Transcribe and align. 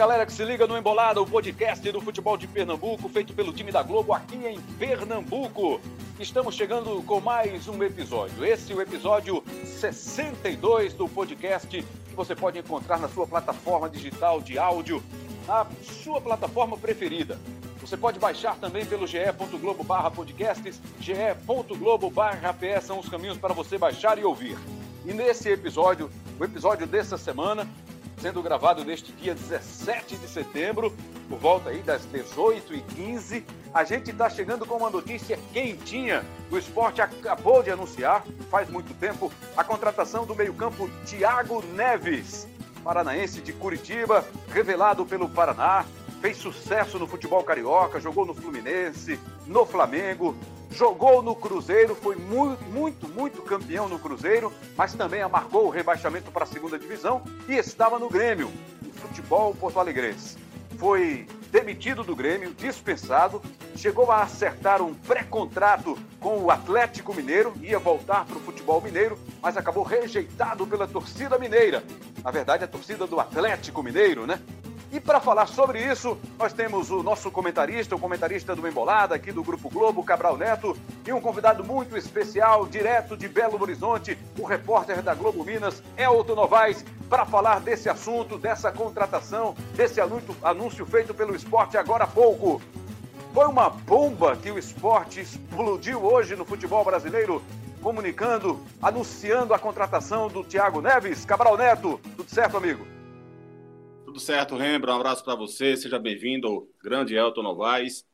galera 0.00 0.24
que 0.24 0.32
se 0.32 0.42
liga 0.46 0.66
no 0.66 0.78
Embolada, 0.78 1.20
o 1.20 1.26
podcast 1.26 1.92
do 1.92 2.00
futebol 2.00 2.34
de 2.34 2.46
Pernambuco, 2.46 3.06
feito 3.10 3.34
pelo 3.34 3.52
time 3.52 3.70
da 3.70 3.82
Globo 3.82 4.14
aqui 4.14 4.34
em 4.34 4.58
Pernambuco. 4.78 5.78
Estamos 6.18 6.54
chegando 6.54 7.02
com 7.02 7.20
mais 7.20 7.68
um 7.68 7.82
episódio. 7.82 8.42
Esse 8.42 8.72
é 8.72 8.74
o 8.74 8.80
episódio 8.80 9.44
62 9.62 10.94
do 10.94 11.06
podcast 11.06 11.68
que 11.68 12.14
você 12.16 12.34
pode 12.34 12.58
encontrar 12.58 12.98
na 12.98 13.10
sua 13.10 13.26
plataforma 13.26 13.90
digital 13.90 14.40
de 14.40 14.58
áudio, 14.58 15.02
na 15.46 15.66
sua 15.82 16.18
plataforma 16.18 16.78
preferida. 16.78 17.38
Você 17.78 17.94
pode 17.94 18.18
baixar 18.18 18.56
também 18.56 18.86
pelo 18.86 19.06
ge.globo 19.06 19.84
barra 19.84 20.10
podcasts, 20.10 20.80
ge.globo 20.98 22.08
barra 22.08 22.54
PS 22.54 22.86
são 22.86 23.00
os 23.00 23.08
caminhos 23.10 23.36
para 23.36 23.52
você 23.52 23.76
baixar 23.76 24.16
e 24.16 24.24
ouvir. 24.24 24.56
E 25.04 25.12
nesse 25.12 25.50
episódio, 25.50 26.10
o 26.38 26.44
episódio 26.44 26.86
dessa 26.86 27.18
semana, 27.18 27.68
sendo 28.20 28.42
gravado 28.42 28.84
neste 28.84 29.12
dia 29.12 29.34
17 29.34 30.16
de 30.16 30.28
setembro, 30.28 30.94
por 31.28 31.38
volta 31.38 31.70
aí 31.70 31.80
das 31.80 32.06
18h15. 32.06 33.42
A 33.72 33.82
gente 33.84 34.10
está 34.10 34.28
chegando 34.28 34.66
com 34.66 34.76
uma 34.76 34.90
notícia 34.90 35.38
quentinha. 35.52 36.24
O 36.50 36.58
esporte 36.58 37.00
acabou 37.00 37.62
de 37.62 37.70
anunciar, 37.70 38.24
faz 38.50 38.68
muito 38.68 38.92
tempo, 38.94 39.32
a 39.56 39.64
contratação 39.64 40.26
do 40.26 40.34
meio-campo 40.34 40.90
Thiago 41.06 41.64
Neves, 41.74 42.46
paranaense 42.84 43.40
de 43.40 43.52
Curitiba, 43.52 44.24
revelado 44.48 45.06
pelo 45.06 45.28
Paraná. 45.28 45.84
Fez 46.20 46.36
sucesso 46.36 46.98
no 46.98 47.06
futebol 47.06 47.42
carioca, 47.42 47.98
jogou 47.98 48.26
no 48.26 48.34
Fluminense, 48.34 49.18
no 49.46 49.64
Flamengo, 49.64 50.36
jogou 50.70 51.22
no 51.22 51.34
Cruzeiro, 51.34 51.94
foi 51.94 52.16
muito, 52.16 52.64
muito, 52.64 53.08
muito 53.08 53.42
campeão 53.42 53.88
no 53.88 53.98
Cruzeiro, 53.98 54.52
mas 54.76 54.94
também 54.94 55.20
amargou 55.20 55.66
o 55.66 55.70
rebaixamento 55.70 56.30
para 56.30 56.44
a 56.44 56.46
segunda 56.46 56.78
divisão 56.78 57.22
e 57.48 57.54
estava 57.54 57.98
no 57.98 58.08
Grêmio, 58.08 58.50
no 58.82 58.92
futebol 58.92 59.54
porto-alegrense. 59.54 60.38
Foi 60.78 61.26
demitido 61.50 62.02
do 62.04 62.16
Grêmio, 62.16 62.54
dispensado, 62.54 63.42
chegou 63.76 64.10
a 64.10 64.22
acertar 64.22 64.80
um 64.80 64.94
pré-contrato 64.94 65.98
com 66.20 66.38
o 66.38 66.50
Atlético 66.50 67.12
Mineiro, 67.12 67.52
ia 67.60 67.78
voltar 67.78 68.24
para 68.24 68.36
o 68.36 68.40
futebol 68.40 68.80
mineiro, 68.80 69.18
mas 69.42 69.56
acabou 69.56 69.82
rejeitado 69.82 70.66
pela 70.66 70.86
torcida 70.86 71.38
mineira. 71.38 71.82
Na 72.22 72.30
verdade, 72.30 72.64
a 72.64 72.68
torcida 72.68 73.06
do 73.06 73.18
Atlético 73.18 73.82
Mineiro, 73.82 74.26
né? 74.26 74.40
E 74.92 74.98
para 74.98 75.20
falar 75.20 75.46
sobre 75.46 75.80
isso, 75.80 76.18
nós 76.36 76.52
temos 76.52 76.90
o 76.90 77.00
nosso 77.00 77.30
comentarista, 77.30 77.94
o 77.94 77.98
comentarista 77.98 78.56
do 78.56 78.66
Embolada, 78.66 79.14
aqui 79.14 79.30
do 79.30 79.44
Grupo 79.44 79.70
Globo, 79.70 80.02
Cabral 80.02 80.36
Neto, 80.36 80.76
e 81.06 81.12
um 81.12 81.20
convidado 81.20 81.62
muito 81.62 81.96
especial, 81.96 82.66
direto 82.66 83.16
de 83.16 83.28
Belo 83.28 83.60
Horizonte, 83.62 84.18
o 84.36 84.44
repórter 84.44 85.00
da 85.00 85.14
Globo 85.14 85.44
Minas, 85.44 85.80
Elton 85.96 86.34
Novaes, 86.34 86.84
para 87.08 87.24
falar 87.24 87.60
desse 87.60 87.88
assunto, 87.88 88.36
dessa 88.36 88.72
contratação, 88.72 89.54
desse 89.76 90.00
anúncio 90.00 90.84
feito 90.84 91.14
pelo 91.14 91.36
esporte 91.36 91.76
agora 91.76 92.02
há 92.02 92.08
pouco. 92.08 92.60
Foi 93.32 93.46
uma 93.46 93.70
bomba 93.70 94.36
que 94.36 94.50
o 94.50 94.58
esporte 94.58 95.20
explodiu 95.20 96.04
hoje 96.04 96.34
no 96.34 96.44
futebol 96.44 96.84
brasileiro, 96.84 97.40
comunicando, 97.80 98.60
anunciando 98.82 99.54
a 99.54 99.58
contratação 99.58 100.26
do 100.26 100.42
Thiago 100.42 100.80
Neves. 100.80 101.24
Cabral 101.24 101.56
Neto, 101.56 102.00
tudo 102.16 102.28
certo, 102.28 102.56
amigo? 102.56 102.84
Tudo 104.10 104.18
certo, 104.18 104.56
Rembrandt. 104.56 104.96
Um 104.96 105.00
abraço 105.00 105.22
para 105.22 105.36
você. 105.36 105.76
Seja 105.76 105.96
bem-vindo, 105.96 106.68
grande 106.82 107.14
Elton 107.14 107.44
Novaes. 107.44 108.04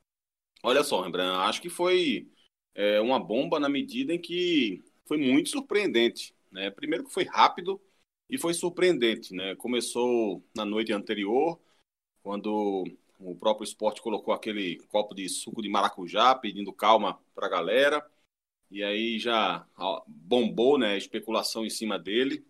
Olha 0.62 0.84
só, 0.84 1.00
Rembrandt, 1.00 1.48
acho 1.48 1.62
que 1.62 1.70
foi 1.70 2.30
é, 2.75 3.00
uma 3.00 3.19
bomba 3.19 3.58
na 3.58 3.66
medida 3.66 4.12
em 4.12 4.20
que 4.20 4.84
foi 5.06 5.16
muito 5.16 5.48
surpreendente. 5.48 6.34
Né? 6.53 6.70
Primeiro 6.70 7.03
que 7.03 7.11
foi 7.11 7.25
rápido 7.25 7.80
e 8.28 8.36
foi 8.36 8.53
surpreendente. 8.53 9.33
Né? 9.34 9.56
Começou 9.56 10.44
na 10.54 10.66
noite 10.66 10.93
anterior, 10.93 11.59
quando 12.22 12.84
o 13.19 13.34
próprio 13.34 13.65
esporte 13.65 14.03
colocou 14.03 14.34
aquele 14.34 14.76
copo 14.88 15.15
de 15.15 15.26
suco 15.31 15.62
de 15.62 15.69
maracujá, 15.70 16.34
pedindo 16.34 16.75
calma 16.75 17.19
para 17.34 17.47
a 17.47 17.50
galera. 17.50 18.06
E 18.70 18.84
aí 18.84 19.19
já 19.19 19.66
bombou 20.06 20.76
né, 20.76 20.93
a 20.93 20.99
especulação 20.99 21.65
em 21.65 21.70
cima 21.70 21.99
dele. 21.99 22.44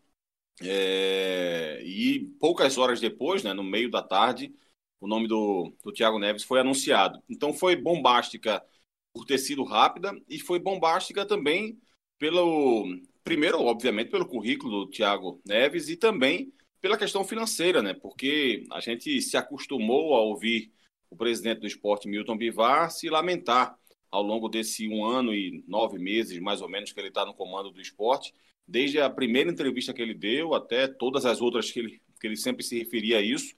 É, 0.62 1.82
e 1.84 2.20
poucas 2.40 2.78
horas 2.78 3.00
depois, 3.00 3.42
né, 3.42 3.52
no 3.52 3.62
meio 3.62 3.90
da 3.90 4.02
tarde, 4.02 4.54
o 5.00 5.06
nome 5.06 5.28
do, 5.28 5.72
do 5.82 5.92
Thiago 5.92 6.18
Neves 6.18 6.44
foi 6.44 6.60
anunciado. 6.60 7.22
Então 7.28 7.52
foi 7.52 7.76
bombástica 7.76 8.64
por 9.12 9.24
ter 9.24 9.38
sido 9.38 9.64
rápida 9.64 10.12
e 10.28 10.38
foi 10.38 10.58
bombástica 10.58 11.26
também 11.26 11.78
pelo 12.18 12.86
primeiro, 13.22 13.60
obviamente, 13.62 14.10
pelo 14.10 14.26
currículo 14.26 14.84
do 14.84 14.90
Thiago 14.90 15.40
Neves 15.44 15.88
e 15.88 15.96
também 15.96 16.52
pela 16.80 16.96
questão 16.96 17.24
financeira, 17.24 17.82
né? 17.82 17.92
Porque 17.94 18.64
a 18.70 18.80
gente 18.80 19.20
se 19.20 19.36
acostumou 19.36 20.14
a 20.14 20.20
ouvir 20.20 20.72
o 21.10 21.16
presidente 21.16 21.60
do 21.60 21.66
esporte, 21.66 22.08
Milton 22.08 22.36
Bivar, 22.36 22.90
se 22.90 23.08
lamentar 23.08 23.76
ao 24.10 24.22
longo 24.22 24.48
desse 24.48 24.88
um 24.88 25.04
ano 25.04 25.34
e 25.34 25.64
nove 25.66 25.98
meses, 25.98 26.38
mais 26.38 26.62
ou 26.62 26.68
menos, 26.68 26.92
que 26.92 27.00
ele 27.00 27.08
está 27.08 27.24
no 27.24 27.34
comando 27.34 27.70
do 27.70 27.80
esporte, 27.80 28.32
desde 28.66 29.00
a 29.00 29.08
primeira 29.08 29.50
entrevista 29.50 29.92
que 29.92 30.02
ele 30.02 30.14
deu 30.14 30.54
até 30.54 30.88
todas 30.88 31.24
as 31.24 31.40
outras 31.40 31.70
que 31.70 31.78
ele, 31.78 32.02
que 32.20 32.26
ele 32.26 32.36
sempre 32.36 32.64
se 32.64 32.78
referia 32.78 33.18
a 33.18 33.22
isso, 33.22 33.54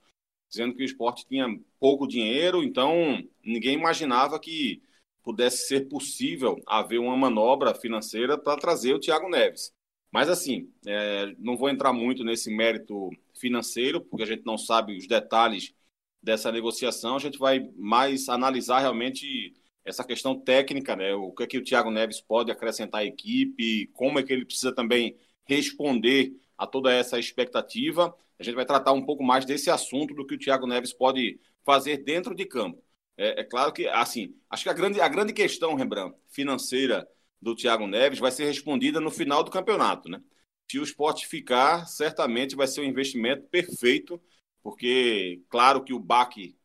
dizendo 0.49 0.75
que 0.75 0.81
o 0.81 0.85
esporte 0.85 1.25
tinha 1.27 1.47
pouco 1.79 2.07
dinheiro, 2.07 2.63
então 2.63 3.21
ninguém 3.43 3.75
imaginava 3.75 4.39
que 4.39 4.81
pudesse 5.23 5.67
ser 5.67 5.87
possível 5.87 6.61
haver 6.65 6.99
uma 6.99 7.15
manobra 7.15 7.73
financeira 7.73 8.37
para 8.37 8.59
trazer 8.59 8.93
o 8.93 8.99
Thiago 8.99 9.29
Neves. 9.29 9.71
Mas 10.11 10.27
assim, 10.27 10.71
é, 10.87 11.35
não 11.37 11.55
vou 11.55 11.69
entrar 11.69 11.93
muito 11.93 12.23
nesse 12.23 12.49
mérito 12.49 13.09
financeiro, 13.39 14.01
porque 14.01 14.23
a 14.23 14.25
gente 14.25 14.43
não 14.45 14.57
sabe 14.57 14.97
os 14.97 15.07
detalhes 15.07 15.73
dessa 16.21 16.51
negociação, 16.51 17.15
a 17.15 17.19
gente 17.19 17.37
vai 17.37 17.69
mais 17.77 18.27
analisar 18.27 18.79
realmente 18.79 19.53
essa 19.85 20.03
questão 20.03 20.39
técnica, 20.39 20.95
né? 20.95 21.13
O 21.13 21.31
que 21.31 21.43
é 21.43 21.47
que 21.47 21.57
o 21.57 21.63
Thiago 21.63 21.91
Neves 21.91 22.21
pode 22.21 22.51
acrescentar 22.51 23.01
à 23.01 23.05
equipe, 23.05 23.87
como 23.93 24.19
é 24.19 24.23
que 24.23 24.33
ele 24.33 24.45
precisa 24.45 24.73
também 24.73 25.17
responder 25.45 26.33
a 26.57 26.67
toda 26.67 26.93
essa 26.93 27.17
expectativa. 27.19 28.15
A 28.39 28.43
gente 28.43 28.55
vai 28.55 28.65
tratar 28.65 28.93
um 28.93 29.05
pouco 29.05 29.23
mais 29.23 29.45
desse 29.45 29.69
assunto 29.69 30.13
do 30.13 30.25
que 30.25 30.35
o 30.35 30.37
Thiago 30.39 30.67
Neves 30.67 30.93
pode 30.93 31.39
fazer 31.65 31.97
dentro 32.03 32.35
de 32.35 32.45
campo. 32.45 32.83
É, 33.17 33.41
é 33.41 33.43
claro 33.43 33.73
que, 33.73 33.87
assim, 33.87 34.35
acho 34.49 34.63
que 34.63 34.69
a 34.69 34.73
grande, 34.73 35.01
a 35.01 35.07
grande 35.07 35.33
questão, 35.33 35.75
Rembrandt, 35.75 36.15
financeira 36.29 37.07
do 37.41 37.55
Thiago 37.55 37.87
Neves 37.87 38.19
vai 38.19 38.31
ser 38.31 38.45
respondida 38.45 38.99
no 38.99 39.11
final 39.11 39.43
do 39.43 39.51
campeonato, 39.51 40.09
né? 40.09 40.21
Se 40.69 40.79
o 40.79 40.83
esporte 40.83 41.27
ficar, 41.27 41.87
certamente 41.87 42.55
vai 42.55 42.67
ser 42.67 42.81
um 42.81 42.85
investimento 42.85 43.43
perfeito, 43.47 44.21
porque, 44.61 45.41
claro 45.49 45.83
que 45.83 45.93
o 45.93 45.99
baque 45.99 46.55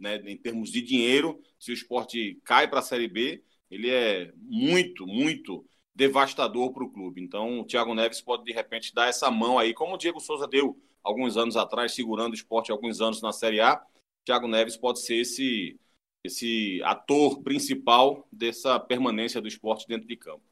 né, 0.00 0.16
em 0.24 0.36
termos 0.36 0.70
de 0.70 0.82
dinheiro, 0.82 1.40
se 1.58 1.70
o 1.70 1.74
esporte 1.74 2.40
cai 2.44 2.66
para 2.68 2.80
a 2.80 2.82
Série 2.82 3.08
B, 3.08 3.44
ele 3.70 3.90
é 3.90 4.32
muito, 4.36 5.06
muito 5.06 5.64
devastador 5.94 6.72
para 6.72 6.84
o 6.84 6.90
clube. 6.90 7.22
Então, 7.22 7.60
o 7.60 7.64
Thiago 7.64 7.94
Neves 7.94 8.20
pode, 8.20 8.44
de 8.44 8.52
repente, 8.52 8.94
dar 8.94 9.08
essa 9.08 9.30
mão 9.30 9.58
aí, 9.58 9.74
como 9.74 9.94
o 9.94 9.98
Diego 9.98 10.18
Souza 10.18 10.48
deu 10.48 10.76
alguns 11.02 11.36
anos 11.36 11.56
atrás, 11.56 11.92
segurando 11.92 12.32
o 12.32 12.34
esporte 12.34 12.72
alguns 12.72 13.00
anos 13.00 13.22
na 13.22 13.32
Série 13.32 13.60
A. 13.60 13.80
Thiago 14.24 14.48
Neves 14.48 14.76
pode 14.76 15.00
ser 15.00 15.16
esse, 15.16 15.78
esse 16.24 16.80
ator 16.84 17.42
principal 17.42 18.26
dessa 18.32 18.78
permanência 18.80 19.40
do 19.40 19.48
esporte 19.48 19.86
dentro 19.86 20.06
de 20.06 20.16
campo. 20.16 20.42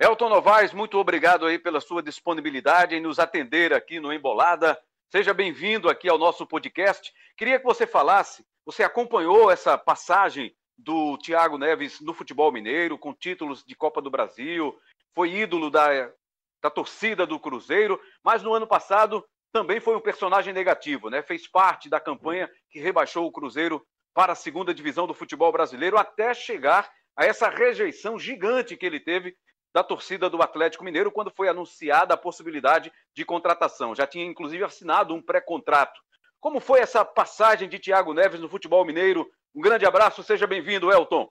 Elton 0.00 0.28
Novaes, 0.28 0.72
muito 0.72 0.96
obrigado 0.96 1.44
aí 1.44 1.58
pela 1.58 1.80
sua 1.80 2.00
disponibilidade 2.00 2.94
em 2.94 3.00
nos 3.00 3.18
atender 3.18 3.72
aqui 3.72 3.98
no 3.98 4.12
Embolada. 4.12 4.80
Seja 5.10 5.32
bem-vindo 5.32 5.88
aqui 5.88 6.06
ao 6.06 6.18
nosso 6.18 6.46
podcast. 6.46 7.10
Queria 7.34 7.58
que 7.58 7.64
você 7.64 7.86
falasse, 7.86 8.44
você 8.66 8.82
acompanhou 8.82 9.50
essa 9.50 9.78
passagem 9.78 10.54
do 10.76 11.16
Thiago 11.16 11.56
Neves 11.56 11.98
no 12.02 12.12
futebol 12.12 12.52
mineiro, 12.52 12.98
com 12.98 13.14
títulos 13.14 13.64
de 13.64 13.74
Copa 13.74 14.02
do 14.02 14.10
Brasil, 14.10 14.78
foi 15.14 15.32
ídolo 15.32 15.70
da, 15.70 16.12
da 16.62 16.68
torcida 16.68 17.26
do 17.26 17.40
Cruzeiro, 17.40 17.98
mas 18.22 18.42
no 18.42 18.52
ano 18.52 18.66
passado 18.66 19.24
também 19.50 19.80
foi 19.80 19.96
um 19.96 20.00
personagem 20.00 20.52
negativo, 20.52 21.08
né? 21.08 21.22
Fez 21.22 21.48
parte 21.48 21.88
da 21.88 21.98
campanha 21.98 22.46
que 22.68 22.78
rebaixou 22.78 23.26
o 23.26 23.32
Cruzeiro 23.32 23.82
para 24.12 24.34
a 24.34 24.36
segunda 24.36 24.74
divisão 24.74 25.06
do 25.06 25.14
futebol 25.14 25.50
brasileiro 25.50 25.96
até 25.96 26.34
chegar 26.34 26.86
a 27.16 27.24
essa 27.24 27.48
rejeição 27.48 28.18
gigante 28.18 28.76
que 28.76 28.84
ele 28.84 29.00
teve 29.00 29.34
da 29.72 29.82
torcida 29.82 30.30
do 30.30 30.42
Atlético 30.42 30.84
Mineiro 30.84 31.12
quando 31.12 31.30
foi 31.30 31.48
anunciada 31.48 32.14
a 32.14 32.16
possibilidade 32.16 32.92
de 33.14 33.24
contratação. 33.24 33.94
Já 33.94 34.06
tinha 34.06 34.24
inclusive 34.24 34.64
assinado 34.64 35.14
um 35.14 35.22
pré-contrato. 35.22 36.00
Como 36.40 36.60
foi 36.60 36.80
essa 36.80 37.04
passagem 37.04 37.68
de 37.68 37.78
Thiago 37.78 38.14
Neves 38.14 38.40
no 38.40 38.48
futebol 38.48 38.84
mineiro? 38.84 39.28
Um 39.54 39.60
grande 39.60 39.84
abraço, 39.84 40.22
seja 40.22 40.46
bem-vindo, 40.46 40.92
Elton. 40.92 41.28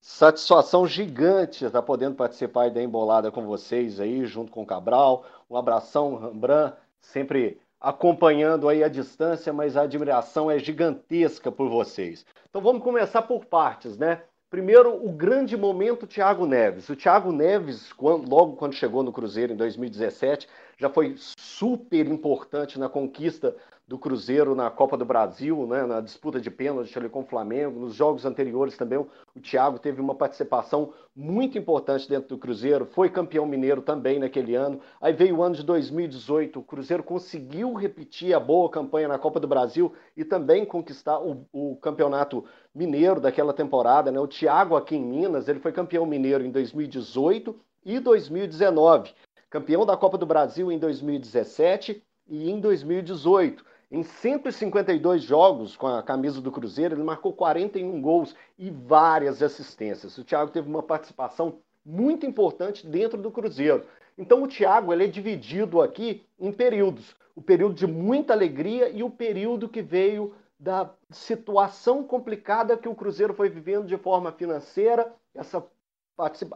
Satisfação 0.00 0.86
gigante 0.86 1.64
estar 1.64 1.82
podendo 1.82 2.14
participar 2.14 2.70
da 2.70 2.82
embolada 2.82 3.30
com 3.30 3.44
vocês 3.44 4.00
aí, 4.00 4.24
junto 4.24 4.50
com 4.50 4.62
o 4.62 4.66
Cabral. 4.66 5.26
Um 5.50 5.56
abração, 5.56 6.16
Rembrandt, 6.16 6.76
sempre 7.00 7.60
acompanhando 7.80 8.68
aí 8.68 8.82
a 8.82 8.88
distância, 8.88 9.52
mas 9.52 9.76
a 9.76 9.82
admiração 9.82 10.50
é 10.50 10.58
gigantesca 10.58 11.50
por 11.50 11.68
vocês. 11.68 12.24
Então 12.48 12.62
vamos 12.62 12.82
começar 12.82 13.22
por 13.22 13.44
partes, 13.44 13.98
né? 13.98 14.22
Primeiro, 14.50 15.04
o 15.04 15.12
grande 15.12 15.58
momento 15.58 16.06
Thiago 16.06 16.46
Neves. 16.46 16.88
O 16.88 16.96
Thiago 16.96 17.30
Neves, 17.30 17.92
quando, 17.92 18.28
logo 18.30 18.56
quando 18.56 18.72
chegou 18.72 19.02
no 19.02 19.12
Cruzeiro 19.12 19.52
em 19.52 19.56
2017, 19.56 20.48
já 20.78 20.88
foi 20.88 21.16
super 21.18 22.06
importante 22.06 22.78
na 22.78 22.88
conquista 22.88 23.54
do 23.88 23.98
Cruzeiro 23.98 24.54
na 24.54 24.70
Copa 24.70 24.98
do 24.98 25.04
Brasil, 25.06 25.66
né, 25.66 25.86
na 25.86 26.02
disputa 26.02 26.38
de 26.38 26.50
pênalti 26.50 26.96
ali 26.98 27.08
com 27.08 27.20
o 27.20 27.24
Flamengo. 27.24 27.80
Nos 27.80 27.94
jogos 27.94 28.26
anteriores 28.26 28.76
também 28.76 28.98
o 28.98 29.40
Thiago 29.40 29.78
teve 29.78 29.98
uma 29.98 30.14
participação 30.14 30.92
muito 31.16 31.56
importante 31.56 32.06
dentro 32.06 32.28
do 32.28 32.36
Cruzeiro, 32.36 32.84
foi 32.84 33.08
campeão 33.08 33.46
mineiro 33.46 33.80
também 33.80 34.18
naquele 34.18 34.54
ano. 34.54 34.78
Aí 35.00 35.14
veio 35.14 35.36
o 35.36 35.42
ano 35.42 35.54
de 35.54 35.62
2018, 35.62 36.60
o 36.60 36.62
Cruzeiro 36.62 37.02
conseguiu 37.02 37.72
repetir 37.72 38.34
a 38.34 38.40
boa 38.40 38.68
campanha 38.68 39.08
na 39.08 39.18
Copa 39.18 39.40
do 39.40 39.48
Brasil 39.48 39.94
e 40.14 40.22
também 40.22 40.66
conquistar 40.66 41.18
o, 41.18 41.46
o 41.50 41.76
campeonato 41.76 42.44
mineiro 42.74 43.22
daquela 43.22 43.54
temporada. 43.54 44.12
Né? 44.12 44.20
O 44.20 44.28
Thiago 44.28 44.76
aqui 44.76 44.96
em 44.96 45.02
Minas, 45.02 45.48
ele 45.48 45.60
foi 45.60 45.72
campeão 45.72 46.04
mineiro 46.04 46.44
em 46.44 46.50
2018 46.50 47.58
e 47.86 47.98
2019. 47.98 49.14
Campeão 49.48 49.86
da 49.86 49.96
Copa 49.96 50.18
do 50.18 50.26
Brasil 50.26 50.70
em 50.70 50.78
2017 50.78 52.02
e 52.28 52.50
em 52.50 52.60
2018. 52.60 53.64
Em 53.90 54.02
152 54.02 55.22
jogos 55.22 55.74
com 55.74 55.86
a 55.86 56.02
camisa 56.02 56.42
do 56.42 56.52
Cruzeiro, 56.52 56.94
ele 56.94 57.02
marcou 57.02 57.32
41 57.32 58.02
gols 58.02 58.36
e 58.58 58.70
várias 58.70 59.42
assistências. 59.42 60.18
O 60.18 60.24
Thiago 60.24 60.50
teve 60.50 60.68
uma 60.68 60.82
participação 60.82 61.60
muito 61.84 62.26
importante 62.26 62.86
dentro 62.86 63.16
do 63.20 63.30
Cruzeiro. 63.30 63.86
Então 64.18 64.42
o 64.42 64.48
Thiago 64.48 64.92
ele 64.92 65.04
é 65.04 65.06
dividido 65.06 65.80
aqui 65.80 66.26
em 66.38 66.52
períodos. 66.52 67.16
O 67.34 67.40
período 67.40 67.74
de 67.74 67.86
muita 67.86 68.34
alegria 68.34 68.90
e 68.90 69.02
o 69.02 69.08
período 69.08 69.68
que 69.68 69.80
veio 69.80 70.34
da 70.60 70.90
situação 71.10 72.04
complicada 72.04 72.76
que 72.76 72.88
o 72.88 72.94
Cruzeiro 72.94 73.32
foi 73.32 73.48
vivendo 73.48 73.86
de 73.86 73.96
forma 73.96 74.32
financeira, 74.32 75.14
essa 75.34 75.64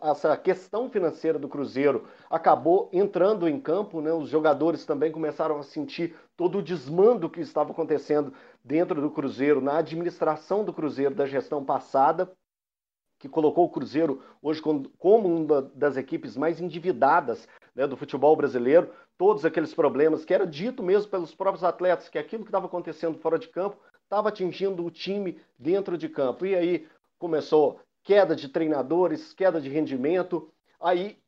essa 0.02 0.36
questão 0.36 0.90
financeira 0.90 1.38
do 1.38 1.48
Cruzeiro 1.48 2.08
acabou 2.28 2.88
entrando 2.92 3.48
em 3.48 3.60
campo, 3.60 4.00
né? 4.00 4.12
os 4.12 4.28
jogadores 4.28 4.84
também 4.84 5.12
começaram 5.12 5.58
a 5.58 5.62
sentir 5.62 6.16
todo 6.36 6.58
o 6.58 6.62
desmando 6.62 7.30
que 7.30 7.40
estava 7.40 7.70
acontecendo 7.70 8.32
dentro 8.64 9.00
do 9.00 9.10
Cruzeiro, 9.10 9.60
na 9.60 9.78
administração 9.78 10.64
do 10.64 10.72
Cruzeiro 10.72 11.14
da 11.14 11.26
gestão 11.26 11.64
passada, 11.64 12.32
que 13.20 13.28
colocou 13.28 13.66
o 13.66 13.70
Cruzeiro 13.70 14.20
hoje 14.42 14.60
como 14.98 15.28
uma 15.28 15.62
das 15.74 15.96
equipes 15.96 16.36
mais 16.36 16.60
endividadas 16.60 17.46
né, 17.72 17.86
do 17.86 17.96
futebol 17.96 18.34
brasileiro. 18.34 18.90
Todos 19.16 19.44
aqueles 19.44 19.72
problemas 19.72 20.24
que 20.24 20.34
era 20.34 20.44
dito 20.44 20.82
mesmo 20.82 21.08
pelos 21.08 21.32
próprios 21.32 21.62
atletas, 21.62 22.08
que 22.08 22.18
aquilo 22.18 22.42
que 22.42 22.48
estava 22.48 22.66
acontecendo 22.66 23.16
fora 23.18 23.38
de 23.38 23.46
campo 23.46 23.78
estava 24.02 24.28
atingindo 24.28 24.84
o 24.84 24.90
time 24.90 25.40
dentro 25.56 25.96
de 25.96 26.08
campo. 26.08 26.44
E 26.44 26.56
aí 26.56 26.88
começou 27.16 27.80
queda 28.02 28.34
de 28.34 28.48
treinadores, 28.48 29.32
queda 29.32 29.60
de 29.60 29.68
rendimento. 29.68 30.52
Aí 30.80 31.18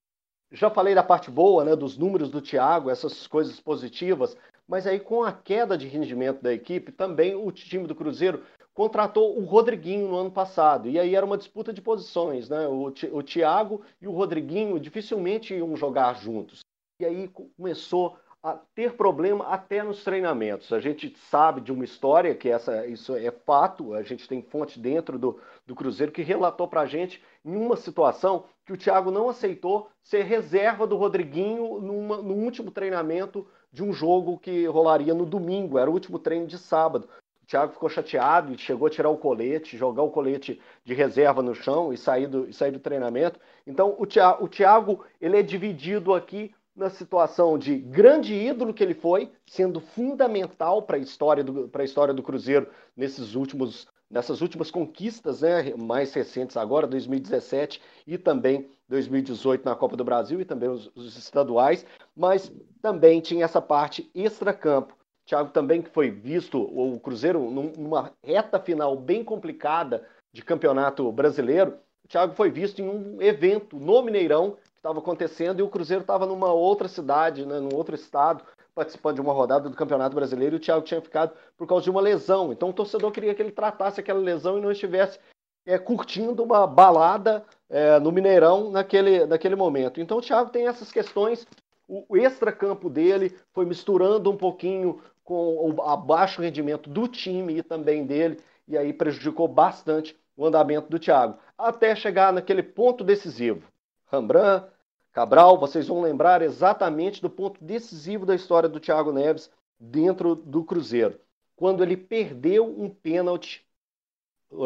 já 0.50 0.71
falei 0.71 0.94
da 0.94 1.03
parte 1.03 1.31
boa, 1.31 1.65
né, 1.65 1.75
dos 1.75 1.97
números 1.99 2.31
do 2.31 2.41
Thiago, 2.41 2.91
essas 2.91 3.26
coisas 3.26 3.61
positivas, 3.61 4.37
mas 4.67 4.87
aí 4.87 5.00
com 5.00 5.23
a 5.23 5.32
queda 5.32 5.76
de 5.76 5.88
rendimento 5.88 6.43
da 6.43 6.53
equipe, 6.53 6.93
também 6.93 7.35
o 7.35 7.50
time 7.50 7.87
do 7.87 7.94
Cruzeiro 7.94 8.43
contratou 8.73 9.38
o 9.38 9.44
Rodriguinho 9.44 10.09
no 10.09 10.17
ano 10.17 10.31
passado. 10.31 10.88
E 10.88 10.99
aí 10.99 11.15
era 11.15 11.25
uma 11.25 11.38
disputa 11.38 11.73
de 11.73 11.81
posições, 11.81 12.49
né? 12.49 12.67
O, 12.67 12.93
o 13.12 13.23
Thiago 13.23 13.82
e 14.00 14.09
o 14.09 14.12
Rodriguinho 14.12 14.81
dificilmente 14.81 15.55
iam 15.55 15.77
jogar 15.77 16.15
juntos. 16.15 16.61
E 17.00 17.05
aí 17.05 17.29
começou 17.56 18.17
a 18.44 18.58
ter 18.75 18.93
problema 18.93 19.46
até 19.46 19.82
nos 19.82 20.05
treinamentos. 20.05 20.70
A 20.70 20.79
gente 20.79 21.17
sabe 21.31 21.62
de 21.62 21.73
uma 21.73 21.82
história 21.82 22.35
que 22.35 22.50
essa, 22.50 22.87
isso 22.87 23.17
é 23.17 23.31
fato, 23.31 23.94
a 23.94 24.02
gente 24.02 24.29
tem 24.29 24.43
fonte 24.43 24.79
dentro 24.79 25.19
do, 25.19 25.41
do 25.67 25.75
Cruzeiro 25.75 26.12
que 26.12 26.20
relatou 26.20 26.69
para 26.69 26.82
a 26.82 26.87
gente 26.87 27.23
em 27.43 27.56
uma 27.56 27.75
situação 27.75 28.44
que 28.67 28.75
o 28.75 28.76
Thiago 28.76 29.11
não 29.11 29.31
aceitou 29.31 29.88
ser 30.02 30.25
reserva 30.25 30.87
do 30.87 30.94
Rodriguinho 30.94 31.81
numa, 31.81 32.19
no 32.19 32.35
último 32.35 32.70
treinamento 32.70 33.46
de 33.73 33.82
um 33.82 33.94
jogo 33.94 34.38
que 34.38 34.67
rolaria 34.67 35.14
no 35.14 35.25
domingo, 35.25 35.79
era 35.79 35.88
o 35.88 35.94
último 35.94 36.19
treino 36.19 36.46
de 36.46 36.58
sábado. 36.58 37.08
O 37.43 37.46
Thiago 37.46 37.73
ficou 37.73 37.88
chateado 37.88 38.52
e 38.52 38.58
chegou 38.58 38.88
a 38.88 38.91
tirar 38.91 39.08
o 39.08 39.17
colete, 39.17 39.79
jogar 39.79 40.02
o 40.02 40.11
colete 40.11 40.61
de 40.85 40.93
reserva 40.93 41.43
no 41.43 41.55
chão 41.55 41.94
e 41.94 41.96
sair 41.96 42.26
do, 42.26 42.46
e 42.46 42.52
sair 42.52 42.73
do 42.73 42.79
treinamento. 42.79 43.41
Então 43.67 43.96
o 43.99 44.05
Thiago, 44.05 44.44
o 44.44 44.49
Thiago 44.49 45.05
ele 45.19 45.38
é 45.38 45.43
dividido 45.43 46.12
aqui 46.12 46.55
na 46.76 46.91
situação 46.91 47.56
de 47.56 47.76
grande 47.76 48.35
ídolo 48.35 48.75
que 48.75 48.82
ele 48.82 48.94
foi, 48.94 49.31
sendo 49.47 49.81
fundamental 49.81 50.82
para 50.82 50.97
a 50.97 51.00
história 51.00 51.44
do, 51.44 51.71
a 51.73 51.85
história 51.85 52.12
do 52.12 52.23
Cruzeiro 52.23 52.69
nesses 52.97 53.35
últimos, 53.35 53.87
nessas 54.11 54.41
últimas 54.41 54.71
conquistas 54.71 55.43
né, 55.43 55.75
mais 55.76 56.12
recentes 56.12 56.56
agora, 56.56 56.87
2017 56.87 57.81
e 58.06 58.19
também 58.19 58.69
2018 58.88 59.65
na 59.65 59.76
Copa 59.76 59.97
do 59.97 60.05
Brasil 60.05 60.41
e 60.41 60.44
também 60.44 60.69
os, 60.69 60.91
os 60.94 61.17
estaduais, 61.17 61.87
mas 62.17 62.53
também 62.82 63.20
tinha 63.20 63.44
essa 63.44 63.62
parte 63.62 64.11
extra-campo. 64.15 64.97
Thiago 65.27 65.50
também 65.50 65.81
que 65.81 65.91
foi 65.91 66.11
visto 66.11 66.61
o 66.61 67.00
Cruzeiro 67.00 67.50
numa 67.50 68.12
reta 68.23 68.61
final 68.61 68.94
bem 68.94 69.25
complicada 69.25 70.06
de 70.32 70.43
campeonato 70.43 71.11
brasileiro, 71.12 71.79
o 72.05 72.09
Thiago 72.09 72.35
foi 72.35 72.50
visto 72.50 72.81
em 72.81 72.88
um 72.88 73.23
evento 73.23 73.79
no 73.79 74.03
Mineirão 74.03 74.59
estava 74.85 74.99
acontecendo 74.99 75.61
e 75.61 75.63
o 75.63 75.69
Cruzeiro 75.69 76.03
estava 76.03 76.27
numa 76.27 76.53
outra 76.53 76.89
cidade, 76.89 77.47
né, 77.47 77.59
num 77.59 77.75
outro 77.75 77.95
estado, 77.95 78.45
participando 78.75 79.15
de 79.15 79.21
uma 79.23 79.33
rodada 79.33 79.71
do 79.71 79.77
Campeonato 79.77 80.15
Brasileiro 80.15 80.57
e 80.57 80.59
o 80.59 80.61
Thiago 80.61 80.85
tinha 80.85 81.01
ficado 81.01 81.33
por 81.57 81.67
causa 81.67 81.85
de 81.85 81.91
uma 81.91 82.03
lesão. 82.03 82.53
Então 82.53 82.69
o 82.69 82.73
torcedor 82.73 83.11
queria 83.11 83.35
que 83.35 83.41
ele 83.41 83.51
tratasse 83.51 83.99
aquela 83.99 84.21
lesão 84.21 84.59
e 84.59 84.61
não 84.61 84.71
estivesse 84.71 85.19
é, 85.65 85.79
curtindo 85.79 86.43
uma 86.43 86.67
balada 86.67 87.43
é, 87.71 87.99
no 87.99 88.13
Mineirão 88.13 88.71
naquele, 88.71 89.25
naquele 89.25 89.57
momento. 89.57 90.03
Então 90.03 90.19
o 90.19 90.21
Thiago 90.21 90.51
tem 90.51 90.69
essas 90.69 90.93
questões. 90.93 91.47
O, 91.89 92.05
o 92.11 92.17
extra-campo 92.19 92.91
dele 92.91 93.35
foi 93.55 93.65
misturando 93.65 94.31
um 94.31 94.37
pouquinho 94.37 95.01
com 95.23 95.75
o 95.75 95.81
abaixo 95.81 96.43
rendimento 96.43 96.91
do 96.91 97.09
time 97.09 97.57
e 97.57 97.63
também 97.63 98.05
dele, 98.05 98.39
e 98.69 98.77
aí 98.77 98.93
prejudicou 98.93 99.49
bastante 99.49 100.15
o 100.37 100.45
andamento 100.45 100.91
do 100.91 100.99
Thiago, 100.99 101.39
até 101.57 101.97
chegar 101.97 102.35
naquele 102.35 102.63
ponto 102.63 103.03
decisivo. 103.03 103.67
Rembrandt 104.13 104.74
Cabral, 105.15 105.57
vocês 105.57 105.87
vão 105.87 106.03
lembrar 106.03 106.43
exatamente 106.43 107.23
do 107.23 107.31
ponto 107.31 107.63
decisivo 107.63 108.27
da 108.27 108.35
história 108.35 108.69
do 108.69 108.81
Thiago 108.81 109.13
Neves 109.13 109.49
dentro 109.79 110.35
do 110.35 110.65
Cruzeiro, 110.65 111.21
quando 111.55 111.85
ele 111.85 111.97
perdeu 111.97 112.67
um 112.67 112.91
pênalti 112.91 113.65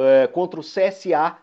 é, 0.00 0.26
contra 0.26 0.58
o 0.58 0.62
CSA 0.62 1.36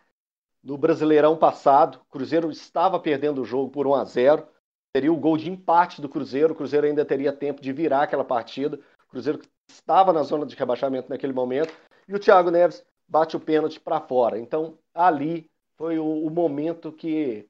no 0.64 0.76
Brasileirão 0.76 1.38
passado. 1.38 2.02
O 2.02 2.12
Cruzeiro 2.12 2.50
estava 2.50 3.00
perdendo 3.00 3.44
o 3.44 3.46
jogo 3.46 3.70
por 3.70 3.86
1 3.86 3.94
a 3.94 4.04
0. 4.06 4.48
Teria 4.92 5.14
o 5.14 5.18
gol 5.18 5.38
de 5.38 5.52
empate 5.52 6.02
do 6.02 6.10
Cruzeiro. 6.10 6.54
O 6.54 6.56
Cruzeiro 6.56 6.88
ainda 6.88 7.06
teria 7.06 7.32
tempo 7.32 7.62
de 7.62 7.72
virar 7.72 8.02
aquela 8.02 8.26
partida. 8.26 8.80
O 9.06 9.10
Cruzeiro 9.12 9.40
estava 9.70 10.12
na 10.12 10.24
zona 10.24 10.48
de 10.48 10.56
rebaixamento 10.56 11.12
naquele 11.12 11.34
momento. 11.34 11.72
E 12.08 12.16
o 12.16 12.20
Thiago 12.20 12.50
Neves 12.50 12.84
bate 13.08 13.38
o 13.38 13.40
pênalti 13.40 13.80
para 13.80 14.02
fora. 14.02 14.40
Então, 14.40 14.80
ali 14.96 15.48
foi 15.78 16.00
o, 16.00 16.26
o 16.26 16.30
momento 16.32 16.92
que 16.92 17.48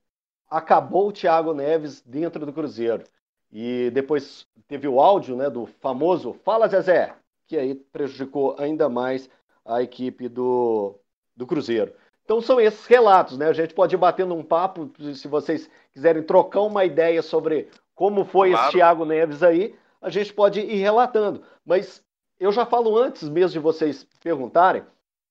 acabou 0.49 1.09
o 1.09 1.11
Thiago 1.11 1.53
Neves 1.53 2.01
dentro 2.01 2.45
do 2.45 2.53
Cruzeiro. 2.53 3.03
E 3.51 3.89
depois 3.91 4.47
teve 4.67 4.87
o 4.87 4.99
áudio 4.99 5.35
né, 5.35 5.49
do 5.49 5.65
famoso 5.65 6.33
Fala 6.43 6.67
Zezé, 6.67 7.15
que 7.47 7.57
aí 7.57 7.75
prejudicou 7.75 8.55
ainda 8.59 8.89
mais 8.89 9.29
a 9.63 9.81
equipe 9.81 10.27
do, 10.27 10.95
do 11.35 11.47
Cruzeiro. 11.47 11.93
Então 12.23 12.41
são 12.41 12.59
esses 12.59 12.85
relatos, 12.87 13.37
né? 13.37 13.47
A 13.47 13.53
gente 13.53 13.73
pode 13.73 13.95
ir 13.95 13.97
batendo 13.99 14.33
um 14.33 14.43
papo, 14.43 14.91
se 15.13 15.27
vocês 15.27 15.69
quiserem 15.93 16.23
trocar 16.23 16.61
uma 16.61 16.83
ideia 16.83 17.21
sobre 17.21 17.69
como 17.93 18.25
foi 18.25 18.49
claro. 18.49 18.65
esse 18.65 18.77
Thiago 18.77 19.05
Neves 19.05 19.43
aí, 19.43 19.75
a 20.01 20.09
gente 20.09 20.33
pode 20.33 20.59
ir 20.59 20.77
relatando. 20.77 21.43
Mas 21.63 22.03
eu 22.39 22.51
já 22.51 22.65
falo 22.65 22.97
antes 22.97 23.29
mesmo 23.29 23.53
de 23.53 23.59
vocês 23.59 24.07
perguntarem 24.21 24.83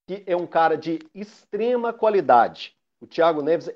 que 0.07 0.23
é 0.27 0.37
um 0.37 0.47
cara 0.47 0.77
de 0.77 1.01
extrema 1.15 1.93
qualidade. 1.93 2.77
O 3.05 3.07
Thiago 3.07 3.43
Neves 3.43 3.69
é 3.69 3.75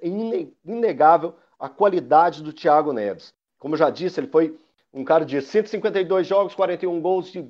inegável 0.64 1.34
a 1.58 1.68
qualidade 1.68 2.42
do 2.42 2.50
Thiago 2.50 2.94
Neves. 2.94 3.34
Como 3.58 3.74
eu 3.74 3.78
já 3.78 3.90
disse, 3.90 4.18
ele 4.18 4.28
foi 4.28 4.58
um 4.90 5.04
cara 5.04 5.22
de 5.26 5.42
152 5.42 6.26
jogos, 6.26 6.54
41 6.54 6.98
gols, 6.98 7.30
de 7.30 7.46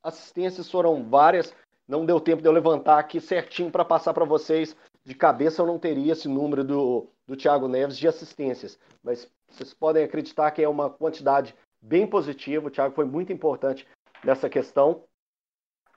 assistências 0.00 0.70
foram 0.70 1.02
várias. 1.10 1.52
Não 1.88 2.06
deu 2.06 2.20
tempo 2.20 2.40
de 2.40 2.46
eu 2.46 2.52
levantar 2.52 3.00
aqui 3.00 3.20
certinho 3.20 3.68
para 3.68 3.84
passar 3.84 4.14
para 4.14 4.24
vocês. 4.24 4.76
De 5.04 5.12
cabeça 5.12 5.60
eu 5.60 5.66
não 5.66 5.76
teria 5.76 6.12
esse 6.12 6.28
número 6.28 6.62
do, 6.62 7.08
do 7.26 7.36
Thiago 7.36 7.66
Neves 7.66 7.98
de 7.98 8.06
assistências, 8.06 8.78
mas 9.02 9.28
vocês 9.48 9.74
podem 9.74 10.04
acreditar 10.04 10.52
que 10.52 10.62
é 10.62 10.68
uma 10.68 10.88
quantidade 10.88 11.52
bem 11.80 12.06
positiva. 12.06 12.68
O 12.68 12.70
Thiago 12.70 12.94
foi 12.94 13.06
muito 13.06 13.32
importante 13.32 13.88
nessa 14.22 14.48
questão. 14.48 15.02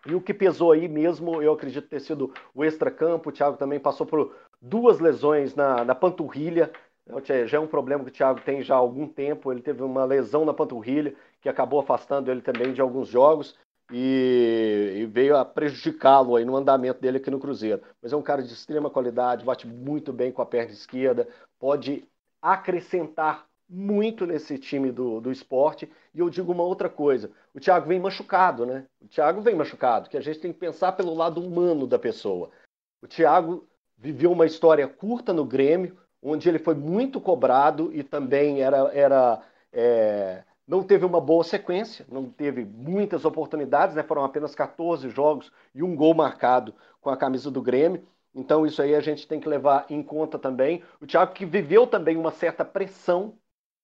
E 0.08 0.14
o 0.14 0.22
que 0.22 0.34
pesou 0.34 0.72
aí 0.72 0.88
mesmo, 0.88 1.42
eu 1.42 1.54
acredito 1.54 1.88
ter 1.88 2.00
sido 2.00 2.34
o 2.54 2.64
extracampo. 2.64 3.30
O 3.30 3.32
Thiago 3.32 3.58
também 3.58 3.80
passou 3.80 4.06
por 4.06 4.36
duas 4.66 5.00
lesões 5.00 5.56
na, 5.56 5.86
na 5.86 5.96
panturrilha. 5.96 6.72
Já 7.46 7.58
é 7.58 7.60
um 7.60 7.68
problema 7.68 8.04
que 8.04 8.10
o 8.10 8.14
Thiago 8.14 8.42
tem 8.42 8.64
já 8.64 8.76
há 8.76 8.78
algum 8.78 9.08
tempo. 9.08 9.52
Ele 9.52 9.62
teve 9.62 9.84
uma 9.84 10.06
lesão 10.06 10.44
na 10.44 10.54
panturrilha 10.54 11.16
que 11.40 11.48
acabou 11.48 11.80
afastando 11.80 12.32
ele 12.32 12.42
também 12.42 12.74
de 12.74 12.82
alguns 12.82 13.08
jogos 13.08 13.56
e, 13.92 14.98
e 14.98 15.06
veio 15.06 15.38
a 15.38 15.46
prejudicá-lo 15.46 16.36
aí 16.36 16.44
no 16.44 16.56
andamento 16.56 17.00
dele 17.00 17.18
aqui 17.18 17.30
no 17.30 17.40
Cruzeiro. 17.40 17.82
Mas 18.02 18.12
é 18.12 18.16
um 18.16 18.24
cara 18.24 18.42
de 18.42 18.52
extrema 18.52 18.90
qualidade, 18.90 19.46
bate 19.46 19.68
muito 19.68 20.12
bem 20.12 20.32
com 20.32 20.42
a 20.42 20.46
perna 20.46 20.72
esquerda, 20.72 21.28
pode 21.60 22.04
acrescentar 22.42 23.46
muito 23.70 24.26
nesse 24.26 24.58
time 24.58 24.92
do, 24.92 25.22
do 25.22 25.32
esporte. 25.32 25.92
E 26.14 26.20
eu 26.20 26.30
digo 26.30 26.52
uma 26.52 26.64
outra 26.64 26.90
coisa: 26.90 27.30
o 27.54 27.60
Thiago 27.60 27.88
vem 27.88 28.00
machucado, 28.00 28.66
né? 28.66 28.88
O 29.00 29.08
Thiago 29.08 29.42
vem 29.42 29.54
machucado, 29.54 30.10
que 30.10 30.18
a 30.18 30.22
gente 30.22 30.40
tem 30.40 30.52
que 30.52 30.60
pensar 30.60 30.94
pelo 30.94 31.14
lado 31.14 31.40
humano 31.40 31.86
da 31.86 32.00
pessoa. 32.00 32.50
O 33.04 33.08
Thiago 33.08 33.68
viveu 33.98 34.32
uma 34.32 34.46
história 34.46 34.88
curta 34.88 35.34
no 35.34 35.46
Grêmio, 35.46 35.98
onde 36.22 36.50
ele 36.50 36.60
foi 36.60 36.76
muito 36.76 37.22
cobrado 37.22 37.92
e 37.94 38.04
também 38.04 38.62
era, 38.62 38.90
era 38.94 39.42
é, 39.72 40.44
não 40.68 40.84
teve 40.84 41.06
uma 41.06 41.22
boa 41.22 41.44
sequência, 41.44 42.06
não 42.10 42.30
teve 42.30 42.66
muitas 42.66 43.26
oportunidades, 43.26 43.96
né? 43.96 44.04
foram 44.04 44.24
apenas 44.24 44.56
14 44.56 45.10
jogos 45.10 45.52
e 45.74 45.84
um 45.84 45.96
gol 45.96 46.14
marcado 46.14 46.74
com 47.00 47.10
a 47.10 47.18
camisa 47.18 47.52
do 47.52 47.62
Grêmio. 47.62 48.04
Então 48.34 48.66
isso 48.66 48.82
aí 48.82 48.96
a 48.96 49.00
gente 49.00 49.28
tem 49.28 49.40
que 49.40 49.48
levar 49.48 49.86
em 49.90 50.02
conta 50.02 50.40
também. 50.40 50.84
O 51.00 51.06
Thiago 51.06 51.34
que 51.34 51.46
viveu 51.46 51.86
também 51.86 52.18
uma 52.18 52.32
certa 52.32 52.66
pressão 52.66 53.38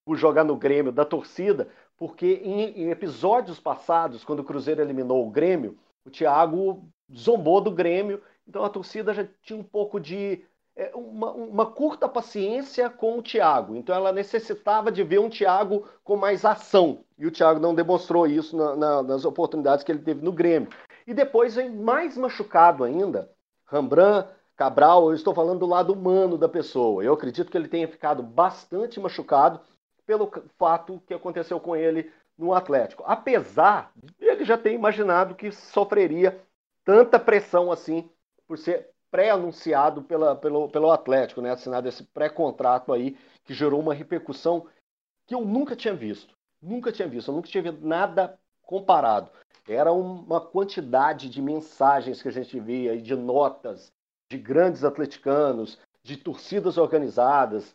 por 0.04 0.18
jogar 0.18 0.44
no 0.44 0.58
Grêmio 0.58 0.92
da 0.92 1.06
torcida, 1.06 1.70
porque 1.96 2.42
em, 2.44 2.84
em 2.84 2.90
episódios 2.90 3.60
passados, 3.60 4.24
quando 4.26 4.40
o 4.40 4.44
Cruzeiro 4.44 4.82
eliminou 4.82 5.26
o 5.26 5.30
Grêmio, 5.30 5.78
o 6.04 6.10
Thiago 6.10 6.84
zombou 7.16 7.62
do 7.62 7.72
Grêmio, 7.72 8.22
então 8.48 8.64
a 8.64 8.70
torcida 8.70 9.14
já 9.14 9.28
tinha 9.42 9.60
um 9.60 9.64
pouco 9.64 10.00
de 10.00 10.44
é, 10.76 10.92
uma, 10.96 11.32
uma, 11.32 11.66
curta 11.66 12.08
paciência 12.08 12.90
com 12.90 13.20
o 13.20 13.22
Thiago. 13.22 13.76
Então 13.76 13.94
ela 13.94 14.12
necessitava 14.12 14.92
de 14.92 15.04
ver 15.04 15.20
um 15.20 15.30
Thiago 15.30 15.88
com 16.04 16.16
mais 16.16 16.46
ação. 16.46 17.04
E 17.18 17.28
o 17.28 17.32
Thiago 17.32 17.60
não 17.60 17.76
demonstrou 17.76 18.26
isso 18.26 18.56
na, 18.56 18.76
na, 18.76 19.04
nas 19.04 19.26
oportunidades 19.26 19.84
que 19.84 19.92
ele 19.92 20.02
teve 20.02 20.24
no 20.24 20.32
Grêmio. 20.32 20.70
E 21.06 21.14
depois 21.14 21.56
vem 21.56 21.70
mais 21.70 22.18
machucado 22.18 22.84
ainda, 22.84 23.30
Rembrandt, 23.68 24.30
Cabral, 24.56 25.10
eu 25.10 25.16
estou 25.16 25.34
falando 25.34 25.60
do 25.60 25.66
lado 25.66 25.92
humano 25.92 26.38
da 26.38 26.48
pessoa. 26.48 27.04
Eu 27.04 27.14
acredito 27.14 27.50
que 27.50 27.58
ele 27.58 27.68
tenha 27.68 27.88
ficado 27.88 28.22
bastante 28.22 29.00
machucado 29.00 29.60
pelo 30.06 30.32
fato 30.58 31.02
que 31.08 31.14
aconteceu 31.14 31.60
com 31.60 31.76
ele 31.76 32.12
no 32.38 32.54
Atlético. 32.54 33.04
Apesar 33.06 33.92
de 33.96 34.26
ele 34.26 34.46
já 34.46 34.58
ter 34.58 34.74
imaginado 34.74 35.36
que 35.36 35.52
sofreria 35.52 36.40
tanta 36.86 37.20
pressão 37.20 37.72
assim 37.72 38.10
por 38.52 38.58
ser 38.58 38.90
pré-anunciado 39.10 40.04
pelo, 40.04 40.68
pelo 40.68 40.92
Atlético, 40.92 41.40
né? 41.40 41.52
assinado 41.52 41.88
esse 41.88 42.04
pré-contrato 42.04 42.92
aí 42.92 43.18
que 43.46 43.54
gerou 43.54 43.80
uma 43.80 43.94
repercussão 43.94 44.68
que 45.26 45.34
eu 45.34 45.46
nunca 45.46 45.74
tinha 45.74 45.94
visto. 45.94 46.36
Nunca 46.62 46.92
tinha 46.92 47.08
visto, 47.08 47.32
eu 47.32 47.36
nunca 47.36 47.48
tinha 47.48 47.64
visto 47.64 47.80
nada 47.80 48.38
comparado. 48.62 49.32
Era 49.66 49.94
uma 49.94 50.42
quantidade 50.42 51.30
de 51.30 51.42
mensagens 51.42 52.22
que 52.22 52.28
a 52.28 52.32
gente 52.32 52.60
via 52.60 53.02
de 53.02 53.16
notas 53.16 53.90
de 54.30 54.38
grandes 54.38 54.84
atleticanos, 54.84 55.80
de 56.04 56.18
torcidas 56.18 56.78
organizadas, 56.78 57.74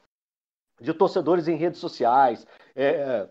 de 0.78 0.92
torcedores 0.92 1.48
em 1.48 1.56
redes 1.56 1.80
sociais, 1.80 2.46
é, 2.74 3.26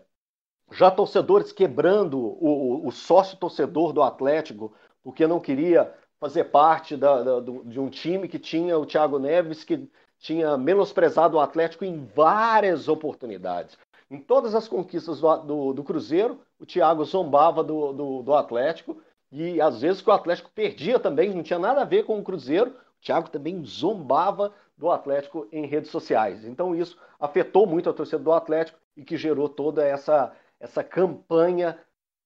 já 0.72 0.90
torcedores 0.90 1.52
quebrando 1.52 2.18
o, 2.18 2.88
o 2.88 2.90
sócio 2.90 3.38
torcedor 3.38 3.92
do 3.92 4.02
Atlético, 4.02 4.74
porque 5.00 5.28
não 5.28 5.38
queria 5.38 5.94
fazer 6.20 6.44
parte 6.44 6.96
da, 6.96 7.22
da, 7.22 7.40
do, 7.40 7.64
de 7.64 7.78
um 7.78 7.88
time 7.88 8.28
que 8.28 8.38
tinha 8.38 8.78
o 8.78 8.86
Thiago 8.86 9.18
Neves, 9.18 9.64
que 9.64 9.88
tinha 10.18 10.56
menosprezado 10.56 11.36
o 11.36 11.40
Atlético 11.40 11.84
em 11.84 12.04
várias 12.14 12.88
oportunidades. 12.88 13.78
Em 14.10 14.18
todas 14.20 14.54
as 14.54 14.68
conquistas 14.68 15.20
do, 15.20 15.36
do, 15.38 15.72
do 15.74 15.84
Cruzeiro, 15.84 16.40
o 16.58 16.66
Thiago 16.66 17.04
zombava 17.04 17.62
do, 17.62 18.22
do, 18.22 18.34
Atlético, 18.34 19.00
e 19.30 19.60
às 19.60 19.80
vezes 19.80 20.00
que 20.00 20.08
o 20.08 20.12
Atlético 20.12 20.50
perdia 20.54 20.98
também, 20.98 21.34
não 21.34 21.42
tinha 21.42 21.58
nada 21.58 21.82
a 21.82 21.84
ver 21.84 22.04
com 22.04 22.18
o 22.18 22.22
Cruzeiro, 22.22 22.70
o 22.70 23.04
Thiago 23.04 23.28
também 23.28 23.62
zombava 23.64 24.54
do 24.76 24.90
Atlético 24.90 25.48
em 25.50 25.66
redes 25.66 25.90
sociais. 25.90 26.44
Então 26.44 26.74
isso 26.74 26.96
afetou 27.18 27.66
muito 27.66 27.90
a 27.90 27.92
torcida 27.92 28.22
do 28.22 28.32
Atlético 28.32 28.78
e 28.96 29.04
que 29.04 29.16
gerou 29.16 29.48
toda 29.48 29.84
essa, 29.84 30.32
essa 30.60 30.82
campanha 30.84 31.78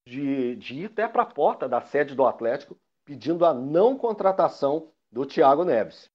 de, 0.07 0.55
de 0.55 0.81
ir 0.81 0.85
até 0.85 1.07
para 1.07 1.23
a 1.23 1.25
porta 1.25 1.67
da 1.67 1.81
sede 1.81 2.15
do 2.15 2.25
Atlético 2.25 2.77
pedindo 3.05 3.45
a 3.45 3.53
não 3.53 3.97
contratação 3.97 4.91
do 5.11 5.25
Thiago 5.25 5.63
Neves. 5.63 6.09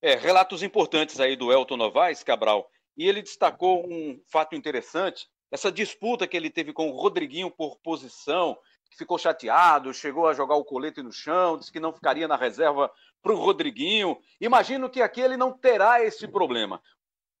É, 0.00 0.14
relatos 0.14 0.62
importantes 0.62 1.18
aí 1.18 1.36
do 1.36 1.52
Elton 1.52 1.76
Novaes, 1.76 2.22
Cabral, 2.22 2.68
e 2.96 3.08
ele 3.08 3.22
destacou 3.22 3.86
um 3.86 4.20
fato 4.30 4.54
interessante, 4.54 5.26
essa 5.50 5.70
disputa 5.70 6.26
que 6.26 6.36
ele 6.36 6.50
teve 6.50 6.72
com 6.72 6.88
o 6.88 6.96
Rodriguinho 6.96 7.50
por 7.50 7.78
posição, 7.78 8.58
que 8.90 8.98
ficou 8.98 9.18
chateado, 9.18 9.94
chegou 9.94 10.28
a 10.28 10.34
jogar 10.34 10.56
o 10.56 10.64
colete 10.64 11.02
no 11.02 11.12
chão, 11.12 11.56
disse 11.56 11.72
que 11.72 11.80
não 11.80 11.92
ficaria 11.92 12.28
na 12.28 12.36
reserva 12.36 12.90
para 13.22 13.32
o 13.32 13.36
Rodriguinho. 13.36 14.18
Imagino 14.40 14.90
que 14.90 15.00
aqui 15.00 15.20
ele 15.20 15.36
não 15.36 15.52
terá 15.52 16.02
esse 16.04 16.28
problema. 16.28 16.82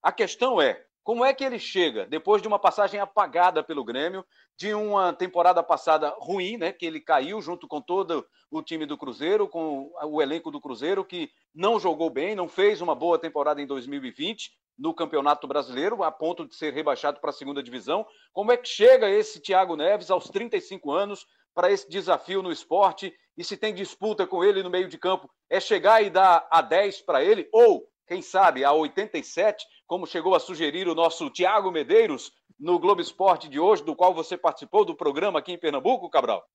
A 0.02 0.12
questão 0.12 0.60
é, 0.60 0.84
como 1.04 1.22
é 1.22 1.34
que 1.34 1.44
ele 1.44 1.58
chega, 1.58 2.06
depois 2.06 2.40
de 2.40 2.48
uma 2.48 2.58
passagem 2.58 2.98
apagada 2.98 3.62
pelo 3.62 3.84
Grêmio, 3.84 4.24
de 4.56 4.72
uma 4.72 5.12
temporada 5.12 5.62
passada 5.62 6.14
ruim, 6.18 6.56
né, 6.56 6.72
que 6.72 6.86
ele 6.86 6.98
caiu 6.98 7.42
junto 7.42 7.68
com 7.68 7.78
todo 7.78 8.26
o 8.50 8.62
time 8.62 8.86
do 8.86 8.96
Cruzeiro, 8.96 9.46
com 9.46 9.92
o 10.02 10.22
elenco 10.22 10.50
do 10.50 10.60
Cruzeiro, 10.60 11.04
que 11.04 11.30
não 11.54 11.78
jogou 11.78 12.08
bem, 12.08 12.34
não 12.34 12.48
fez 12.48 12.80
uma 12.80 12.94
boa 12.94 13.18
temporada 13.18 13.60
em 13.60 13.66
2020 13.66 14.50
no 14.78 14.94
Campeonato 14.94 15.46
Brasileiro, 15.46 16.02
a 16.02 16.10
ponto 16.10 16.46
de 16.48 16.56
ser 16.56 16.72
rebaixado 16.72 17.20
para 17.20 17.30
a 17.30 17.34
segunda 17.34 17.62
divisão. 17.62 18.06
Como 18.32 18.50
é 18.50 18.56
que 18.56 18.66
chega 18.66 19.10
esse 19.10 19.40
Thiago 19.40 19.76
Neves 19.76 20.10
aos 20.10 20.28
35 20.28 20.90
anos 20.90 21.26
para 21.54 21.70
esse 21.70 21.88
desafio 21.88 22.42
no 22.42 22.50
esporte? 22.50 23.14
E 23.36 23.44
se 23.44 23.58
tem 23.58 23.74
disputa 23.74 24.26
com 24.26 24.42
ele 24.42 24.62
no 24.62 24.70
meio 24.70 24.88
de 24.88 24.96
campo, 24.96 25.28
é 25.50 25.60
chegar 25.60 26.02
e 26.02 26.08
dar 26.08 26.48
a 26.50 26.62
10 26.62 27.02
para 27.02 27.22
ele? 27.22 27.48
Ou, 27.52 27.86
quem 28.06 28.22
sabe, 28.22 28.64
a 28.64 28.72
87 28.72 29.64
como 29.86 30.06
chegou 30.06 30.34
a 30.34 30.40
sugerir 30.40 30.88
o 30.88 30.94
nosso 30.94 31.30
Tiago 31.30 31.70
Medeiros 31.70 32.32
no 32.58 32.78
Globo 32.78 33.00
Esporte 33.00 33.48
de 33.48 33.58
hoje, 33.58 33.84
do 33.84 33.96
qual 33.96 34.14
você 34.14 34.36
participou 34.36 34.84
do 34.84 34.94
programa 34.94 35.38
aqui 35.38 35.52
em 35.52 35.58
Pernambuco, 35.58 36.08
Cabral? 36.08 36.46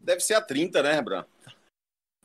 Deve 0.00 0.20
ser 0.20 0.34
a 0.34 0.40
30, 0.40 0.82
né, 0.82 1.00
Bran? 1.00 1.24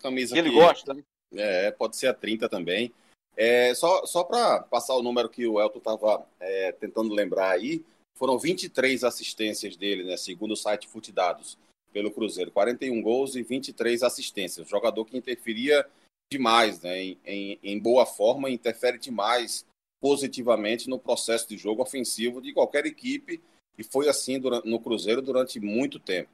Camisa 0.02 0.38
Ele 0.38 0.50
que... 0.50 0.56
gosta, 0.56 0.94
né? 0.94 1.04
É, 1.34 1.72
pode 1.72 1.96
ser 1.96 2.08
a 2.08 2.14
30 2.14 2.50
também. 2.50 2.94
É, 3.38 3.74
só 3.76 4.06
só 4.06 4.24
para 4.24 4.64
passar 4.64 4.96
o 4.96 5.04
número 5.04 5.30
que 5.30 5.46
o 5.46 5.62
Elton 5.62 5.78
estava 5.78 6.26
é, 6.40 6.72
tentando 6.74 7.14
lembrar 7.14 7.52
aí, 7.52 7.86
foram 8.18 8.38
23 8.38 9.04
assistências 9.04 9.78
dele, 9.78 10.04
né, 10.04 10.18
segundo 10.18 10.52
o 10.52 10.58
site 10.58 10.88
Futidados, 10.88 11.58
pelo 11.94 12.12
Cruzeiro. 12.12 12.52
41 12.52 13.02
gols 13.02 13.36
e 13.36 13.44
23 13.44 14.04
assistências. 14.04 14.68
Jogador 14.68 15.06
que 15.06 15.18
interferia 15.18 15.86
demais, 16.32 16.82
né, 16.82 17.02
em, 17.02 17.18
em, 17.26 17.60
em 17.64 17.80
boa 17.80 18.06
forma, 18.06 18.50
interfere 18.50 18.98
demais 18.98 19.66
positivamente 20.02 20.90
no 20.90 21.00
processo 21.00 21.48
de 21.50 21.58
jogo 21.58 21.82
ofensivo 21.82 22.42
de 22.42 22.54
qualquer 22.54 22.86
equipe, 22.86 23.42
e 23.78 23.84
foi 23.84 24.08
assim 24.08 24.40
durante, 24.40 24.68
no 24.68 24.80
Cruzeiro 24.80 25.22
durante 25.22 25.60
muito 25.60 26.00
tempo. 26.00 26.30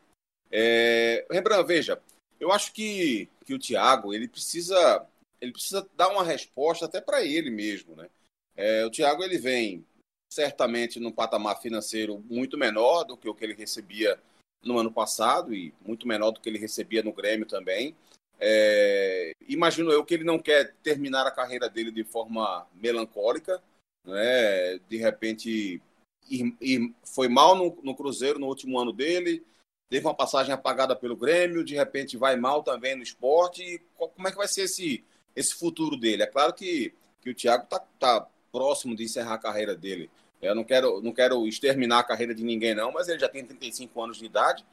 É, 0.52 1.26
Rembrandt, 1.32 1.68
veja, 1.68 2.02
eu 2.40 2.52
acho 2.52 2.74
que, 2.74 3.30
que 3.46 3.54
o 3.54 3.60
Thiago 3.60 4.14
ele 4.14 4.28
precisa 4.28 5.08
ele 5.42 5.52
precisa 5.52 5.88
dar 5.96 6.10
uma 6.10 6.24
resposta 6.24 6.86
até 6.86 7.02
para 7.02 7.24
ele 7.24 7.50
mesmo, 7.50 7.96
né? 7.96 8.10
É, 8.56 8.86
o 8.86 8.90
Thiago 8.90 9.24
ele 9.24 9.38
vem 9.38 9.86
certamente 10.32 11.00
num 11.00 11.12
patamar 11.12 11.62
financeiro 11.62 12.24
muito 12.30 12.58
menor 12.58 13.04
do 13.04 13.18
que 13.18 13.30
o 13.30 13.36
que 13.36 13.44
ele 13.44 13.54
recebia 13.54 14.20
no 14.64 14.80
ano 14.80 14.92
passado 14.92 15.54
e 15.54 15.74
muito 15.82 16.08
menor 16.08 16.32
do 16.32 16.40
que 16.40 16.50
ele 16.50 16.58
recebia 16.58 17.04
no 17.04 17.14
Grêmio 17.14 17.46
também. 17.46 17.96
É, 18.40 19.32
imagino 19.48 19.92
eu 19.92 20.04
que 20.04 20.14
ele 20.14 20.24
não 20.24 20.38
quer 20.38 20.74
terminar 20.84 21.26
a 21.26 21.32
carreira 21.32 21.70
dele 21.70 21.92
de 21.92 22.04
forma 22.04 22.68
melancólica, 22.76 23.62
né? 24.04 24.78
de 24.90 24.98
repente 24.98 25.82
e, 26.30 26.56
e 26.62 26.94
foi 27.04 27.28
mal 27.28 27.56
no, 27.56 27.78
no, 27.84 27.96
Cruzeiro 27.96 28.40
no 28.40 28.48
último 28.48 28.80
ano 28.80 28.92
dele, 28.92 29.44
teve 29.90 30.06
uma 30.06 30.14
passagem 30.14 30.54
apagada 30.54 30.96
pelo 30.96 31.16
Grêmio, 31.16 31.64
de 31.64 31.76
repente 31.76 32.18
vai 32.18 32.36
mal 32.36 32.64
também 32.64 32.96
no 32.96 33.04
esporte. 33.04 33.82
como 33.96 34.28
é 34.28 34.32
que 34.32 34.38
vai 34.38 34.48
ser 34.48 34.64
esse, 34.64 35.04
esse 35.36 35.56
futuro 35.56 35.96
dele? 35.96 36.24
É 36.24 36.28
claro 36.28 36.54
que, 36.54 36.94
que 37.22 37.30
o 37.30 37.36
Thiago 37.36 37.64
está 37.66 37.80
tá 38.00 38.28
próximo 38.52 38.96
de 38.96 39.04
encerrar 39.04 39.36
a 39.36 39.40
carreira 39.40 39.76
dele. 39.76 40.10
Eu 40.42 40.54
não 40.54 40.64
quero, 40.64 41.02
não 41.02 41.12
quero 41.12 41.48
exterminar 41.48 42.00
a 42.00 42.04
carreira 42.04 42.36
de 42.36 42.44
ninguém, 42.44 42.76
não, 42.76 42.92
mas 42.92 43.08
ele 43.08 43.20
já 43.20 43.30
tem 43.30 43.46
35 43.46 44.04
anos 44.04 44.18
de 44.18 44.26
idade 44.26 44.66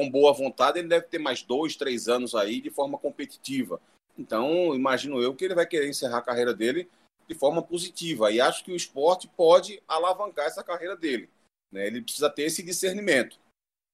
com 0.00 0.10
boa 0.10 0.32
vontade, 0.32 0.78
ele 0.78 0.88
deve 0.88 1.06
ter 1.08 1.18
mais 1.18 1.42
dois, 1.42 1.76
três 1.76 2.08
anos 2.08 2.34
aí 2.34 2.58
de 2.58 2.70
forma 2.70 2.96
competitiva. 2.96 3.78
Então, 4.16 4.74
imagino 4.74 5.20
eu 5.20 5.34
que 5.34 5.44
ele 5.44 5.54
vai 5.54 5.66
querer 5.66 5.90
encerrar 5.90 6.18
a 6.18 6.22
carreira 6.22 6.54
dele 6.54 6.88
de 7.28 7.34
forma 7.34 7.62
positiva. 7.62 8.32
E 8.32 8.40
acho 8.40 8.64
que 8.64 8.72
o 8.72 8.76
esporte 8.76 9.28
pode 9.28 9.82
alavancar 9.86 10.46
essa 10.46 10.64
carreira 10.64 10.96
dele. 10.96 11.28
Né? 11.70 11.86
Ele 11.86 12.00
precisa 12.00 12.30
ter 12.30 12.44
esse 12.44 12.62
discernimento. 12.62 13.38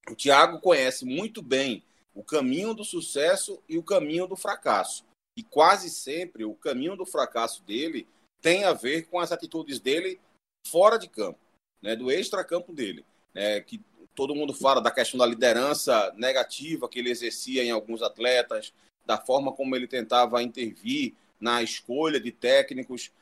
O 0.09 0.15
Thiago 0.15 0.61
conhece 0.61 1.05
muito 1.05 1.43
bem 1.43 1.83
o 2.15 2.23
caminho 2.23 2.73
do 2.73 2.85
sucesso 2.85 3.61
e 3.69 3.77
o 3.77 3.83
caminho 3.83 4.29
do 4.29 4.37
fracasso. 4.37 5.05
E 5.37 5.43
quase 5.43 5.91
sempre 5.91 6.45
o 6.45 6.55
caminho 6.55 6.97
do 6.97 7.05
fracasso 7.05 7.65
dele 7.65 8.07
tem 8.41 8.65
a 8.65 8.73
ver 8.73 9.09
com 9.09 9.19
as 9.19 9.33
atitudes 9.33 9.81
dele 9.81 10.21
fora 10.69 10.99
de 10.99 11.09
campo, 11.09 11.41
né? 11.83 11.97
do 11.97 12.13
extracampo 12.13 12.73
dele. 12.73 13.05
Né? 13.35 13.61
Que 13.61 13.83
todo 14.17 14.35
mundo 14.35 14.55
fala 14.55 14.81
da 14.81 14.91
questão 14.91 15.19
da 15.19 15.27
liderança 15.27 16.13
negativa 16.17 16.89
que 16.89 16.99
ele 16.99 17.11
exercia 17.11 17.63
em 17.63 17.71
alguns 17.71 18.03
atletas, 18.03 18.73
da 19.05 19.19
forma 19.19 19.53
como 19.53 19.77
ele 19.77 19.87
tentava 19.87 20.43
intervir 20.43 21.15
na 21.39 21.63
escolha 21.63 22.19
de 22.19 22.33
técnicos, 22.33 23.13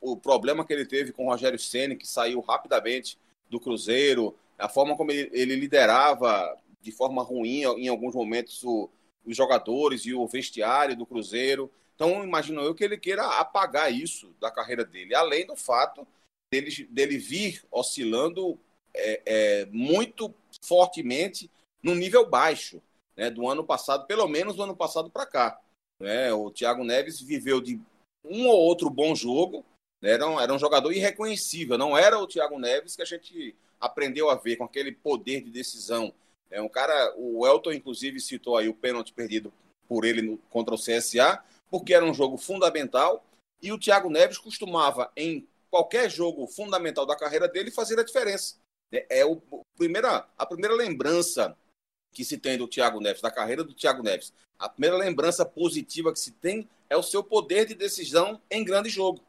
o, 0.00 0.16
problema 0.16 0.64
que 0.64 0.72
ele 0.72 0.84
teve 0.84 1.12
com 1.12 1.26
o 1.26 1.30
Rogério 1.30 1.58
Ceni, 1.58 1.96
que 1.96 2.06
saiu 2.06 2.40
rapidamente 2.40 3.16
do 3.48 3.60
Cruzeiro, 3.60 4.36
a 4.58 4.68
forma 4.68 4.96
como 4.96 5.12
ele, 5.12 5.54
liderava 5.54 6.58
de 6.82 6.90
forma 6.90 7.22
ruim 7.22 7.62
em 7.62 7.88
alguns 7.88 8.14
momentos 8.14 8.62
os 8.64 9.36
jogadores 9.36 10.04
e 10.04 10.12
o 10.12 10.26
vestiário 10.26 10.96
do 10.96 11.06
Cruzeiro. 11.06 11.70
Então, 11.94 12.24
imagino 12.24 12.60
eu 12.62 12.74
que 12.74 12.82
ele 12.82 12.98
queira 12.98 13.24
apagar 13.38 13.92
isso 13.92 14.34
da 14.40 14.50
carreira 14.50 14.84
dele, 14.84 15.14
além 15.14 15.46
do 15.46 15.54
fato 15.54 16.06
dele, 16.52 16.88
dele 16.90 17.18
vir 17.18 17.62
oscilando 17.70 18.58
é, 18.94 19.22
é, 19.24 19.66
muito 19.66 20.34
fortemente 20.62 21.50
no 21.82 21.94
nível 21.94 22.28
baixo 22.28 22.82
né, 23.16 23.30
do 23.30 23.48
ano 23.48 23.64
passado, 23.64 24.06
pelo 24.06 24.26
menos 24.28 24.56
do 24.56 24.62
ano 24.62 24.76
passado 24.76 25.10
para 25.10 25.26
cá. 25.26 25.60
Né? 26.00 26.32
O 26.32 26.50
Thiago 26.50 26.84
Neves 26.84 27.20
viveu 27.20 27.60
de 27.60 27.80
um 28.24 28.46
ou 28.48 28.58
outro 28.60 28.90
bom 28.90 29.14
jogo, 29.14 29.64
né? 30.00 30.12
era, 30.12 30.28
um, 30.28 30.40
era 30.40 30.52
um 30.52 30.58
jogador 30.58 30.92
irreconhecível, 30.92 31.78
não 31.78 31.96
era 31.96 32.18
o 32.18 32.26
Thiago 32.26 32.58
Neves 32.58 32.96
que 32.96 33.02
a 33.02 33.06
gente 33.06 33.54
aprendeu 33.78 34.28
a 34.28 34.34
ver 34.34 34.56
com 34.56 34.64
aquele 34.64 34.92
poder 34.92 35.42
de 35.42 35.50
decisão. 35.50 36.12
É 36.50 36.60
um 36.60 36.68
cara, 36.68 37.14
o 37.16 37.46
Elton 37.46 37.72
inclusive 37.72 38.20
citou 38.20 38.56
aí 38.56 38.68
o 38.68 38.74
pênalti 38.74 39.12
perdido 39.12 39.52
por 39.88 40.04
ele 40.04 40.22
no, 40.22 40.38
contra 40.50 40.74
o 40.74 40.78
CSA, 40.78 41.42
porque 41.70 41.94
era 41.94 42.04
um 42.04 42.14
jogo 42.14 42.36
fundamental 42.36 43.24
e 43.62 43.72
o 43.72 43.78
Thiago 43.78 44.10
Neves 44.10 44.38
costumava 44.38 45.10
em 45.16 45.46
qualquer 45.70 46.10
jogo 46.10 46.46
fundamental 46.46 47.06
da 47.06 47.16
carreira 47.16 47.48
dele 47.48 47.70
fazer 47.70 47.98
a 47.98 48.04
diferença. 48.04 48.56
É, 48.92 49.20
é 49.20 49.24
o, 49.24 49.40
primeira, 49.76 50.28
a 50.36 50.46
primeira 50.46 50.74
lembrança 50.74 51.56
que 52.12 52.24
se 52.24 52.38
tem 52.38 52.58
do 52.58 52.68
Thiago 52.68 53.00
Neves, 53.00 53.22
da 53.22 53.30
carreira 53.30 53.62
do 53.62 53.74
Thiago 53.74 54.02
Neves, 54.02 54.32
a 54.58 54.68
primeira 54.68 54.96
lembrança 54.96 55.44
positiva 55.44 56.12
que 56.12 56.18
se 56.18 56.32
tem 56.32 56.68
é 56.88 56.96
o 56.96 57.02
seu 57.02 57.22
poder 57.22 57.66
de 57.66 57.74
decisão 57.74 58.40
em 58.50 58.64
grande 58.64 58.88
jogo. 58.88 59.20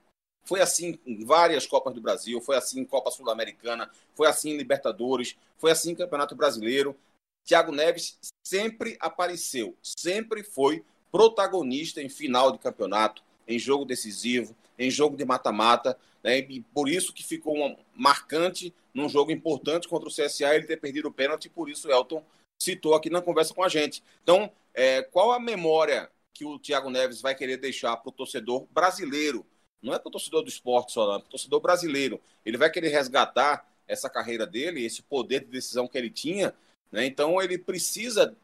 Foi 0.43 0.59
assim 0.59 0.99
em 1.05 1.23
várias 1.23 1.67
Copas 1.67 1.93
do 1.93 2.01
Brasil, 2.01 2.41
foi 2.41 2.57
assim 2.57 2.79
em 2.81 2.85
Copa 2.85 3.11
Sul-Americana, 3.11 3.89
foi 4.15 4.27
assim 4.27 4.51
em 4.51 4.57
Libertadores, 4.57 5.37
foi 5.57 5.71
assim 5.71 5.91
em 5.91 5.95
Campeonato 5.95 6.35
Brasileiro. 6.35 6.97
Thiago 7.45 7.71
Neves 7.71 8.17
sempre 8.45 8.97
apareceu, 8.99 9.77
sempre 9.81 10.43
foi 10.43 10.83
protagonista 11.11 12.01
em 12.01 12.09
final 12.09 12.51
de 12.51 12.57
campeonato, 12.57 13.23
em 13.47 13.59
jogo 13.59 13.85
decisivo, 13.85 14.55
em 14.77 14.89
jogo 14.89 15.15
de 15.15 15.25
mata-mata, 15.25 15.97
né? 16.23 16.39
e 16.39 16.61
por 16.73 16.89
isso 16.89 17.13
que 17.13 17.23
ficou 17.23 17.77
marcante 17.93 18.73
num 18.93 19.09
jogo 19.09 19.31
importante 19.31 19.87
contra 19.87 20.07
o 20.07 20.11
CSA 20.11 20.55
ele 20.55 20.65
ter 20.65 20.77
perdido 20.77 21.07
o 21.07 21.13
pênalti, 21.13 21.49
por 21.49 21.69
isso 21.69 21.87
o 21.87 21.91
Elton 21.91 22.23
citou 22.61 22.93
aqui 22.93 23.09
na 23.09 23.21
conversa 23.21 23.53
com 23.53 23.63
a 23.63 23.69
gente. 23.69 24.03
Então, 24.21 24.51
é, 24.73 25.01
qual 25.01 25.31
a 25.31 25.39
memória 25.39 26.09
que 26.33 26.45
o 26.45 26.59
Thiago 26.59 26.89
Neves 26.89 27.21
vai 27.21 27.35
querer 27.35 27.57
deixar 27.57 27.97
para 27.97 28.09
o 28.09 28.13
torcedor 28.13 28.67
brasileiro? 28.71 29.45
Não 29.81 29.93
é 29.93 29.99
para 29.99 30.09
o 30.09 30.11
torcedor 30.11 30.43
do 30.43 30.49
esporte 30.49 30.91
só, 30.91 31.07
não, 31.07 31.15
é 31.15 31.19
para 31.19 31.27
o 31.27 31.31
torcedor 31.31 31.59
brasileiro. 31.59 32.21
Ele 32.45 32.57
vai 32.57 32.69
querer 32.69 32.89
resgatar 32.89 33.67
essa 33.87 34.09
carreira 34.09 34.45
dele, 34.45 34.85
esse 34.85 35.01
poder 35.01 35.41
de 35.41 35.47
decisão 35.47 35.87
que 35.87 35.97
ele 35.97 36.09
tinha, 36.09 36.53
né? 36.91 37.05
então 37.05 37.41
ele 37.41 37.57
precisa 37.57 38.35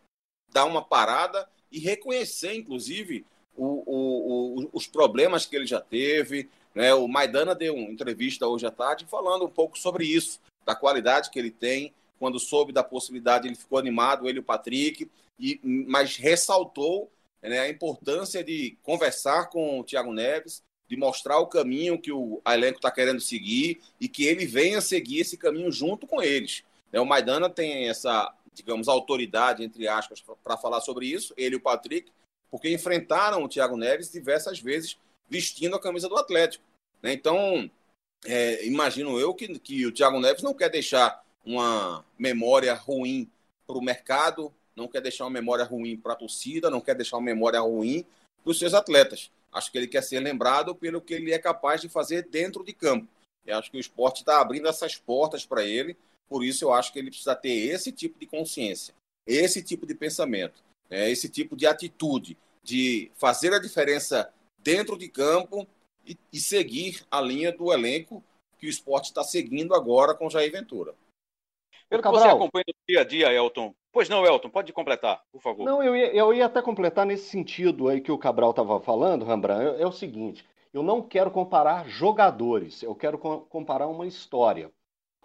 dar 0.52 0.66
uma 0.66 0.82
parada 0.82 1.48
e 1.72 1.80
reconhecer, 1.80 2.56
inclusive, 2.56 3.26
o, 3.56 3.84
o, 3.86 4.64
o, 4.64 4.70
os 4.74 4.88
problemas 4.88 5.46
que 5.46 5.56
ele 5.56 5.66
já 5.66 5.82
teve. 5.82 6.50
Né? 6.78 6.94
O 6.94 7.08
Maidana 7.08 7.56
deu 7.56 7.74
uma 7.74 7.90
entrevista 7.90 8.48
hoje 8.48 8.68
à 8.68 8.70
tarde 8.70 9.08
falando 9.10 9.46
um 9.46 9.50
pouco 9.50 9.80
sobre 9.80 10.06
isso, 10.06 10.40
da 10.64 10.76
qualidade 10.76 11.32
que 11.32 11.40
ele 11.40 11.50
tem, 11.50 11.92
quando 12.20 12.40
soube 12.40 12.72
da 12.72 12.84
possibilidade, 12.84 13.48
ele 13.48 13.56
ficou 13.56 13.80
animado, 13.80 14.30
ele 14.30 14.38
e 14.38 14.42
o 14.42 14.44
Patrick, 14.44 15.10
e, 15.40 15.60
mas 15.64 16.18
ressaltou 16.18 17.12
né, 17.42 17.58
a 17.58 17.68
importância 17.68 18.44
de 18.44 18.78
conversar 18.84 19.50
com 19.50 19.80
o 19.80 19.84
Thiago 19.84 20.14
Neves, 20.14 20.62
de 20.88 20.96
mostrar 20.96 21.40
o 21.40 21.48
caminho 21.48 22.00
que 22.00 22.12
o 22.12 22.40
elenco 22.48 22.78
está 22.78 22.92
querendo 22.92 23.22
seguir 23.22 23.82
e 24.00 24.08
que 24.08 24.28
ele 24.28 24.46
venha 24.46 24.80
seguir 24.80 25.22
esse 25.22 25.36
caminho 25.36 25.72
junto 25.72 26.06
com 26.06 26.22
eles. 26.22 26.64
Né, 26.92 27.00
o 27.00 27.06
Maidana 27.08 27.50
tem 27.50 27.90
essa, 27.90 28.32
digamos, 28.54 28.88
autoridade, 28.88 29.64
entre 29.64 29.88
aspas, 29.88 30.24
para 30.44 30.58
falar 30.58 30.82
sobre 30.82 31.08
isso, 31.08 31.34
ele 31.36 31.56
e 31.56 31.58
o 31.58 31.62
Patrick, 31.62 32.12
porque 32.52 32.72
enfrentaram 32.72 33.44
o 33.44 33.50
Thiago 33.50 33.76
Neves 33.76 34.12
diversas 34.12 34.60
vezes 34.60 34.96
vestindo 35.30 35.76
a 35.76 35.80
camisa 35.80 36.08
do 36.08 36.18
Atlético. 36.18 36.64
Né? 37.02 37.14
Então, 37.14 37.70
é, 38.26 38.66
imagino 38.66 39.20
eu 39.20 39.34
que, 39.34 39.60
que 39.60 39.86
o 39.86 39.92
Thiago 39.92 40.20
Neves 40.20 40.44
não 40.44 40.54
quer 40.54 40.70
deixar 40.70 41.24
uma 41.46 42.06
memória 42.18 42.74
ruim 42.74 43.30
para 43.66 43.78
o 43.78 43.82
mercado, 43.82 44.54
não 44.76 44.88
quer 44.88 45.02
deixar 45.02 45.26
uma 45.26 45.32
memória 45.32 45.66
ruim 45.66 45.98
para 45.98 46.14
a 46.14 46.18
torcida, 46.18 46.70
não 46.70 46.82
quer 46.82 46.96
deixar 46.96 47.18
uma 47.18 47.26
memória 47.26 47.60
ruim 47.60 48.06
para 48.44 48.52
os 48.52 48.60
seus 48.60 48.74
atletas. 48.74 49.32
Acho 49.52 49.72
que 49.72 49.78
ele 49.78 49.88
quer 49.88 50.04
ser 50.04 50.20
lembrado 50.20 50.76
pelo 50.76 51.02
que 51.02 51.14
ele 51.14 51.32
é 51.32 51.40
capaz 51.40 51.82
de 51.82 51.90
fazer 51.90 52.28
dentro 52.28 52.64
de 52.64 52.74
campo. 52.74 53.08
Eu 53.46 53.58
acho 53.58 53.72
que 53.72 53.78
o 53.78 53.80
esporte 53.80 54.20
está 54.20 54.42
abrindo 54.42 54.68
essas 54.68 54.98
portas 54.98 55.46
para 55.46 55.64
ele, 55.64 55.98
por 56.30 56.44
isso 56.44 56.66
eu 56.66 56.74
acho 56.74 56.92
que 56.92 57.00
ele 57.00 57.10
precisa 57.10 57.36
ter 57.36 57.50
esse 57.50 57.92
tipo 57.92 58.20
de 58.20 58.26
consciência, 58.26 58.94
esse 59.26 59.64
tipo 59.64 59.86
de 59.86 59.96
pensamento, 59.96 60.62
né? 60.90 61.10
esse 61.10 61.30
tipo 61.30 61.56
de 61.56 61.66
atitude, 61.66 62.38
de 62.62 63.10
fazer 63.16 63.54
a 63.54 63.60
diferença 63.60 64.30
dentro 64.68 64.98
de 64.98 65.08
campo 65.08 65.66
e, 66.06 66.18
e 66.34 66.40
seguir 66.40 67.06
a 67.10 67.22
linha 67.22 67.54
do 67.54 67.72
elenco 67.72 68.22
que 68.58 68.68
o 68.68 68.70
esporte 68.70 69.06
está 69.06 69.24
seguindo 69.24 69.74
agora 69.74 70.14
com 70.14 70.30
Jair 70.30 70.52
Ventura. 70.52 70.94
Pelo 71.90 72.04
que 72.04 72.10
você 72.10 72.28
acompanha 72.28 72.66
no 72.68 72.74
dia 72.86 73.02
a 73.02 73.04
dia, 73.06 73.32
Elton. 73.32 73.74
Pois 73.94 74.10
não, 74.10 74.26
Elton, 74.26 74.50
pode 74.50 74.74
completar, 74.74 75.24
por 75.32 75.42
favor. 75.42 75.64
Não, 75.64 75.82
eu 75.82 75.96
ia, 75.96 76.14
eu 76.14 76.34
ia 76.34 76.48
até 76.48 76.62
completar 76.62 77.06
nesse 77.06 77.30
sentido 77.30 77.88
aí 77.88 78.02
que 78.02 78.12
o 78.12 78.18
Cabral 78.18 78.50
estava 78.50 78.78
falando, 78.82 79.24
Rembrandt. 79.24 79.80
É, 79.80 79.84
é, 79.84 79.88
o 79.88 79.92
seguinte: 79.92 80.46
eu 80.74 80.84
não 80.84 81.02
quero 81.02 81.32
comparar 81.32 81.88
jogadores, 81.88 82.84
eu 82.84 82.94
quero 82.94 83.18
comparar 83.18 83.88
uma 83.88 84.06
história. 84.06 84.70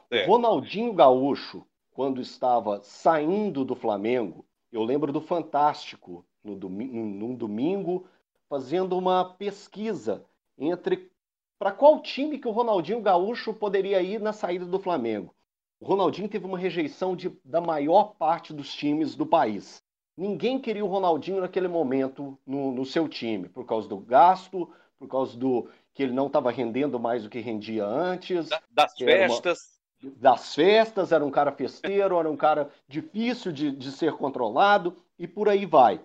É. 0.08 0.24
O 0.24 0.28
Ronaldinho 0.28 0.92
Gaúcho, 0.92 1.66
quando 1.90 2.20
estava 2.20 2.80
saindo 2.82 3.64
do 3.64 3.74
Flamengo, 3.74 4.46
eu 4.70 4.84
lembro 4.84 5.12
do 5.12 5.20
Fantástico, 5.20 6.24
no 6.44 6.54
domingo, 6.54 6.94
num 6.94 7.34
domingo, 7.34 8.06
fazendo 8.52 8.98
uma 8.98 9.24
pesquisa 9.24 10.26
entre 10.58 11.10
para 11.58 11.72
qual 11.72 12.02
time 12.02 12.38
que 12.38 12.46
o 12.46 12.50
Ronaldinho 12.50 13.00
Gaúcho 13.00 13.54
poderia 13.54 14.02
ir 14.02 14.20
na 14.20 14.34
saída 14.34 14.66
do 14.66 14.78
Flamengo. 14.78 15.34
O 15.80 15.86
Ronaldinho 15.86 16.28
teve 16.28 16.44
uma 16.44 16.58
rejeição 16.58 17.16
de, 17.16 17.34
da 17.42 17.62
maior 17.62 18.14
parte 18.18 18.52
dos 18.52 18.74
times 18.74 19.14
do 19.14 19.24
país. 19.24 19.82
Ninguém 20.14 20.58
queria 20.58 20.84
o 20.84 20.88
Ronaldinho 20.88 21.40
naquele 21.40 21.66
momento 21.66 22.38
no, 22.46 22.72
no 22.72 22.84
seu 22.84 23.08
time, 23.08 23.48
por 23.48 23.64
causa 23.64 23.88
do 23.88 23.96
gasto, 23.96 24.68
por 24.98 25.08
causa 25.08 25.34
do 25.34 25.66
que 25.94 26.02
ele 26.02 26.12
não 26.12 26.26
estava 26.26 26.50
rendendo 26.50 27.00
mais 27.00 27.22
do 27.22 27.30
que 27.30 27.40
rendia 27.40 27.86
antes. 27.86 28.50
Da, 28.50 28.60
das 28.70 28.92
festas. 28.92 29.80
Uma, 30.02 30.12
das 30.16 30.54
festas, 30.54 31.10
era 31.10 31.24
um 31.24 31.30
cara 31.30 31.52
festeiro, 31.52 32.18
era 32.18 32.30
um 32.30 32.36
cara 32.36 32.70
difícil 32.86 33.50
de, 33.50 33.70
de 33.70 33.90
ser 33.90 34.12
controlado 34.12 34.94
e 35.18 35.26
por 35.26 35.48
aí 35.48 35.64
vai. 35.64 36.02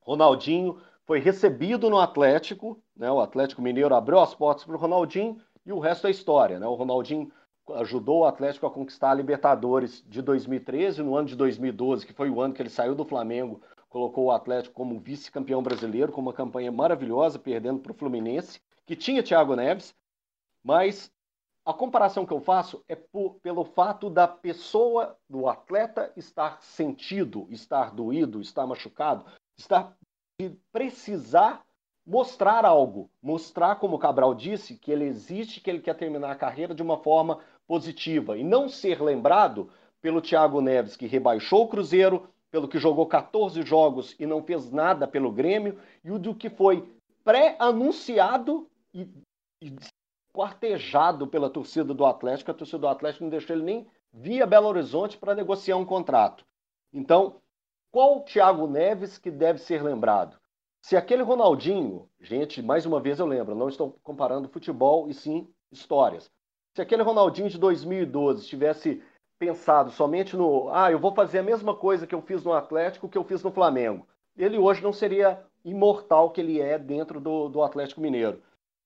Ronaldinho 0.00 0.80
foi 1.08 1.20
recebido 1.20 1.88
no 1.88 1.98
Atlético, 1.98 2.78
né? 2.94 3.10
o 3.10 3.18
Atlético 3.18 3.62
Mineiro 3.62 3.94
abriu 3.94 4.18
as 4.18 4.34
portas 4.34 4.66
para 4.66 4.76
o 4.76 4.78
Ronaldinho 4.78 5.40
e 5.64 5.72
o 5.72 5.78
resto 5.78 6.06
é 6.06 6.10
história. 6.10 6.60
Né? 6.60 6.66
O 6.66 6.74
Ronaldinho 6.74 7.32
ajudou 7.76 8.20
o 8.20 8.24
Atlético 8.26 8.66
a 8.66 8.70
conquistar 8.70 9.12
a 9.12 9.14
Libertadores 9.14 10.04
de 10.06 10.20
2013, 10.20 11.02
no 11.02 11.16
ano 11.16 11.26
de 11.26 11.34
2012, 11.34 12.04
que 12.04 12.12
foi 12.12 12.28
o 12.28 12.42
ano 12.42 12.52
que 12.52 12.60
ele 12.60 12.68
saiu 12.68 12.94
do 12.94 13.06
Flamengo, 13.06 13.62
colocou 13.88 14.26
o 14.26 14.30
Atlético 14.30 14.74
como 14.74 15.00
vice-campeão 15.00 15.62
brasileiro, 15.62 16.12
com 16.12 16.20
uma 16.20 16.34
campanha 16.34 16.70
maravilhosa, 16.70 17.38
perdendo 17.38 17.80
para 17.80 17.92
o 17.92 17.94
Fluminense, 17.94 18.60
que 18.84 18.94
tinha 18.94 19.22
Thiago 19.22 19.56
Neves, 19.56 19.94
mas 20.62 21.10
a 21.64 21.72
comparação 21.72 22.26
que 22.26 22.34
eu 22.34 22.40
faço 22.40 22.84
é 22.86 22.94
por, 22.94 23.36
pelo 23.40 23.64
fato 23.64 24.10
da 24.10 24.28
pessoa, 24.28 25.16
do 25.28 25.48
atleta, 25.48 26.12
estar 26.16 26.60
sentido, 26.60 27.46
estar 27.50 27.94
doído, 27.94 28.42
estar 28.42 28.66
machucado, 28.66 29.24
estar 29.56 29.96
de 30.40 30.50
precisar 30.72 31.64
mostrar 32.06 32.64
algo, 32.64 33.10
mostrar, 33.20 33.76
como 33.76 33.96
o 33.96 33.98
Cabral 33.98 34.34
disse, 34.34 34.76
que 34.76 34.92
ele 34.92 35.04
existe, 35.04 35.60
que 35.60 35.68
ele 35.68 35.80
quer 35.80 35.94
terminar 35.94 36.30
a 36.30 36.36
carreira 36.36 36.74
de 36.74 36.82
uma 36.82 36.96
forma 36.96 37.40
positiva 37.66 38.38
e 38.38 38.44
não 38.44 38.68
ser 38.68 39.02
lembrado 39.02 39.68
pelo 40.00 40.22
Thiago 40.22 40.60
Neves, 40.60 40.96
que 40.96 41.06
rebaixou 41.06 41.64
o 41.64 41.68
Cruzeiro, 41.68 42.28
pelo 42.50 42.68
que 42.68 42.78
jogou 42.78 43.06
14 43.06 43.60
jogos 43.62 44.14
e 44.18 44.24
não 44.24 44.42
fez 44.42 44.70
nada 44.70 45.06
pelo 45.08 45.32
Grêmio, 45.32 45.78
e 46.04 46.10
o 46.10 46.18
do 46.18 46.34
que 46.34 46.48
foi 46.48 46.88
pré-anunciado 47.24 48.70
e, 48.94 49.06
e 49.60 49.76
quartejado 50.32 51.26
pela 51.26 51.50
torcida 51.50 51.92
do 51.92 52.06
Atlético. 52.06 52.52
A 52.52 52.54
torcida 52.54 52.78
do 52.78 52.88
Atlético 52.88 53.24
não 53.24 53.30
deixou 53.30 53.54
ele 53.54 53.64
nem 53.64 53.86
via 54.12 54.46
Belo 54.46 54.68
Horizonte 54.68 55.18
para 55.18 55.34
negociar 55.34 55.76
um 55.76 55.84
contrato. 55.84 56.46
Então, 56.90 57.36
qual 57.98 58.18
o 58.18 58.20
Thiago 58.20 58.68
Neves 58.68 59.18
que 59.18 59.28
deve 59.28 59.58
ser 59.58 59.82
lembrado? 59.82 60.38
Se 60.80 60.96
aquele 60.96 61.20
Ronaldinho, 61.20 62.08
gente, 62.20 62.62
mais 62.62 62.86
uma 62.86 63.00
vez 63.00 63.18
eu 63.18 63.26
lembro, 63.26 63.56
não 63.56 63.68
estou 63.68 63.98
comparando 64.04 64.48
futebol 64.48 65.08
e 65.08 65.12
sim 65.12 65.52
histórias. 65.72 66.30
Se 66.76 66.80
aquele 66.80 67.02
Ronaldinho 67.02 67.50
de 67.50 67.58
2012 67.58 68.46
tivesse 68.46 69.02
pensado 69.36 69.90
somente 69.90 70.36
no, 70.36 70.68
ah, 70.70 70.92
eu 70.92 71.00
vou 71.00 71.12
fazer 71.12 71.40
a 71.40 71.42
mesma 71.42 71.74
coisa 71.74 72.06
que 72.06 72.14
eu 72.14 72.22
fiz 72.22 72.44
no 72.44 72.52
Atlético 72.52 73.08
que 73.08 73.18
eu 73.18 73.24
fiz 73.24 73.42
no 73.42 73.50
Flamengo, 73.50 74.06
ele 74.36 74.58
hoje 74.58 74.80
não 74.80 74.92
seria 74.92 75.44
imortal 75.64 76.30
que 76.30 76.40
ele 76.40 76.60
é 76.60 76.78
dentro 76.78 77.20
do, 77.20 77.48
do 77.48 77.64
Atlético 77.64 78.00
Mineiro. 78.00 78.40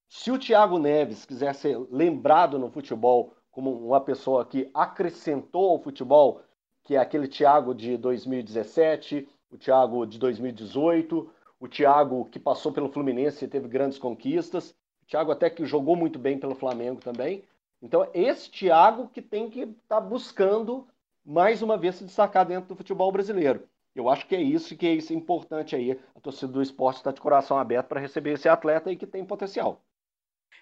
Se 0.08 0.30
o 0.30 0.38
Thiago 0.38 0.78
Neves 0.78 1.26
quiser 1.26 1.54
ser 1.54 1.78
lembrado 1.90 2.58
no 2.58 2.70
futebol 2.70 3.34
como 3.50 3.72
uma 3.72 4.00
pessoa 4.00 4.46
que 4.46 4.70
acrescentou 4.72 5.68
ao 5.68 5.82
futebol, 5.82 6.40
que 6.84 6.96
é 6.96 6.98
aquele 6.98 7.28
Thiago 7.28 7.74
de 7.74 7.96
2017, 7.96 9.28
o 9.50 9.56
Thiago 9.56 10.06
de 10.06 10.18
2018, 10.18 11.30
o 11.60 11.68
Thiago 11.68 12.24
que 12.26 12.38
passou 12.38 12.72
pelo 12.72 12.88
Fluminense 12.88 13.44
e 13.44 13.48
teve 13.48 13.68
grandes 13.68 13.98
conquistas, 13.98 14.70
o 15.02 15.06
Thiago 15.06 15.30
até 15.30 15.48
que 15.48 15.64
jogou 15.64 15.94
muito 15.94 16.18
bem 16.18 16.38
pelo 16.38 16.54
Flamengo 16.54 17.00
também. 17.00 17.44
Então, 17.80 18.08
esse 18.14 18.50
Thiago 18.50 19.08
que 19.08 19.20
tem 19.20 19.50
que 19.50 19.60
estar 19.60 19.76
tá 19.96 20.00
buscando 20.00 20.86
mais 21.24 21.62
uma 21.62 21.76
vez 21.76 21.96
se 21.96 22.04
destacar 22.04 22.46
dentro 22.46 22.68
do 22.68 22.76
futebol 22.76 23.10
brasileiro. 23.12 23.68
Eu 23.94 24.08
acho 24.08 24.26
que 24.26 24.34
é 24.34 24.40
isso 24.40 24.76
que 24.76 24.86
é 24.86 24.94
isso 24.94 25.12
importante 25.12 25.76
aí. 25.76 26.00
A 26.14 26.20
torcida 26.20 26.50
do 26.50 26.62
esporte 26.62 26.96
está 26.96 27.12
de 27.12 27.20
coração 27.20 27.58
aberto 27.58 27.88
para 27.88 28.00
receber 28.00 28.32
esse 28.32 28.48
atleta 28.48 28.90
aí 28.90 28.96
que 28.96 29.06
tem 29.06 29.24
potencial. 29.24 29.82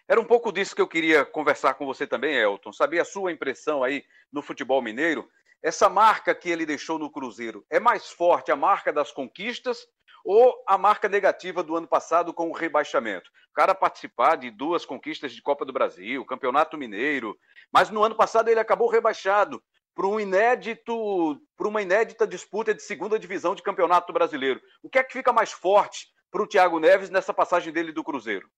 Era 0.08 0.20
um 0.20 0.24
pouco 0.24 0.50
disso 0.50 0.74
que 0.74 0.82
eu 0.82 0.88
queria 0.88 1.24
conversar 1.24 1.74
com 1.74 1.86
você 1.86 2.06
também, 2.06 2.34
Elton. 2.34 2.72
Saber 2.72 2.98
a 2.98 3.04
sua 3.04 3.30
impressão 3.30 3.84
aí 3.84 4.04
no 4.32 4.42
futebol 4.42 4.82
mineiro. 4.82 5.28
Essa 5.62 5.90
marca 5.90 6.34
que 6.34 6.48
ele 6.48 6.64
deixou 6.64 6.98
no 6.98 7.10
Cruzeiro 7.10 7.66
é 7.68 7.78
mais 7.78 8.08
forte 8.08 8.50
a 8.50 8.56
marca 8.56 8.90
das 8.90 9.12
conquistas 9.12 9.86
ou 10.24 10.54
a 10.66 10.78
marca 10.78 11.06
negativa 11.06 11.62
do 11.62 11.76
ano 11.76 11.86
passado 11.86 12.32
com 12.32 12.48
o 12.48 12.54
rebaixamento? 12.54 13.30
O 13.50 13.54
cara 13.54 13.74
participar 13.74 14.36
de 14.36 14.50
duas 14.50 14.86
conquistas 14.86 15.32
de 15.32 15.42
Copa 15.42 15.66
do 15.66 15.72
Brasil, 15.72 16.24
Campeonato 16.24 16.78
Mineiro, 16.78 17.36
mas 17.70 17.90
no 17.90 18.02
ano 18.02 18.14
passado 18.14 18.48
ele 18.48 18.58
acabou 18.58 18.88
rebaixado 18.88 19.62
para 19.94 20.06
um 20.06 20.18
inédito, 20.18 21.38
para 21.54 21.68
uma 21.68 21.82
inédita 21.82 22.26
disputa 22.26 22.72
de 22.72 22.82
segunda 22.82 23.18
divisão 23.18 23.54
de 23.54 23.62
Campeonato 23.62 24.14
Brasileiro. 24.14 24.62
O 24.82 24.88
que 24.88 24.98
é 24.98 25.04
que 25.04 25.12
fica 25.12 25.30
mais 25.30 25.52
forte 25.52 26.08
para 26.30 26.42
o 26.42 26.46
Thiago 26.46 26.80
Neves 26.80 27.10
nessa 27.10 27.34
passagem 27.34 27.70
dele 27.70 27.92
do 27.92 28.04
Cruzeiro? 28.04 28.48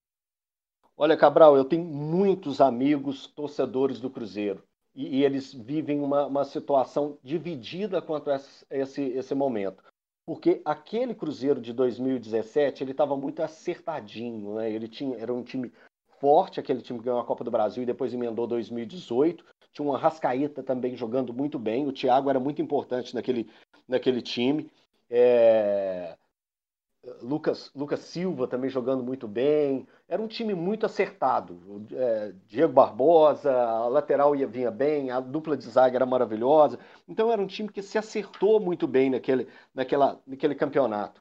Olha, 0.96 1.16
Cabral, 1.16 1.56
eu 1.56 1.64
tenho 1.64 1.84
muitos 1.84 2.60
amigos 2.60 3.26
torcedores 3.26 3.98
do 3.98 4.08
Cruzeiro 4.08 4.62
e, 4.94 5.18
e 5.18 5.24
eles 5.24 5.52
vivem 5.52 6.00
uma, 6.00 6.26
uma 6.26 6.44
situação 6.44 7.18
dividida 7.22 8.02
quanto 8.02 8.30
a 8.30 8.40
esse, 8.70 9.02
esse 9.02 9.34
momento. 9.34 9.82
Porque 10.24 10.62
aquele 10.64 11.14
Cruzeiro 11.14 11.60
de 11.60 11.72
2017 11.72 12.84
ele 12.84 12.92
estava 12.92 13.16
muito 13.16 13.42
acertadinho, 13.42 14.54
né? 14.54 14.70
Ele 14.70 14.86
tinha, 14.86 15.16
era 15.18 15.32
um 15.32 15.42
time 15.42 15.72
forte, 16.20 16.60
aquele 16.60 16.80
time 16.80 17.00
que 17.00 17.06
ganhou 17.06 17.20
a 17.20 17.24
Copa 17.24 17.42
do 17.42 17.50
Brasil 17.50 17.82
e 17.82 17.86
depois 17.86 18.14
emendou 18.14 18.46
2018. 18.46 19.44
Tinha 19.72 19.88
uma 19.88 19.98
Rascaeta 19.98 20.62
também 20.62 20.96
jogando 20.96 21.32
muito 21.34 21.58
bem. 21.58 21.88
O 21.88 21.92
Thiago 21.92 22.30
era 22.30 22.38
muito 22.38 22.62
importante 22.62 23.14
naquele, 23.14 23.50
naquele 23.88 24.22
time. 24.22 24.70
É... 25.10 26.16
Lucas, 27.20 27.70
Lucas 27.74 28.00
Silva 28.00 28.46
também 28.46 28.70
jogando 28.70 29.02
muito 29.02 29.26
bem. 29.26 29.86
Era 30.08 30.22
um 30.22 30.28
time 30.28 30.54
muito 30.54 30.86
acertado. 30.86 31.84
É, 31.92 32.32
Diego 32.46 32.72
Barbosa, 32.72 33.52
a 33.52 33.88
lateral 33.88 34.36
ia 34.36 34.46
vinha 34.46 34.70
bem, 34.70 35.10
a 35.10 35.18
dupla 35.18 35.56
de 35.56 35.64
zaga 35.64 35.96
era 35.96 36.06
maravilhosa. 36.06 36.78
Então 37.08 37.32
era 37.32 37.42
um 37.42 37.46
time 37.46 37.68
que 37.68 37.82
se 37.82 37.98
acertou 37.98 38.60
muito 38.60 38.86
bem 38.86 39.10
naquele, 39.10 39.48
naquela, 39.74 40.20
naquele 40.26 40.54
campeonato. 40.54 41.20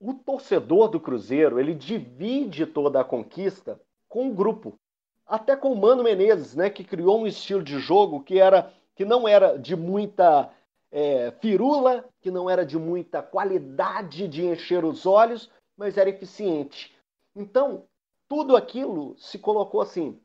O 0.00 0.14
torcedor 0.14 0.88
do 0.88 1.00
Cruzeiro 1.00 1.60
ele 1.60 1.74
divide 1.74 2.66
toda 2.66 3.00
a 3.00 3.04
conquista 3.04 3.80
com 4.08 4.30
o 4.30 4.34
grupo. 4.34 4.78
Até 5.26 5.56
com 5.56 5.72
o 5.72 5.76
Mano 5.76 6.04
Menezes, 6.04 6.54
né, 6.54 6.70
que 6.70 6.84
criou 6.84 7.20
um 7.20 7.26
estilo 7.26 7.62
de 7.62 7.78
jogo 7.78 8.22
que 8.22 8.38
era 8.38 8.72
que 8.94 9.04
não 9.04 9.28
era 9.28 9.58
de 9.58 9.76
muita 9.76 10.50
é, 10.90 11.30
firula, 11.40 12.08
que 12.20 12.30
não 12.30 12.48
era 12.48 12.64
de 12.64 12.78
muita 12.78 13.22
qualidade 13.22 14.28
de 14.28 14.44
encher 14.44 14.84
os 14.84 15.06
olhos, 15.06 15.50
mas 15.76 15.96
era 15.98 16.10
eficiente. 16.10 16.96
Então, 17.34 17.86
tudo 18.28 18.56
aquilo 18.56 19.16
se 19.18 19.38
colocou 19.38 19.80
assim. 19.80 20.20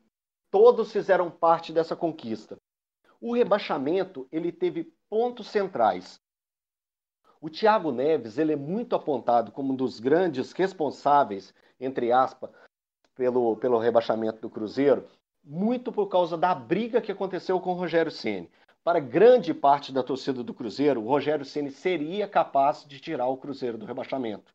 Todos 0.50 0.92
fizeram 0.92 1.30
parte 1.30 1.72
dessa 1.72 1.96
conquista. 1.96 2.58
O 3.20 3.34
rebaixamento 3.34 4.28
ele 4.32 4.52
teve 4.52 4.94
pontos 5.10 5.48
centrais. 5.48 6.20
O 7.40 7.50
Thiago 7.50 7.92
Neves 7.92 8.38
ele 8.38 8.54
é 8.54 8.56
muito 8.56 8.96
apontado 8.96 9.52
como 9.52 9.74
um 9.74 9.76
dos 9.76 10.00
grandes 10.00 10.52
responsáveis, 10.52 11.54
entre 11.80 12.12
aspas, 12.12 12.52
pelo, 13.16 13.58
pelo 13.58 13.80
rebaixamento 13.80 14.40
do 14.42 14.50
Cruzeiro, 14.50 15.08
muito 15.44 15.92
por 15.92 16.08
causa 16.08 16.38
da 16.38 16.54
briga 16.54 17.02
que 17.02 17.12
aconteceu 17.12 17.60
com 17.60 17.72
o 17.72 17.76
Rogério 17.76 18.12
Ceni. 18.12 18.50
Para 18.84 19.00
grande 19.00 19.54
parte 19.54 19.92
da 19.92 20.02
torcida 20.02 20.44
do 20.44 20.54
Cruzeiro, 20.54 21.02
o 21.02 21.08
Rogério 21.08 21.46
Ceni 21.46 21.70
seria 21.70 22.28
capaz 22.28 22.84
de 22.84 23.00
tirar 23.00 23.28
o 23.28 23.38
Cruzeiro 23.38 23.78
do 23.78 23.86
rebaixamento. 23.86 24.54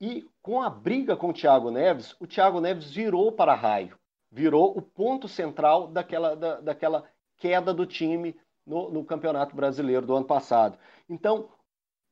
E 0.00 0.24
com 0.40 0.62
a 0.62 0.70
briga 0.70 1.16
com 1.16 1.30
o 1.30 1.32
Thiago 1.32 1.70
Neves, 1.70 2.14
o 2.20 2.26
Thiago 2.26 2.60
Neves 2.60 2.90
virou 2.90 3.32
para 3.32 3.54
raio, 3.54 3.98
virou 4.30 4.76
o 4.76 4.80
ponto 4.80 5.26
central 5.26 5.88
daquela, 5.88 6.36
da, 6.36 6.60
daquela 6.60 7.04
queda 7.36 7.74
do 7.74 7.84
time 7.84 8.38
no, 8.64 8.88
no 8.88 9.04
Campeonato 9.04 9.56
Brasileiro 9.56 10.06
do 10.06 10.14
ano 10.14 10.26
passado. 10.26 10.78
Então, 11.08 11.48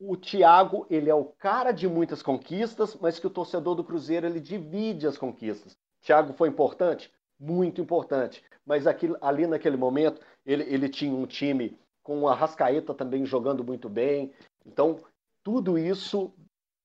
o 0.01 0.17
Thiago, 0.17 0.87
ele 0.91 1.09
é 1.09 1.15
o 1.15 1.25
cara 1.25 1.71
de 1.71 1.89
muitas 1.89 2.21
conquistas, 2.21 2.97
mas 2.97 3.19
que 3.19 3.27
o 3.27 3.31
torcedor 3.31 3.77
do 3.77 3.85
Cruzeiro 3.85 4.27
ele 4.27 4.41
divide 4.41 5.07
as 5.07 5.17
conquistas. 5.17 5.79
Thiago 6.03 6.33
foi 6.33 6.49
importante? 6.49 7.13
Muito 7.39 7.81
importante. 7.81 8.43
Mas 8.69 8.87
aqui, 8.87 9.11
ali 9.23 9.47
naquele 9.47 9.79
momento, 9.79 10.21
ele, 10.45 10.63
ele 10.65 10.91
tinha 10.91 11.17
um 11.17 11.25
time 11.25 11.75
com 12.03 12.29
a 12.29 12.35
Rascaeta 12.35 12.93
também 12.93 13.25
jogando 13.25 13.65
muito 13.65 13.89
bem. 13.89 14.31
Então, 14.67 14.99
tudo 15.43 15.79
isso 15.79 16.31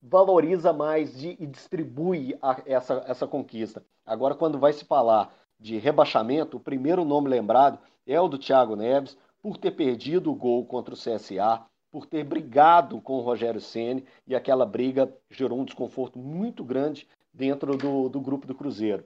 valoriza 0.01 0.71
mais 0.71 1.21
e 1.21 1.35
distribui 1.45 2.37
a, 2.41 2.61
essa, 2.65 3.03
essa 3.05 3.27
conquista. 3.27 3.83
Agora, 4.05 4.33
quando 4.33 4.57
vai 4.57 4.71
se 4.71 4.85
falar 4.85 5.35
de 5.59 5.77
rebaixamento, 5.77 6.55
o 6.55 6.59
primeiro 6.61 7.03
nome 7.03 7.27
lembrado 7.27 7.77
é 8.07 8.19
o 8.19 8.29
do 8.29 8.37
Thiago 8.37 8.77
Neves, 8.77 9.17
por 9.41 9.57
ter 9.57 9.71
perdido 9.71 10.31
o 10.31 10.35
gol 10.35 10.65
contra 10.65 10.93
o 10.93 10.97
CSA, 10.97 11.65
por 11.91 12.05
ter 12.05 12.23
brigado 12.23 13.01
com 13.01 13.17
o 13.17 13.21
Rogério 13.21 13.59
Ceni 13.59 14.05
e 14.25 14.33
aquela 14.33 14.65
briga 14.65 15.13
gerou 15.29 15.59
um 15.59 15.65
desconforto 15.65 16.17
muito 16.17 16.63
grande 16.63 17.05
dentro 17.33 17.75
do, 17.75 18.07
do 18.07 18.21
grupo 18.21 18.47
do 18.47 18.55
Cruzeiro. 18.55 19.03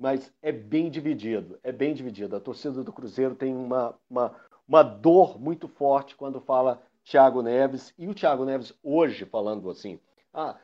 Mas 0.00 0.32
é 0.40 0.50
bem 0.50 0.88
dividido, 0.88 1.60
é 1.62 1.70
bem 1.70 1.92
dividido. 1.92 2.34
A 2.34 2.40
torcida 2.40 2.82
do 2.82 2.92
Cruzeiro 2.92 3.34
tem 3.34 3.54
uma, 3.54 3.94
uma, 4.08 4.34
uma 4.66 4.82
dor 4.82 5.38
muito 5.38 5.68
forte 5.68 6.16
quando 6.16 6.40
fala 6.40 6.82
Thiago 7.04 7.42
Neves, 7.42 7.92
e 7.98 8.08
o 8.08 8.14
Thiago 8.14 8.46
Neves 8.46 8.72
hoje 8.82 9.26
falando 9.26 9.68
assim, 9.68 10.00
ah, 10.32 10.56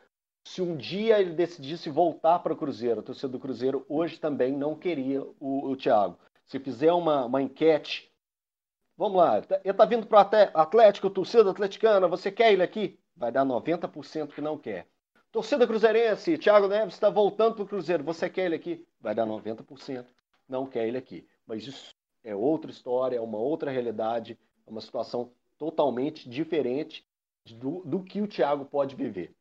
se 0.42 0.62
um 0.62 0.74
dia 0.74 1.20
ele 1.20 1.34
decidisse 1.34 1.90
voltar 1.90 2.38
para 2.38 2.54
o 2.54 2.56
Cruzeiro, 2.56 3.00
a 3.00 3.02
torcida 3.02 3.28
do 3.28 3.38
Cruzeiro 3.38 3.84
hoje 3.90 4.18
também 4.18 4.52
não 4.52 4.74
queria 4.74 5.22
o, 5.38 5.68
o 5.68 5.76
Thiago. 5.76 6.18
Se 6.46 6.58
fizer 6.58 6.92
uma, 6.92 7.26
uma 7.26 7.42
enquete 7.42 8.10
Vamos 8.98 9.18
lá, 9.18 9.36
ele 9.36 9.46
está 9.64 9.84
vindo 9.84 10.06
para 10.06 10.50
o 10.54 10.58
Atlético, 10.58 11.10
torcida 11.10 11.50
atleticana, 11.50 12.08
você 12.08 12.32
quer 12.32 12.50
ele 12.54 12.62
aqui? 12.62 12.98
Vai 13.14 13.30
dar 13.30 13.44
90% 13.44 14.28
que 14.28 14.40
não 14.40 14.56
quer. 14.56 14.88
Torcida 15.36 15.66
cruzeirense, 15.66 16.38
Thiago 16.38 16.66
Neves 16.66 16.94
está 16.94 17.10
voltando 17.10 17.56
para 17.56 17.64
o 17.64 17.68
Cruzeiro, 17.68 18.02
você 18.02 18.30
quer 18.30 18.46
ele 18.46 18.54
aqui? 18.54 18.86
Vai 18.98 19.14
dar 19.14 19.26
90%, 19.26 20.06
não 20.48 20.66
quer 20.66 20.88
ele 20.88 20.96
aqui. 20.96 21.28
Mas 21.46 21.66
isso 21.66 21.94
é 22.24 22.34
outra 22.34 22.70
história, 22.70 23.18
é 23.18 23.20
uma 23.20 23.36
outra 23.36 23.70
realidade, 23.70 24.38
é 24.66 24.70
uma 24.70 24.80
situação 24.80 25.30
totalmente 25.58 26.26
diferente 26.26 27.06
do, 27.44 27.82
do 27.84 28.02
que 28.02 28.22
o 28.22 28.26
Thiago 28.26 28.64
pode 28.64 28.96
viver. 28.96 29.34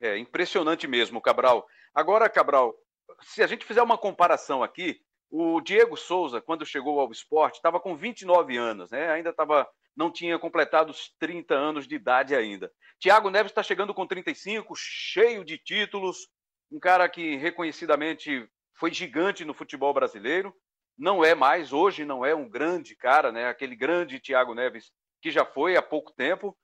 É 0.00 0.16
impressionante 0.16 0.86
mesmo, 0.86 1.20
Cabral. 1.20 1.66
Agora, 1.92 2.30
Cabral, 2.30 2.72
se 3.20 3.42
a 3.42 3.48
gente 3.48 3.64
fizer 3.64 3.82
uma 3.82 3.98
comparação 3.98 4.62
aqui, 4.62 5.02
o 5.28 5.60
Diego 5.60 5.96
Souza, 5.96 6.40
quando 6.40 6.64
chegou 6.64 7.00
ao 7.00 7.10
esporte, 7.10 7.56
estava 7.56 7.80
com 7.80 7.96
29 7.96 8.56
anos, 8.56 8.92
né? 8.92 9.10
Ainda 9.10 9.30
estava, 9.30 9.68
não 10.00 10.10
tinha 10.10 10.38
completado 10.38 10.90
os 10.90 11.14
30 11.18 11.54
anos 11.54 11.86
de 11.86 11.94
idade 11.94 12.34
ainda. 12.34 12.72
Tiago 12.98 13.28
Neves 13.28 13.52
está 13.52 13.62
chegando 13.62 13.92
com 13.92 14.06
35, 14.06 14.72
cheio 14.74 15.44
de 15.44 15.58
títulos, 15.58 16.26
um 16.72 16.80
cara 16.80 17.06
que 17.06 17.36
reconhecidamente 17.36 18.48
foi 18.74 18.90
gigante 18.94 19.44
no 19.44 19.52
futebol 19.52 19.92
brasileiro. 19.92 20.54
Não 20.96 21.22
é 21.22 21.34
mais, 21.34 21.70
hoje 21.70 22.06
não 22.06 22.24
é 22.24 22.34
um 22.34 22.48
grande 22.48 22.96
cara, 22.96 23.30
né? 23.30 23.46
Aquele 23.46 23.76
grande 23.76 24.18
Tiago 24.18 24.54
Neves 24.54 24.90
que 25.20 25.30
já 25.30 25.44
foi 25.44 25.76
há 25.76 25.82
pouco 25.82 26.12
tempo. 26.12 26.56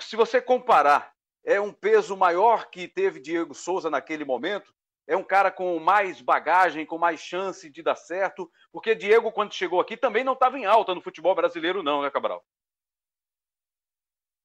Se 0.00 0.14
você 0.14 0.40
comparar, 0.40 1.12
é 1.44 1.60
um 1.60 1.72
peso 1.72 2.16
maior 2.16 2.70
que 2.70 2.86
teve 2.86 3.20
Diego 3.20 3.54
Souza 3.54 3.90
naquele 3.90 4.24
momento, 4.24 4.72
é 5.08 5.16
um 5.16 5.24
cara 5.24 5.50
com 5.50 5.80
mais 5.80 6.20
bagagem, 6.20 6.86
com 6.86 6.96
mais 6.96 7.20
chance 7.20 7.68
de 7.68 7.82
dar 7.82 7.96
certo, 7.96 8.48
porque 8.72 8.94
Diego, 8.94 9.32
quando 9.32 9.52
chegou 9.52 9.80
aqui, 9.80 9.96
também 9.96 10.22
não 10.22 10.34
estava 10.34 10.56
em 10.56 10.64
alta 10.64 10.94
no 10.94 11.02
futebol 11.02 11.34
brasileiro, 11.34 11.82
não, 11.82 12.02
né, 12.02 12.10
Cabral? 12.10 12.42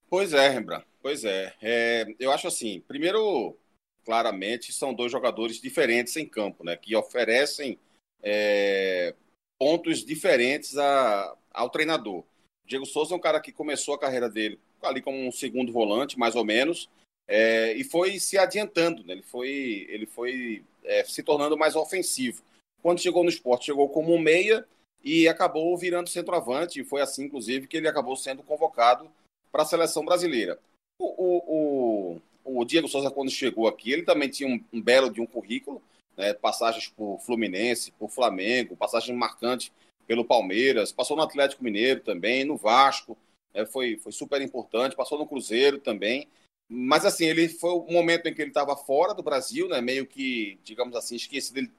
Pois 0.09 0.33
é, 0.33 0.49
Rembrandt, 0.49 0.85
pois 1.01 1.23
é. 1.23 1.53
é. 1.61 2.05
Eu 2.19 2.31
acho 2.31 2.47
assim, 2.47 2.81
primeiro, 2.87 3.55
claramente, 4.03 4.73
são 4.73 4.93
dois 4.93 5.11
jogadores 5.11 5.61
diferentes 5.61 6.15
em 6.15 6.25
campo, 6.25 6.63
né, 6.63 6.75
que 6.75 6.95
oferecem 6.95 7.77
é, 8.21 9.13
pontos 9.59 10.03
diferentes 10.03 10.77
a, 10.77 11.35
ao 11.51 11.69
treinador. 11.69 12.23
Diego 12.65 12.85
Souza 12.85 13.13
é 13.13 13.17
um 13.17 13.21
cara 13.21 13.39
que 13.39 13.51
começou 13.51 13.93
a 13.93 13.99
carreira 13.99 14.29
dele 14.29 14.59
ali 14.81 15.01
como 15.01 15.17
um 15.17 15.31
segundo 15.31 15.71
volante, 15.71 16.17
mais 16.17 16.35
ou 16.35 16.45
menos, 16.45 16.89
é, 17.27 17.73
e 17.73 17.83
foi 17.83 18.19
se 18.19 18.37
adiantando, 18.37 19.03
né? 19.03 19.13
ele 19.13 19.21
foi, 19.21 19.85
ele 19.89 20.05
foi 20.05 20.63
é, 20.83 21.03
se 21.03 21.21
tornando 21.21 21.57
mais 21.57 21.75
ofensivo. 21.75 22.41
Quando 22.81 23.01
chegou 23.01 23.23
no 23.23 23.29
esporte, 23.29 23.65
chegou 23.65 23.89
como 23.89 24.13
um 24.13 24.19
meia, 24.19 24.65
e 25.03 25.27
acabou 25.27 25.77
virando 25.77 26.09
centroavante. 26.09 26.79
E 26.79 26.83
foi 26.83 27.01
assim, 27.01 27.25
inclusive, 27.25 27.67
que 27.67 27.77
ele 27.77 27.87
acabou 27.87 28.15
sendo 28.15 28.43
convocado 28.43 29.09
para 29.51 29.63
a 29.63 29.65
seleção 29.65 30.05
brasileira. 30.05 30.59
O, 30.99 31.05
o, 31.05 32.19
o, 32.45 32.61
o, 32.61 32.65
Diego 32.65 32.87
Souza, 32.87 33.11
quando 33.11 33.31
chegou 33.31 33.67
aqui, 33.67 33.91
ele 33.91 34.03
também 34.03 34.29
tinha 34.29 34.49
um, 34.49 34.63
um 34.71 34.81
belo 34.81 35.09
de 35.09 35.21
um 35.21 35.25
currículo, 35.25 35.81
né, 36.17 36.33
passagens 36.33 36.89
por 36.89 37.19
Fluminense, 37.19 37.91
por 37.93 38.09
Flamengo, 38.09 38.75
passagem 38.75 39.15
marcante 39.15 39.71
pelo 40.05 40.25
Palmeiras, 40.25 40.91
passou 40.91 41.15
no 41.15 41.23
Atlético 41.23 41.63
Mineiro 41.63 42.01
também, 42.01 42.43
no 42.43 42.57
Vasco, 42.57 43.17
né, 43.53 43.65
foi, 43.65 43.97
foi 43.97 44.11
super 44.11 44.41
importante, 44.41 44.95
passou 44.95 45.17
no 45.17 45.27
Cruzeiro 45.27 45.79
também. 45.79 46.27
Mas 46.67 47.05
assim, 47.05 47.25
ele 47.25 47.49
foi 47.49 47.71
o 47.71 47.91
momento 47.91 48.27
em 48.27 48.33
que 48.33 48.41
ele 48.41 48.51
estava 48.51 48.75
fora 48.75 49.13
do 49.13 49.23
Brasil, 49.23 49.67
né, 49.67 49.81
meio 49.81 50.05
que, 50.05 50.59
digamos 50.63 50.95
assim, 50.95 51.15
esquecido. 51.15 51.57
Ele 51.57 51.71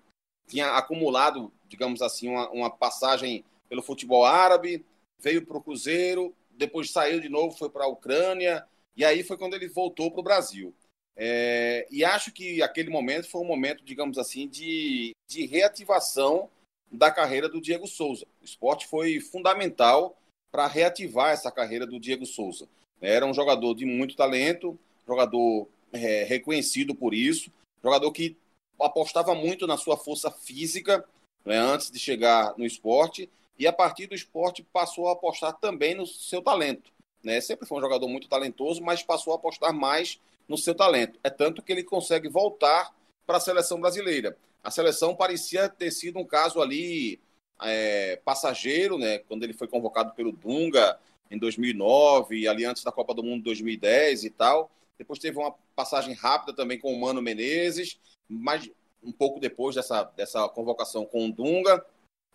tinha 0.48 0.72
acumulado, 0.72 1.52
digamos 1.68 2.02
assim, 2.02 2.28
uma, 2.28 2.50
uma 2.50 2.70
passagem 2.70 3.44
pelo 3.68 3.82
futebol 3.82 4.24
árabe, 4.24 4.84
veio 5.20 5.46
para 5.46 5.56
o 5.56 5.62
Cruzeiro, 5.62 6.34
depois 6.60 6.90
saiu 6.90 7.20
de 7.20 7.30
novo, 7.30 7.56
foi 7.56 7.70
para 7.70 7.84
a 7.84 7.88
Ucrânia, 7.88 8.64
e 8.94 9.02
aí 9.02 9.22
foi 9.22 9.38
quando 9.38 9.54
ele 9.54 9.66
voltou 9.66 10.10
para 10.10 10.20
o 10.20 10.22
Brasil. 10.22 10.74
É, 11.16 11.86
e 11.90 12.04
acho 12.04 12.30
que 12.32 12.62
aquele 12.62 12.90
momento 12.90 13.28
foi 13.28 13.40
um 13.40 13.46
momento, 13.46 13.82
digamos 13.82 14.18
assim, 14.18 14.46
de, 14.46 15.12
de 15.26 15.46
reativação 15.46 16.50
da 16.92 17.10
carreira 17.10 17.48
do 17.48 17.62
Diego 17.62 17.86
Souza. 17.86 18.26
O 18.42 18.44
esporte 18.44 18.86
foi 18.86 19.20
fundamental 19.20 20.18
para 20.52 20.66
reativar 20.66 21.32
essa 21.32 21.50
carreira 21.50 21.86
do 21.86 21.98
Diego 21.98 22.26
Souza. 22.26 22.68
Era 23.00 23.24
um 23.24 23.32
jogador 23.32 23.74
de 23.74 23.86
muito 23.86 24.14
talento, 24.14 24.78
jogador 25.06 25.66
é, 25.94 26.24
reconhecido 26.24 26.94
por 26.94 27.14
isso, 27.14 27.50
jogador 27.82 28.12
que 28.12 28.36
apostava 28.78 29.34
muito 29.34 29.66
na 29.66 29.78
sua 29.78 29.96
força 29.96 30.30
física 30.30 31.02
né, 31.42 31.56
antes 31.56 31.90
de 31.90 31.98
chegar 31.98 32.54
no 32.58 32.66
esporte 32.66 33.30
e 33.60 33.66
a 33.66 33.72
partir 33.74 34.06
do 34.06 34.14
esporte 34.14 34.62
passou 34.72 35.06
a 35.06 35.12
apostar 35.12 35.52
também 35.52 35.94
no 35.94 36.06
seu 36.06 36.40
talento. 36.40 36.90
Né? 37.22 37.38
Sempre 37.42 37.68
foi 37.68 37.76
um 37.76 37.82
jogador 37.82 38.08
muito 38.08 38.26
talentoso, 38.26 38.82
mas 38.82 39.02
passou 39.02 39.34
a 39.34 39.36
apostar 39.36 39.74
mais 39.74 40.18
no 40.48 40.56
seu 40.56 40.74
talento. 40.74 41.20
É 41.22 41.28
tanto 41.28 41.62
que 41.62 41.70
ele 41.70 41.84
consegue 41.84 42.26
voltar 42.26 42.90
para 43.26 43.36
a 43.36 43.40
seleção 43.40 43.78
brasileira. 43.78 44.34
A 44.64 44.70
seleção 44.70 45.14
parecia 45.14 45.68
ter 45.68 45.90
sido 45.90 46.18
um 46.18 46.24
caso 46.24 46.62
ali 46.62 47.20
é, 47.62 48.16
passageiro, 48.24 48.96
né? 48.96 49.18
Quando 49.18 49.42
ele 49.42 49.52
foi 49.52 49.68
convocado 49.68 50.14
pelo 50.14 50.32
Dunga 50.32 50.98
em 51.30 51.38
2009, 51.38 52.48
ali 52.48 52.64
antes 52.64 52.82
da 52.82 52.90
Copa 52.90 53.12
do 53.12 53.22
Mundo 53.22 53.44
2010 53.44 54.24
e 54.24 54.30
tal. 54.30 54.70
Depois 54.96 55.18
teve 55.18 55.38
uma 55.38 55.54
passagem 55.76 56.14
rápida 56.14 56.54
também 56.54 56.78
com 56.78 56.94
o 56.94 56.98
Mano 56.98 57.20
Menezes, 57.20 58.00
mas 58.26 58.70
um 59.02 59.12
pouco 59.12 59.38
depois 59.38 59.74
dessa, 59.74 60.04
dessa 60.16 60.48
convocação 60.48 61.04
com 61.04 61.26
o 61.26 61.32
Dunga. 61.32 61.84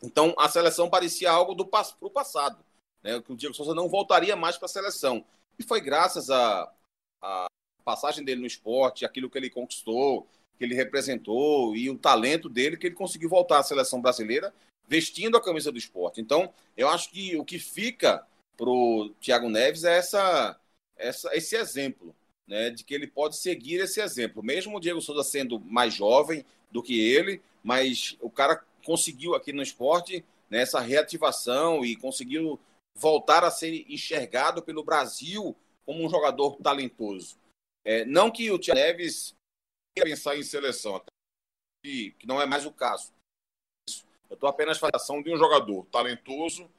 Então 0.02 0.34
a 0.38 0.50
seleção 0.50 0.90
parecia 0.90 1.32
algo 1.32 1.54
do 1.54 1.66
para 1.66 1.86
o 2.02 2.10
passado, 2.10 2.64
né? 3.04 3.22
Que 3.22 3.34
o 3.34 3.36
Diego 3.36 3.56
Souza 3.56 3.74
não 3.74 3.90
voltaria 3.90 4.36
mais 4.36 4.58
para 4.58 4.66
a 4.66 4.70
seleção. 4.70 5.26
E 5.58 5.64
foi 5.64 5.82
graças 5.82 6.30
à 6.30 6.72
a, 7.22 7.46
a, 7.46 7.48
passagem 7.84 8.24
dele 8.24 8.42
no 8.42 8.48
esporte, 8.48 9.06
aquilo 9.06 9.30
que 9.30 9.38
ele 9.38 9.50
conquistou, 9.50 10.28
que 10.58 10.64
ele 10.64 10.76
representou 10.76 11.76
e 11.76 11.90
o 11.90 11.98
talento 11.98 12.50
dele 12.50 12.78
que 12.78 12.88
ele 12.88 12.96
conseguiu 12.96 13.30
voltar 13.30 13.60
à 13.60 13.64
seleção 13.64 14.02
brasileira 14.02 14.54
vestindo 14.88 15.38
a 15.38 15.42
camisa 15.42 15.72
do 15.72 15.78
esporte. 15.78 16.22
Então, 16.22 16.54
eu 16.78 16.88
acho 16.90 17.10
que 17.10 17.36
o 17.38 17.46
que 17.46 17.60
fica 17.60 18.26
para 18.56 18.70
o 18.70 19.10
Thiago 19.20 19.50
Neves 19.50 19.84
é 19.84 19.98
essa, 19.98 20.60
essa, 20.96 21.36
esse 21.36 21.56
exemplo, 21.56 22.16
né, 22.48 22.70
de 22.70 22.84
que 22.84 22.94
ele 22.94 23.08
pode 23.08 23.38
seguir 23.38 23.78
esse 23.78 24.02
exemplo. 24.02 24.44
Mesmo 24.44 24.78
o 24.78 24.80
Diego 24.80 25.02
Souza 25.02 25.24
sendo 25.24 25.60
mais 25.60 25.94
jovem 25.94 26.46
do 26.72 26.84
que 26.84 27.00
ele, 27.00 27.42
mas 27.64 28.16
o 28.22 28.30
cara 28.30 28.64
conseguiu 28.86 29.36
aqui 29.36 29.52
no 29.52 29.64
esporte 29.64 30.24
né, 30.50 30.62
essa 30.62 30.80
reativação 30.80 31.84
e 31.84 31.96
conseguiu 31.96 32.60
voltar 32.96 33.44
a 33.44 33.52
ser 33.52 33.86
enxergado 33.92 34.62
pelo 34.62 34.84
Brasil 34.84 35.56
como 35.86 36.06
um 36.06 36.10
jogador 36.10 36.58
talentoso. 36.58 37.38
É, 37.84 38.06
não 38.06 38.32
que 38.32 38.50
o 38.52 38.58
Thiago 38.58 38.80
Neves 38.80 39.36
pensar 39.94 40.38
em 40.38 40.44
seleção, 40.44 41.02
que, 41.84 42.12
que 42.12 42.28
não 42.28 42.42
é 42.42 42.46
mais 42.46 42.66
o 42.66 42.72
caso. 42.72 43.14
Eu 44.30 44.34
estou 44.34 44.50
apenas 44.50 44.78
falando 44.78 45.24
de 45.24 45.34
um 45.34 45.38
jogador 45.38 45.86
talentoso 45.86 46.70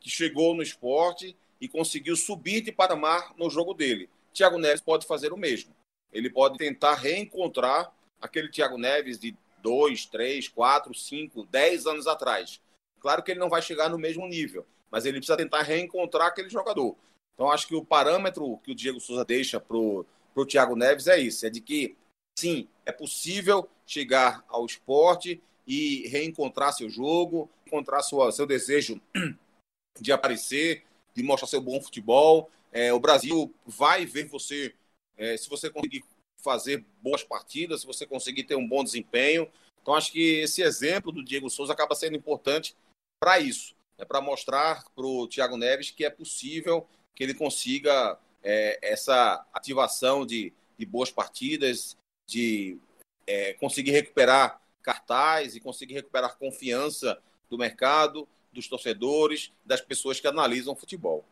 que 0.00 0.10
chegou 0.10 0.54
no 0.54 0.62
esporte 0.62 1.36
e 1.60 1.68
conseguiu 1.68 2.16
subir 2.16 2.62
de 2.62 2.72
patamar 2.72 3.34
no 3.36 3.48
jogo 3.50 3.74
dele. 3.74 4.08
Thiago 4.32 4.58
Neves 4.58 4.80
pode 4.80 5.06
fazer 5.06 5.32
o 5.32 5.36
mesmo. 5.36 5.74
Ele 6.12 6.28
pode 6.28 6.58
tentar 6.58 6.94
reencontrar 6.94 7.94
aquele 8.20 8.50
Thiago 8.50 8.76
Neves 8.76 9.18
de 9.18 9.36
dois, 9.62 10.06
três, 10.06 10.48
quatro, 10.48 10.94
cinco, 10.94 11.46
dez 11.46 11.86
anos 11.86 12.06
atrás. 12.06 12.60
Claro 13.00 13.22
que 13.22 13.30
ele 13.30 13.40
não 13.40 13.48
vai 13.48 13.62
chegar 13.62 13.88
no 13.88 13.98
mesmo 13.98 14.26
nível, 14.26 14.66
mas 14.90 15.06
ele 15.06 15.18
precisa 15.18 15.36
tentar 15.36 15.62
reencontrar 15.62 16.28
aquele 16.28 16.48
jogador. 16.48 16.96
Então, 17.34 17.50
acho 17.50 17.66
que 17.66 17.74
o 17.74 17.84
parâmetro 17.84 18.58
que 18.58 18.72
o 18.72 18.74
Diego 18.74 19.00
Souza 19.00 19.24
deixa 19.24 19.58
para 19.58 19.76
o 19.76 20.06
Thiago 20.46 20.76
Neves 20.76 21.06
é 21.06 21.18
isso: 21.18 21.46
é 21.46 21.50
de 21.50 21.60
que 21.60 21.96
sim, 22.38 22.68
é 22.84 22.92
possível 22.92 23.68
chegar 23.86 24.44
ao 24.48 24.66
esporte 24.66 25.40
e 25.66 26.06
reencontrar 26.08 26.72
seu 26.72 26.90
jogo, 26.90 27.48
encontrar 27.66 28.02
sua, 28.02 28.30
seu 28.32 28.46
desejo 28.46 29.00
de 30.00 30.12
aparecer, 30.12 30.84
de 31.14 31.22
mostrar 31.22 31.48
seu 31.48 31.60
bom 31.60 31.80
futebol. 31.80 32.50
É, 32.72 32.92
o 32.92 33.00
Brasil 33.00 33.52
vai 33.66 34.04
ver 34.04 34.26
você, 34.26 34.74
é, 35.16 35.36
se 35.36 35.48
você 35.48 35.70
conseguir 35.70 36.04
fazer 36.42 36.84
boas 37.02 37.22
partidas, 37.22 37.80
se 37.80 37.86
você 37.86 38.06
conseguir 38.06 38.44
ter 38.44 38.56
um 38.56 38.66
bom 38.66 38.82
desempenho. 38.84 39.50
Então, 39.82 39.94
acho 39.94 40.12
que 40.12 40.40
esse 40.40 40.62
exemplo 40.62 41.10
do 41.10 41.24
Diego 41.24 41.48
Souza 41.48 41.72
acaba 41.72 41.94
sendo 41.94 42.16
importante 42.16 42.76
para 43.18 43.38
isso, 43.38 43.74
é 43.98 44.04
para 44.04 44.20
mostrar 44.20 44.84
para 44.94 45.04
o 45.04 45.26
Thiago 45.26 45.56
Neves 45.56 45.90
que 45.90 46.04
é 46.04 46.10
possível 46.10 46.86
que 47.14 47.22
ele 47.22 47.34
consiga 47.34 48.18
é, 48.42 48.78
essa 48.82 49.46
ativação 49.52 50.24
de, 50.24 50.52
de 50.78 50.86
boas 50.86 51.10
partidas, 51.10 51.96
de 52.26 52.78
é, 53.26 53.52
conseguir 53.54 53.90
recuperar 53.90 54.60
cartaz 54.82 55.54
e 55.54 55.60
conseguir 55.60 55.94
recuperar 55.94 56.38
confiança 56.38 57.22
do 57.50 57.58
mercado, 57.58 58.26
dos 58.52 58.68
torcedores, 58.68 59.52
das 59.64 59.80
pessoas 59.80 60.18
que 60.18 60.26
analisam 60.26 60.74
futebol. 60.74 61.24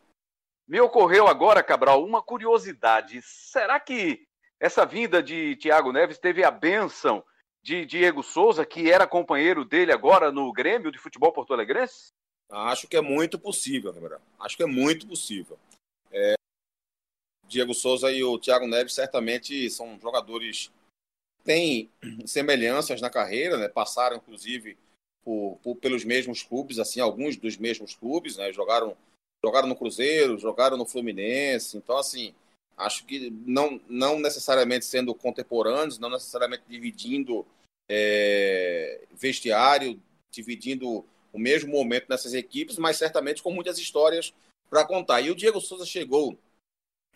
Me 0.67 0.79
ocorreu 0.79 1.27
agora, 1.27 1.63
Cabral, 1.63 2.05
uma 2.05 2.21
curiosidade. 2.21 3.21
Será 3.23 3.79
que 3.79 4.27
essa 4.59 4.85
vinda 4.85 5.23
de 5.23 5.55
Thiago 5.55 5.91
Neves 5.91 6.17
teve 6.17 6.43
a 6.43 6.51
benção 6.51 7.23
de 7.61 7.85
Diego 7.85 8.23
Souza, 8.23 8.65
que 8.65 8.91
era 8.91 9.07
companheiro 9.07 9.63
dele 9.63 9.91
agora 9.91 10.31
no 10.31 10.51
Grêmio 10.51 10.91
de 10.91 10.97
Futebol 10.97 11.31
Porto 11.31 11.53
Alegrense? 11.53 12.11
Acho 12.49 12.87
que 12.87 12.97
é 12.97 13.01
muito 13.01 13.37
possível, 13.37 13.93
Gabriel. 13.93 14.21
Acho 14.39 14.57
que 14.57 14.63
é 14.63 14.65
muito 14.65 15.07
possível. 15.07 15.57
É... 16.11 16.33
Diego 17.47 17.73
Souza 17.73 18.11
e 18.11 18.23
o 18.23 18.39
Thiago 18.39 18.67
Neves 18.67 18.93
certamente 18.93 19.69
são 19.69 19.99
jogadores 19.99 20.71
têm 21.43 21.89
semelhanças 22.25 23.01
na 23.01 23.09
carreira, 23.09 23.57
né? 23.57 23.67
Passaram, 23.67 24.17
inclusive, 24.17 24.77
por, 25.23 25.57
por, 25.63 25.75
pelos 25.75 26.03
mesmos 26.03 26.43
clubes, 26.43 26.79
assim, 26.79 26.99
alguns 26.99 27.37
dos 27.37 27.57
mesmos 27.57 27.95
clubes, 27.95 28.37
né? 28.37 28.51
Jogaram, 28.51 28.95
jogaram 29.43 29.67
no 29.67 29.75
Cruzeiro, 29.75 30.37
jogaram 30.37 30.77
no 30.77 30.85
Fluminense. 30.85 31.77
Então, 31.77 31.97
assim, 31.97 32.33
acho 32.79 33.05
que 33.05 33.29
não, 33.45 33.79
não 33.87 34.19
necessariamente 34.19 34.85
sendo 34.85 35.13
contemporâneos, 35.13 35.99
não 35.99 36.09
necessariamente 36.09 36.63
dividindo 36.67 37.45
é, 37.89 39.01
vestiário, 39.13 40.01
dividindo 40.31 41.05
o 41.33 41.37
mesmo 41.37 41.71
momento 41.71 42.07
nessas 42.09 42.33
equipes, 42.33 42.77
mas 42.77 42.97
certamente 42.97 43.43
com 43.43 43.51
muitas 43.51 43.77
histórias 43.77 44.33
para 44.69 44.85
contar. 44.85 45.21
E 45.21 45.29
o 45.29 45.35
Diego 45.35 45.59
Souza 45.59 45.85
chegou 45.85 46.37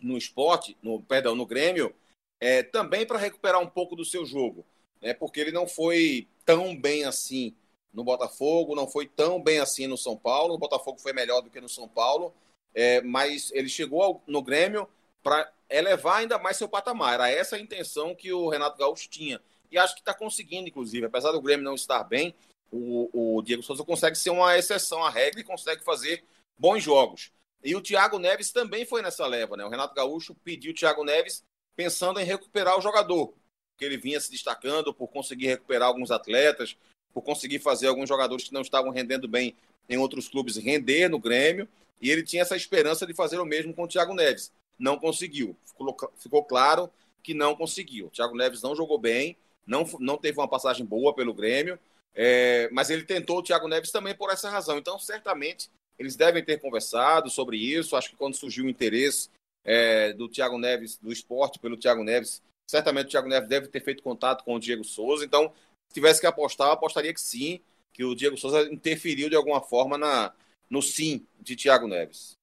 no 0.01 0.17
esporte, 0.17 0.75
no 0.81 1.01
perdão, 1.01 1.33
no 1.33 1.45
Grêmio, 1.45 1.95
é, 2.41 2.61
também 2.61 3.05
para 3.05 3.17
recuperar 3.17 3.61
um 3.61 3.69
pouco 3.69 3.95
do 3.95 4.03
seu 4.03 4.25
jogo, 4.25 4.65
né? 5.01 5.13
porque 5.13 5.39
ele 5.39 5.51
não 5.51 5.65
foi 5.65 6.27
tão 6.45 6.75
bem 6.75 7.05
assim 7.05 7.55
no 7.93 8.03
Botafogo, 8.03 8.75
não 8.75 8.87
foi 8.87 9.07
tão 9.07 9.41
bem 9.41 9.59
assim 9.59 9.87
no 9.87 9.97
São 9.97 10.17
Paulo. 10.17 10.55
O 10.55 10.57
Botafogo 10.57 10.99
foi 10.99 11.13
melhor 11.13 11.41
do 11.41 11.49
que 11.49 11.61
no 11.61 11.69
São 11.69 11.87
Paulo, 11.87 12.33
é, 12.73 13.01
mas 13.01 13.51
ele 13.53 13.69
chegou 13.69 14.01
ao, 14.01 14.21
no 14.27 14.41
Grêmio 14.41 14.89
para 15.23 15.51
elevar 15.69 16.17
ainda 16.17 16.37
mais 16.37 16.57
seu 16.57 16.67
patamar. 16.67 17.13
Era 17.13 17.31
essa 17.31 17.55
a 17.55 17.59
intenção 17.59 18.13
que 18.13 18.31
o 18.31 18.49
Renato 18.49 18.77
Gaúcho 18.77 19.09
tinha. 19.09 19.41
E 19.71 19.77
acho 19.77 19.95
que 19.95 20.01
está 20.01 20.13
conseguindo, 20.13 20.67
inclusive. 20.67 21.05
Apesar 21.05 21.31
do 21.31 21.41
Grêmio 21.41 21.63
não 21.63 21.73
estar 21.73 22.03
bem, 22.03 22.35
o, 22.71 23.37
o 23.37 23.41
Diego 23.41 23.63
Souza 23.63 23.83
consegue 23.83 24.17
ser 24.17 24.29
uma 24.29 24.57
exceção 24.57 25.03
à 25.03 25.09
regra 25.09 25.39
e 25.39 25.43
consegue 25.43 25.83
fazer 25.83 26.23
bons 26.57 26.83
jogos. 26.83 27.31
E 27.63 27.75
o 27.75 27.81
Thiago 27.81 28.19
Neves 28.19 28.51
também 28.51 28.85
foi 28.85 29.01
nessa 29.01 29.25
leva, 29.25 29.55
né? 29.55 29.63
O 29.63 29.69
Renato 29.69 29.95
Gaúcho 29.95 30.35
pediu 30.43 30.71
o 30.71 30.75
Thiago 30.75 31.03
Neves 31.03 31.43
pensando 31.75 32.19
em 32.19 32.25
recuperar 32.25 32.77
o 32.77 32.81
jogador, 32.81 33.33
que 33.77 33.85
ele 33.85 33.97
vinha 33.97 34.19
se 34.19 34.29
destacando 34.29 34.93
por 34.93 35.07
conseguir 35.07 35.47
recuperar 35.47 35.87
alguns 35.87 36.11
atletas, 36.11 36.75
por 37.13 37.21
conseguir 37.21 37.59
fazer 37.59 37.87
alguns 37.87 38.09
jogadores 38.09 38.45
que 38.45 38.53
não 38.53 38.61
estavam 38.61 38.91
rendendo 38.91 39.27
bem 39.27 39.55
em 39.87 39.97
outros 39.97 40.27
clubes 40.27 40.57
render 40.57 41.09
no 41.09 41.19
Grêmio, 41.19 41.67
e 42.01 42.11
ele 42.11 42.23
tinha 42.23 42.41
essa 42.41 42.55
esperança 42.55 43.05
de 43.05 43.13
fazer 43.13 43.39
o 43.39 43.45
mesmo 43.45 43.73
com 43.73 43.83
o 43.83 43.87
Thiago 43.87 44.13
Neves. 44.13 44.51
Não 44.77 44.97
conseguiu. 44.97 45.55
Ficou, 45.65 45.95
ficou 46.17 46.43
claro 46.43 46.89
que 47.21 47.33
não 47.33 47.55
conseguiu. 47.55 48.07
O 48.07 48.09
Thiago 48.09 48.35
Neves 48.35 48.61
não 48.61 48.75
jogou 48.75 48.97
bem, 48.97 49.37
não, 49.65 49.85
não 49.99 50.17
teve 50.17 50.39
uma 50.39 50.47
passagem 50.47 50.85
boa 50.85 51.13
pelo 51.13 51.33
Grêmio, 51.33 51.79
É, 52.15 52.69
mas 52.71 52.89
ele 52.91 53.03
tentou 53.03 53.39
o 53.39 53.43
Thiago 53.43 53.67
Neves 53.67 53.91
também 53.91 54.15
por 54.15 54.29
essa 54.29 54.49
razão. 54.49 54.77
Então, 54.77 54.99
certamente, 54.99 55.69
eles 55.97 56.15
devem 56.15 56.43
ter 56.43 56.59
conversado 56.59 57.29
sobre 57.29 57.57
isso. 57.57 57.95
Acho 57.95 58.11
que 58.11 58.15
quando 58.15 58.35
surgiu 58.35 58.65
o 58.65 58.69
interesse 58.69 59.29
é, 59.65 60.13
do 60.13 60.29
Thiago 60.29 60.57
Neves, 60.57 60.97
do 60.97 61.11
esporte 61.11 61.57
pelo 61.57 61.77
Thiago 61.77 62.03
Neves, 62.03 62.41
certamente 62.69 63.07
o 63.07 63.09
Thiago 63.09 63.27
Neves 63.29 63.49
deve 63.49 63.67
ter 63.67 63.83
feito 63.83 64.03
contato 64.03 64.43
com 64.43 64.55
o 64.55 64.59
Diego 64.59 64.83
Souza. 64.83 65.25
Então, 65.25 65.51
se 65.87 65.93
tivesse 65.95 66.21
que 66.21 66.27
apostar, 66.27 66.67
eu 66.67 66.73
apostaria 66.73 67.13
que 67.13 67.21
sim, 67.21 67.59
que 67.91 68.03
o 68.03 68.15
Diego 68.15 68.37
Souza 68.37 68.61
interferiu 68.71 69.29
de 69.29 69.35
alguma 69.35 69.61
forma 69.61 69.97
na, 69.97 70.33
no 70.69 70.81
sim 70.81 71.25
de 71.39 71.55
Thiago 71.55 71.87
Neves. 71.87 72.33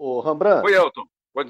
O 0.00 0.20
Rembrandt. 0.20 0.64
Oi, 0.64 0.74
Elton. 0.74 1.04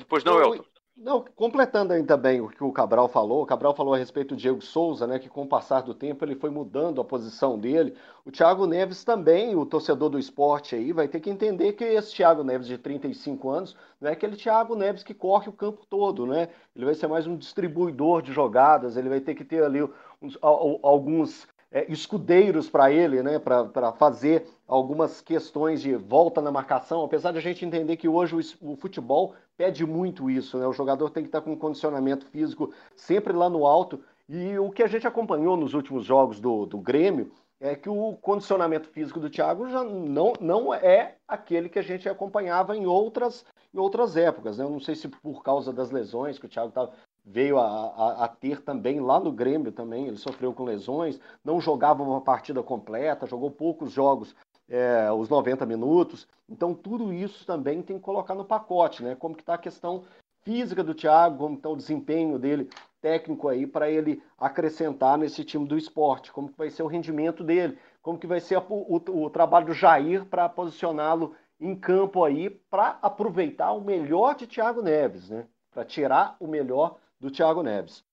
Pois 0.08 0.24
não, 0.24 0.40
Elton. 0.40 0.64
Não, 0.96 1.24
completando 1.34 1.94
aí 1.94 2.02
também 2.02 2.42
o 2.42 2.48
que 2.48 2.62
o 2.62 2.72
Cabral 2.72 3.08
falou, 3.08 3.42
o 3.42 3.46
Cabral 3.46 3.74
falou 3.74 3.94
a 3.94 3.96
respeito 3.96 4.34
do 4.34 4.36
Diego 4.36 4.60
Souza, 4.60 5.06
né, 5.06 5.18
que 5.18 5.30
com 5.30 5.44
o 5.44 5.48
passar 5.48 5.80
do 5.80 5.94
tempo 5.94 6.22
ele 6.22 6.34
foi 6.34 6.50
mudando 6.50 7.00
a 7.00 7.04
posição 7.04 7.58
dele. 7.58 7.96
O 8.22 8.30
Thiago 8.30 8.66
Neves 8.66 9.02
também, 9.02 9.56
o 9.56 9.64
torcedor 9.64 10.10
do 10.10 10.18
esporte 10.18 10.74
aí, 10.74 10.92
vai 10.92 11.08
ter 11.08 11.20
que 11.20 11.30
entender 11.30 11.72
que 11.72 11.84
esse 11.84 12.14
Thiago 12.14 12.44
Neves 12.44 12.66
de 12.66 12.76
35 12.76 13.48
anos 13.48 13.76
não 13.98 14.10
é 14.10 14.12
aquele 14.12 14.36
Thiago 14.36 14.74
Neves 14.74 15.02
que 15.02 15.14
corre 15.14 15.48
o 15.48 15.54
campo 15.54 15.86
todo, 15.88 16.26
né? 16.26 16.50
Ele 16.76 16.84
vai 16.84 16.94
ser 16.94 17.06
mais 17.06 17.26
um 17.26 17.36
distribuidor 17.36 18.20
de 18.20 18.32
jogadas, 18.32 18.98
ele 18.98 19.08
vai 19.08 19.20
ter 19.20 19.34
que 19.34 19.44
ter 19.44 19.64
ali 19.64 19.82
uns, 20.20 20.36
alguns 20.42 21.48
é, 21.72 21.90
escudeiros 21.90 22.68
para 22.68 22.90
ele, 22.90 23.22
né, 23.22 23.38
para 23.38 23.92
fazer 23.92 24.46
algumas 24.66 25.20
questões 25.20 25.80
de 25.80 25.94
volta 25.94 26.40
na 26.40 26.50
marcação, 26.50 27.04
apesar 27.04 27.32
de 27.32 27.38
a 27.38 27.42
gente 27.42 27.64
entender 27.64 27.96
que 27.96 28.08
hoje 28.08 28.34
o, 28.34 28.72
o, 28.72 28.76
futebol 28.76 29.34
pede 29.56 29.86
muito 29.86 30.28
isso, 30.28 30.58
né, 30.58 30.66
o 30.66 30.72
jogador 30.72 31.10
tem 31.10 31.22
que 31.22 31.28
estar 31.28 31.40
com 31.40 31.52
um 31.52 31.58
condicionamento 31.58 32.26
físico 32.26 32.72
sempre 32.96 33.32
lá 33.32 33.48
no 33.48 33.66
alto, 33.66 34.00
e 34.28 34.58
o 34.58 34.70
que 34.70 34.82
a 34.82 34.86
gente 34.86 35.06
acompanhou 35.06 35.56
nos 35.56 35.74
últimos 35.74 36.04
jogos 36.04 36.40
do, 36.40 36.66
do 36.66 36.78
Grêmio 36.78 37.30
é 37.60 37.76
que 37.76 37.90
o 37.90 38.16
condicionamento 38.22 38.88
físico 38.88 39.20
do 39.20 39.28
Thiago 39.28 39.68
já 39.68 39.84
não, 39.84 40.32
não 40.40 40.72
é 40.72 41.16
aquele 41.28 41.68
que 41.68 41.78
a 41.78 41.82
gente 41.82 42.08
acompanhava 42.08 42.74
em 42.74 42.86
outras, 42.86 43.44
em 43.74 43.78
outras 43.78 44.16
épocas. 44.16 44.56
Né? 44.56 44.64
Eu 44.64 44.70
não 44.70 44.80
sei 44.80 44.94
se 44.94 45.08
por 45.08 45.42
causa 45.42 45.72
das 45.72 45.90
lesões 45.90 46.38
que 46.38 46.46
o 46.46 46.48
Thiago 46.48 46.70
estava 46.70 46.92
veio 47.24 47.58
a, 47.58 47.66
a, 47.66 48.24
a, 48.24 48.28
ter 48.28 48.62
também 48.62 49.00
lá 49.00 49.20
no 49.20 49.32
Grêmio 49.32 49.72
também, 49.72 50.06
ele 50.06 50.16
sofreu 50.16 50.52
com 50.52 50.64
lesões, 50.64 51.20
não 51.44 51.60
jogava 51.60 52.02
uma 52.02 52.20
partida 52.20 52.62
completa, 52.62 53.26
jogou 53.26 53.50
poucos 53.50 53.92
jogos, 53.92 54.34
é, 54.68 55.10
os 55.12 55.28
90 55.28 55.66
minutos. 55.66 56.26
Então 56.48 56.74
tudo 56.74 57.12
isso 57.12 57.44
também 57.46 57.82
tem 57.82 57.96
que 57.96 58.02
colocar 58.02 58.34
no 58.34 58.44
pacote, 58.44 59.02
né? 59.02 59.14
Como 59.14 59.34
que 59.34 59.42
está 59.42 59.54
a 59.54 59.58
questão 59.58 60.04
física 60.42 60.82
do 60.82 60.94
Thiago, 60.94 61.38
como 61.38 61.56
está 61.56 61.68
o 61.68 61.76
desempenho 61.76 62.38
dele 62.38 62.68
técnico 63.00 63.48
aí 63.48 63.66
para 63.66 63.90
ele 63.90 64.22
acrescentar 64.38 65.16
nesse 65.16 65.44
time 65.44 65.66
do 65.66 65.76
esporte, 65.76 66.32
como 66.32 66.48
que 66.48 66.58
vai 66.58 66.70
ser 66.70 66.82
o 66.82 66.86
rendimento 66.86 67.42
dele, 67.42 67.78
como 68.02 68.18
que 68.18 68.26
vai 68.26 68.40
ser 68.40 68.58
o, 68.58 68.62
o, 68.68 69.24
o 69.24 69.30
trabalho 69.30 69.66
do 69.66 69.72
Jair 69.72 70.24
para 70.26 70.48
posicioná-lo 70.48 71.34
em 71.58 71.74
campo 71.74 72.24
aí 72.24 72.48
para 72.50 72.98
aproveitar 73.02 73.72
o 73.72 73.82
melhor 73.82 74.34
de 74.34 74.46
Thiago 74.46 74.82
Neves, 74.82 75.28
né? 75.28 75.46
Para 75.70 75.84
tirar 75.84 76.36
o 76.40 76.46
melhor 76.46 76.96
do 77.20 77.30
Thiago 77.30 77.62
Neves. 77.62 78.04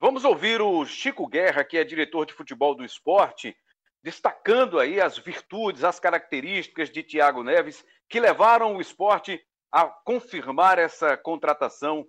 Vamos 0.00 0.24
ouvir 0.24 0.60
o 0.60 0.84
Chico 0.84 1.26
Guerra, 1.26 1.64
que 1.64 1.76
é 1.76 1.84
diretor 1.84 2.26
de 2.26 2.32
futebol 2.32 2.74
do 2.74 2.84
esporte, 2.84 3.56
destacando 4.02 4.78
aí 4.78 5.00
as 5.00 5.18
virtudes, 5.18 5.84
as 5.84 6.00
características 6.00 6.90
de 6.90 7.02
Thiago 7.02 7.42
Neves 7.42 7.84
que 8.08 8.20
levaram 8.20 8.76
o 8.76 8.80
esporte 8.80 9.42
a 9.72 9.86
confirmar 9.86 10.78
essa 10.78 11.16
contratação 11.16 12.06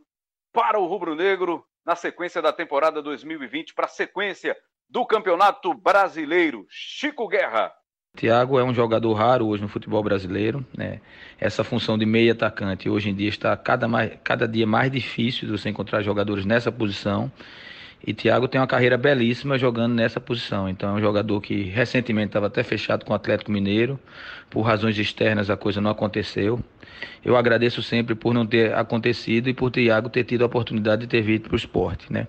para 0.52 0.80
o 0.80 0.86
rubro-negro 0.86 1.66
na 1.86 1.96
sequência 1.96 2.42
da 2.42 2.54
temporada 2.54 3.02
2020, 3.02 3.74
para 3.74 3.86
a 3.86 3.90
sequência 3.90 4.58
do 4.90 5.06
Campeonato 5.06 5.74
Brasileiro. 5.74 6.66
Chico 6.70 7.28
Guerra. 7.28 7.74
Thiago 8.16 8.58
é 8.58 8.64
um 8.64 8.74
jogador 8.74 9.14
raro 9.14 9.48
hoje 9.48 9.62
no 9.62 9.68
futebol 9.68 10.02
brasileiro. 10.02 10.66
Né? 10.76 11.00
Essa 11.40 11.64
função 11.64 11.98
de 11.98 12.06
meio 12.06 12.32
atacante 12.32 12.90
hoje 12.90 13.10
em 13.10 13.16
dia 13.16 13.30
está 13.30 13.56
cada, 13.58 13.88
mais, 13.88 14.12
cada 14.24 14.48
dia 14.48 14.66
mais 14.66 14.92
difícil 14.92 15.48
de 15.48 15.52
você 15.52 15.70
encontrar 15.70 16.02
jogadores 16.02 16.46
nessa 16.46 16.72
posição. 16.72 17.32
E 18.06 18.14
Thiago 18.14 18.48
tem 18.48 18.62
uma 18.62 18.68
carreira 18.68 18.98
belíssima 18.98 19.58
jogando 19.58 19.94
nessa 19.94 20.20
posição. 20.20 20.70
Então 20.70 20.92
é 20.92 20.94
um 20.94 21.02
jogador 21.02 21.42
que 21.42 21.64
recentemente 21.64 22.28
estava 22.28 22.48
até 22.48 22.64
fechado 22.64 23.04
com 23.04 23.14
o 23.14 23.16
Atlético 23.16 23.52
Mineiro. 23.52 24.00
Por 24.50 24.62
razões 24.62 24.98
externas 24.98 25.50
a 25.50 25.58
coisa 25.58 25.82
não 25.82 25.92
aconteceu. 25.92 26.60
Eu 27.24 27.36
agradeço 27.36 27.82
sempre 27.82 28.16
por 28.16 28.34
não 28.34 28.46
ter 28.46 28.74
acontecido 28.74 29.50
e 29.50 29.54
por 29.54 29.72
Thiago 29.72 30.10
ter 30.10 30.24
tido 30.24 30.44
a 30.44 30.46
oportunidade 30.46 31.02
de 31.02 31.08
ter 31.08 31.22
vindo 31.22 31.42
para 31.42 31.54
o 31.54 31.58
esporte. 31.58 32.12
Né? 32.12 32.28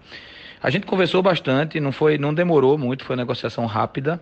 A 0.63 0.71
gente 0.71 0.87
conversou 0.87 1.23
bastante, 1.23 1.79
não 1.79 1.93
foi, 1.93 2.19
não 2.19 2.33
demorou 2.33 2.79
muito, 2.79 3.05
foi 3.05 3.15
uma 3.15 3.23
negociação 3.23 3.67
rápida. 3.67 4.21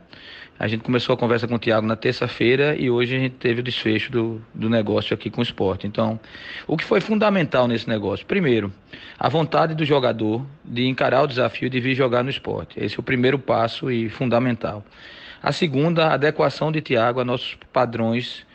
A 0.56 0.68
gente 0.68 0.84
começou 0.84 1.14
a 1.14 1.16
conversa 1.16 1.48
com 1.48 1.56
o 1.56 1.58
Thiago 1.58 1.84
na 1.84 1.96
terça-feira 1.96 2.76
e 2.76 2.88
hoje 2.88 3.16
a 3.16 3.18
gente 3.18 3.34
teve 3.34 3.60
o 3.60 3.62
desfecho 3.62 4.12
do, 4.12 4.40
do 4.54 4.70
negócio 4.70 5.12
aqui 5.12 5.28
com 5.28 5.40
o 5.40 5.42
esporte. 5.42 5.86
Então, 5.86 6.18
o 6.66 6.76
que 6.76 6.84
foi 6.84 7.00
fundamental 7.00 7.66
nesse 7.66 7.88
negócio? 7.88 8.24
Primeiro, 8.24 8.72
a 9.18 9.28
vontade 9.28 9.74
do 9.74 9.84
jogador 9.84 10.46
de 10.64 10.86
encarar 10.86 11.22
o 11.22 11.26
desafio 11.26 11.68
de 11.68 11.80
vir 11.80 11.96
jogar 11.96 12.22
no 12.22 12.30
esporte. 12.30 12.78
Esse 12.78 12.94
é 12.94 13.00
o 13.00 13.02
primeiro 13.02 13.36
passo 13.36 13.90
e 13.90 14.08
fundamental. 14.08 14.84
A 15.42 15.50
segunda, 15.50 16.06
a 16.06 16.14
adequação 16.14 16.70
de 16.70 16.80
Thiago 16.80 17.20
a 17.20 17.24
nossos 17.24 17.58
padrões 17.72 18.46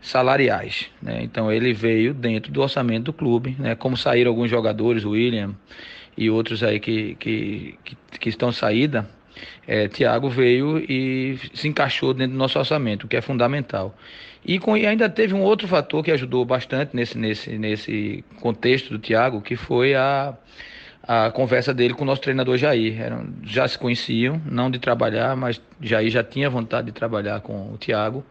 salariais. 0.00 0.90
Né? 1.02 1.22
Então, 1.22 1.52
ele 1.52 1.74
veio 1.74 2.14
dentro 2.14 2.50
do 2.50 2.62
orçamento 2.62 3.04
do 3.04 3.12
clube, 3.12 3.54
né? 3.58 3.74
como 3.74 3.94
saíram 3.94 4.30
alguns 4.30 4.50
jogadores, 4.50 5.04
William 5.04 5.54
e 6.16 6.30
outros 6.30 6.62
aí 6.62 6.80
que, 6.80 7.14
que, 7.16 7.78
que, 7.84 7.96
que 8.18 8.28
estão 8.30 8.50
saída 8.50 9.06
é, 9.66 9.88
Tiago 9.88 10.28
veio 10.28 10.78
e 10.78 11.38
se 11.54 11.68
encaixou 11.68 12.12
dentro 12.14 12.32
do 12.32 12.38
nosso 12.38 12.58
orçamento, 12.58 13.04
o 13.04 13.08
que 13.08 13.16
é 13.16 13.20
fundamental. 13.20 13.96
E, 14.44 14.58
com, 14.58 14.76
e 14.76 14.86
ainda 14.86 15.08
teve 15.08 15.34
um 15.34 15.42
outro 15.42 15.68
fator 15.68 16.02
que 16.02 16.10
ajudou 16.10 16.44
bastante 16.44 16.96
nesse, 16.96 17.16
nesse, 17.16 17.58
nesse 17.58 18.24
contexto 18.40 18.90
do 18.90 18.98
Tiago, 18.98 19.40
que 19.40 19.54
foi 19.54 19.94
a, 19.94 20.34
a 21.02 21.30
conversa 21.32 21.74
dele 21.74 21.94
com 21.94 22.02
o 22.02 22.06
nosso 22.06 22.20
treinador 22.20 22.56
Jair. 22.56 22.96
Já 23.42 23.66
se 23.66 23.76
conheciam, 23.76 24.40
não 24.46 24.70
de 24.70 24.78
trabalhar, 24.78 25.36
mas 25.36 25.60
Jair 25.80 26.10
já 26.10 26.22
tinha 26.22 26.48
vontade 26.48 26.86
de 26.86 26.92
trabalhar 26.92 27.40
com 27.40 27.72
o 27.72 27.76
Thiago 27.76 28.24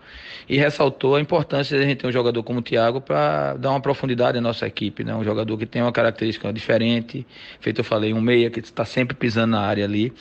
e 0.47 0.57
ressaltou 0.57 1.15
a 1.15 1.21
importância 1.21 1.77
de 1.77 1.83
a 1.83 1.87
gente 1.87 1.99
ter 1.99 2.07
um 2.07 2.11
jogador 2.11 2.41
como 2.43 2.59
o 2.59 2.61
Thiago 2.61 3.01
para 3.01 3.55
dar 3.57 3.71
uma 3.71 3.81
profundidade 3.81 4.37
à 4.37 4.41
nossa 4.41 4.65
equipe, 4.65 5.03
né? 5.03 5.13
Um 5.13 5.23
jogador 5.23 5.57
que 5.57 5.65
tem 5.65 5.81
uma 5.81 5.91
característica 5.91 6.51
diferente, 6.53 7.25
feito 7.59 7.81
eu 7.81 7.83
falei, 7.83 8.13
um 8.13 8.21
meia 8.21 8.49
que 8.49 8.59
está 8.59 8.85
sempre 8.85 9.15
pisando 9.15 9.51
na 9.51 9.61
área 9.61 9.83
ali 9.83 10.13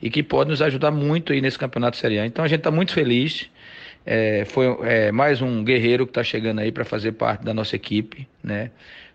e 0.00 0.08
que 0.08 0.22
pode 0.22 0.50
nos 0.50 0.62
ajudar 0.62 0.92
muito 0.92 1.32
aí 1.32 1.40
nesse 1.40 1.58
campeonato 1.58 1.96
Série 1.96 2.20
A. 2.20 2.26
Então 2.26 2.44
a 2.44 2.48
gente 2.48 2.60
está 2.60 2.70
muito 2.70 2.92
feliz. 2.92 3.50
É, 4.06 4.44
foi 4.46 4.64
é, 4.84 5.12
mais 5.12 5.42
um 5.42 5.62
guerreiro 5.62 6.06
que 6.06 6.12
está 6.12 6.22
chegando 6.22 6.60
aí 6.60 6.72
para 6.72 6.84
fazer 6.84 7.12
parte 7.12 7.44
da 7.44 7.52
nossa 7.52 7.76
equipe, 7.76 8.26
né? 8.42 8.70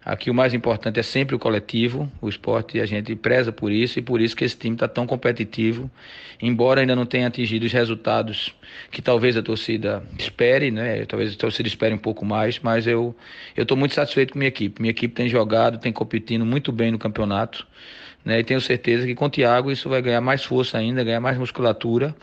Aqui 0.05 0.29
o 0.29 0.33
mais 0.33 0.53
importante 0.53 0.99
é 0.99 1.03
sempre 1.03 1.33
o 1.35 1.39
coletivo, 1.39 2.11
o 2.21 2.27
esporte, 2.27 2.81
a 2.81 2.85
gente 2.85 3.15
preza 3.15 3.53
por 3.53 3.71
isso 3.71 3.99
e 3.99 4.01
por 4.01 4.19
isso 4.19 4.35
que 4.35 4.43
esse 4.43 4.57
time 4.57 4.75
está 4.75 4.87
tão 4.87 5.07
competitivo, 5.07 5.89
embora 6.41 6.81
ainda 6.81 6.95
não 6.95 7.05
tenha 7.05 7.27
atingido 7.27 7.65
os 7.65 7.71
resultados 7.71 8.53
que 8.91 9.01
talvez 9.01 9.37
a 9.37 9.41
torcida 9.41 10.03
espere, 10.19 10.71
né? 10.71 11.05
Talvez 11.05 11.33
a 11.33 11.37
torcida 11.37 11.67
espere 11.69 11.95
um 11.95 11.97
pouco 11.97 12.25
mais, 12.25 12.59
mas 12.59 12.85
eu 12.85 13.15
eu 13.55 13.63
estou 13.63 13.77
muito 13.77 13.95
satisfeito 13.95 14.33
com 14.33 14.39
minha 14.39 14.49
equipe. 14.49 14.81
Minha 14.81 14.91
equipe 14.91 15.13
tem 15.13 15.29
jogado, 15.29 15.77
tem 15.77 15.93
competindo 15.93 16.45
muito 16.45 16.71
bem 16.71 16.91
no 16.91 16.99
campeonato, 16.99 17.65
né? 18.25 18.39
E 18.39 18.43
tenho 18.43 18.59
certeza 18.59 19.05
que 19.05 19.15
com 19.15 19.25
o 19.25 19.29
Thiago 19.29 19.71
isso 19.71 19.87
vai 19.87 20.01
ganhar 20.01 20.21
mais 20.21 20.43
força 20.43 20.77
ainda, 20.77 21.03
ganhar 21.03 21.21
mais 21.21 21.37
musculatura 21.37 22.13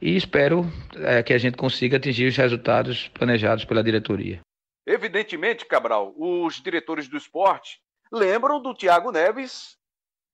e 0.00 0.16
espero 0.16 0.66
é, 0.96 1.22
que 1.22 1.32
a 1.32 1.38
gente 1.38 1.56
consiga 1.56 1.96
atingir 1.98 2.26
os 2.26 2.36
resultados 2.36 3.08
planejados 3.14 3.64
pela 3.64 3.84
diretoria. 3.84 4.40
Evidentemente, 4.86 5.64
Cabral, 5.64 6.12
os 6.16 6.60
diretores 6.60 7.08
do 7.08 7.16
esporte 7.16 7.80
lembram 8.10 8.60
do 8.60 8.74
Thiago 8.74 9.12
Neves 9.12 9.78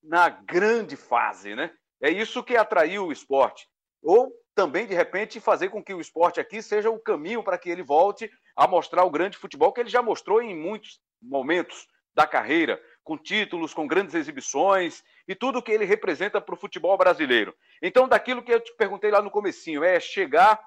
na 0.03 0.29
grande 0.29 0.97
fase, 0.97 1.55
né? 1.55 1.71
É 2.01 2.11
isso 2.11 2.43
que 2.43 2.57
atraiu 2.57 3.07
o 3.07 3.13
esporte. 3.13 3.69
Ou 4.03 4.33
também, 4.55 4.87
de 4.87 4.95
repente, 4.95 5.41
fazer 5.41 5.69
com 5.69 5.83
que 5.83 5.93
o 5.93 6.01
esporte 6.01 6.41
aqui 6.41 6.63
seja 6.63 6.91
o 6.91 6.99
caminho 6.99 7.43
para 7.43 7.59
que 7.59 7.69
ele 7.69 7.83
volte 7.83 8.31
a 8.57 8.67
mostrar 8.67 9.05
o 9.05 9.11
grande 9.11 9.37
futebol 9.37 9.73
que 9.73 9.81
ele 9.81 9.91
já 9.91 10.03
mostrou 10.03 10.41
em 10.43 10.57
muitos 10.57 11.01
momentos 11.21 11.87
da 12.15 12.27
carreira, 12.27 12.83
com 13.05 13.17
títulos, 13.17 13.73
com 13.73 13.87
grandes 13.87 14.15
exibições 14.15 15.03
e 15.27 15.35
tudo 15.35 15.63
que 15.63 15.71
ele 15.71 15.85
representa 15.85 16.41
para 16.41 16.55
o 16.55 16.59
futebol 16.59 16.97
brasileiro. 16.97 17.55
Então, 17.83 18.09
daquilo 18.09 18.43
que 18.43 18.53
eu 18.53 18.61
te 18.61 18.75
perguntei 18.77 19.11
lá 19.11 19.23
no 19.23 19.31
comecinho, 19.31 19.85
é 19.85 20.01
chegar, 20.01 20.61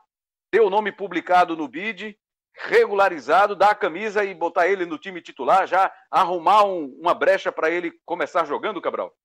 ter 0.49 0.62
o 0.62 0.70
nome 0.70 0.91
publicado 0.91 1.55
no 1.58 1.68
BID 1.68 2.18
regularizado, 2.54 3.56
dar 3.56 3.72
a 3.72 3.76
camisa 3.76 4.24
e 4.24 4.34
botar 4.34 4.68
ele 4.68 4.86
no 4.86 4.97
time 4.97 5.22
titular, 5.22 5.68
já 5.68 5.91
arrumar 6.10 6.66
um, 6.66 6.86
uma 6.99 7.14
brecha 7.14 7.52
para 7.52 7.72
ele 7.72 7.91
começar 8.06 8.45
jogando, 8.45 8.82
Cabral? 8.82 9.16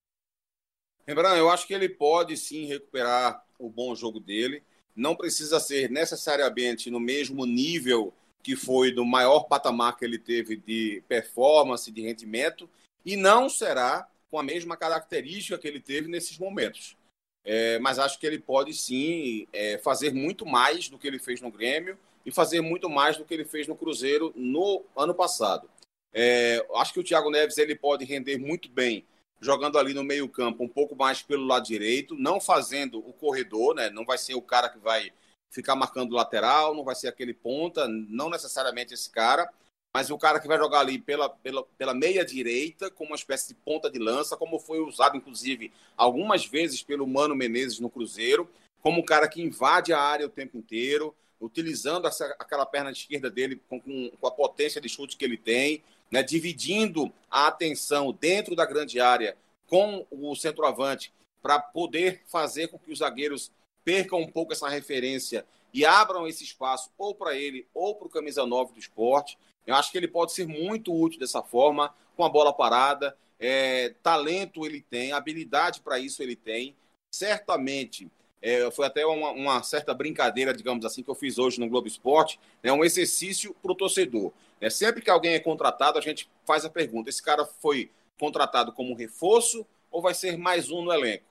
Lembrando, 1.06 1.36
eu 1.36 1.50
acho 1.50 1.66
que 1.66 1.74
ele 1.74 1.88
pode 1.88 2.36
sim 2.36 2.66
recuperar 2.66 3.44
o 3.58 3.70
bom 3.70 3.94
jogo 3.94 4.18
dele. 4.18 4.62
Não 4.94 5.14
precisa 5.14 5.60
ser 5.60 5.90
necessariamente 5.90 6.90
no 6.90 6.98
mesmo 6.98 7.44
nível 7.46 8.12
que 8.42 8.56
foi 8.56 8.92
do 8.92 9.04
maior 9.04 9.44
patamar 9.44 9.96
que 9.96 10.04
ele 10.04 10.18
teve 10.18 10.56
de 10.56 11.02
performance, 11.08 11.90
de 11.90 12.00
rendimento, 12.00 12.68
e 13.04 13.16
não 13.16 13.48
será 13.48 14.08
com 14.30 14.38
a 14.38 14.42
mesma 14.42 14.76
característica 14.76 15.58
que 15.58 15.66
ele 15.66 15.80
teve 15.80 16.08
nesses 16.08 16.38
momentos. 16.38 16.96
é, 17.44 17.78
mas 17.78 17.98
acho 17.98 18.18
que 18.18 18.26
ele 18.26 18.40
pode 18.40 18.74
sim 18.74 19.46
é, 19.52 19.78
fazer 19.78 20.12
muito 20.12 20.44
mais 20.44 20.88
do 20.88 20.98
que 20.98 21.06
ele 21.06 21.18
fez 21.18 21.40
no 21.40 21.50
Grêmio 21.50 21.96
e 22.26 22.32
fazer 22.32 22.60
muito 22.60 22.90
mais 22.90 23.16
do 23.16 23.24
que 23.24 23.32
ele 23.32 23.44
fez 23.44 23.68
no 23.68 23.76
Cruzeiro 23.76 24.32
no 24.34 24.84
ano 24.96 25.14
passado. 25.14 25.70
É, 26.12 26.66
acho 26.74 26.92
que 26.92 27.00
o 27.00 27.04
Thiago 27.04 27.30
Neves 27.30 27.56
ele 27.56 27.76
pode 27.76 28.04
render 28.04 28.36
muito 28.36 28.68
bem 28.68 29.06
jogando 29.40 29.78
ali 29.78 29.94
no 29.94 30.02
meio 30.02 30.28
campo, 30.28 30.64
um 30.64 30.68
pouco 30.68 30.96
mais 30.96 31.22
pelo 31.22 31.46
lado 31.46 31.66
direito, 31.66 32.16
não 32.16 32.40
fazendo 32.40 32.98
o 32.98 33.12
corredor, 33.12 33.74
né? 33.74 33.90
Não 33.90 34.04
vai 34.04 34.18
ser 34.18 34.34
o 34.34 34.42
cara 34.42 34.68
que 34.68 34.78
vai 34.78 35.12
ficar 35.50 35.76
marcando 35.76 36.14
lateral, 36.14 36.74
não 36.74 36.82
vai 36.82 36.94
ser 36.94 37.08
aquele 37.08 37.32
ponta, 37.32 37.86
não 37.86 38.28
necessariamente 38.28 38.94
esse 38.94 39.08
cara, 39.10 39.48
mas 39.94 40.10
o 40.10 40.18
cara 40.18 40.40
que 40.40 40.48
vai 40.48 40.58
jogar 40.58 40.80
ali 40.80 40.98
pela, 40.98 41.28
pela, 41.28 41.62
pela 41.78 41.94
meia 41.94 42.24
direita, 42.24 42.90
como 42.90 43.10
uma 43.10 43.16
espécie 43.16 43.48
de 43.48 43.54
ponta 43.54 43.90
de 43.90 43.98
lança, 43.98 44.36
como 44.36 44.58
foi 44.58 44.80
usado, 44.80 45.16
inclusive, 45.16 45.72
algumas 45.96 46.44
vezes 46.44 46.82
pelo 46.82 47.06
Mano 47.06 47.34
Menezes 47.34 47.78
no 47.78 47.90
Cruzeiro, 47.90 48.50
como 48.82 49.00
um 49.00 49.04
cara 49.04 49.28
que 49.28 49.42
invade 49.42 49.92
a 49.92 50.00
área 50.00 50.26
o 50.26 50.30
tempo 50.30 50.56
inteiro, 50.56 51.14
utilizando 51.40 52.06
essa, 52.06 52.24
aquela 52.38 52.66
perna 52.66 52.90
esquerda 52.90 53.30
dele 53.30 53.60
com, 53.68 53.80
com, 53.80 54.26
a 54.26 54.30
potência 54.30 54.80
de 54.80 54.88
chute 54.88 55.16
que 55.16 55.24
ele 55.24 55.36
tem, 55.36 55.82
né, 56.10 56.22
dividindo 56.22 57.12
a 57.30 57.48
atenção 57.48 58.12
dentro 58.12 58.54
da 58.54 58.64
grande 58.64 59.00
área 59.00 59.36
com 59.68 60.06
o 60.10 60.34
centroavante 60.34 61.12
para 61.42 61.58
poder 61.58 62.22
fazer 62.26 62.68
com 62.68 62.78
que 62.78 62.92
os 62.92 62.98
zagueiros 62.98 63.50
percam 63.84 64.20
um 64.20 64.28
pouco 64.28 64.52
essa 64.52 64.68
referência 64.68 65.46
e 65.72 65.84
abram 65.84 66.26
esse 66.26 66.42
espaço 66.42 66.90
ou 66.96 67.14
para 67.14 67.36
ele 67.36 67.66
ou 67.74 67.94
para 67.94 68.06
o 68.06 68.10
camisa 68.10 68.46
9 68.46 68.72
do 68.72 68.80
esporte. 68.80 69.38
Eu 69.66 69.74
acho 69.74 69.90
que 69.90 69.98
ele 69.98 70.08
pode 70.08 70.32
ser 70.32 70.46
muito 70.46 70.94
útil 70.94 71.20
dessa 71.20 71.42
forma, 71.42 71.94
com 72.16 72.24
a 72.24 72.28
bola 72.28 72.52
parada. 72.52 73.16
É, 73.38 73.94
talento 74.02 74.64
ele 74.64 74.80
tem, 74.80 75.12
habilidade 75.12 75.80
para 75.80 75.98
isso 75.98 76.22
ele 76.22 76.34
tem. 76.34 76.74
Certamente, 77.10 78.10
é, 78.40 78.70
foi 78.70 78.86
até 78.86 79.04
uma, 79.04 79.30
uma, 79.30 79.62
certa 79.62 79.94
brincadeira, 79.94 80.54
digamos 80.54 80.84
assim, 80.84 81.02
que 81.02 81.10
eu 81.10 81.14
fiz 81.14 81.38
hoje 81.38 81.58
no 81.58 81.68
Globo 81.68 81.88
Esporte, 81.88 82.38
né, 82.62 82.72
um 82.72 82.84
exercício 82.84 83.54
para 83.54 83.72
o 83.72 83.74
torcedor. 83.74 84.32
Né? 84.60 84.70
Sempre 84.70 85.02
que 85.02 85.10
alguém 85.10 85.34
é 85.34 85.40
contratado, 85.40 85.98
a 85.98 86.02
gente 86.02 86.30
faz 86.44 86.64
a 86.64 86.70
pergunta: 86.70 87.10
esse 87.10 87.22
cara 87.22 87.44
foi 87.44 87.90
contratado 88.18 88.72
como 88.72 88.94
reforço 88.94 89.66
ou 89.90 90.02
vai 90.02 90.14
ser 90.14 90.36
mais 90.36 90.70
um 90.70 90.82
no 90.82 90.92
elenco? 90.92 91.24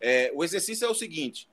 É, 0.00 0.30
o 0.34 0.44
exercício 0.44 0.86
é 0.86 0.90
o 0.90 0.94
seguinte: 0.94 1.48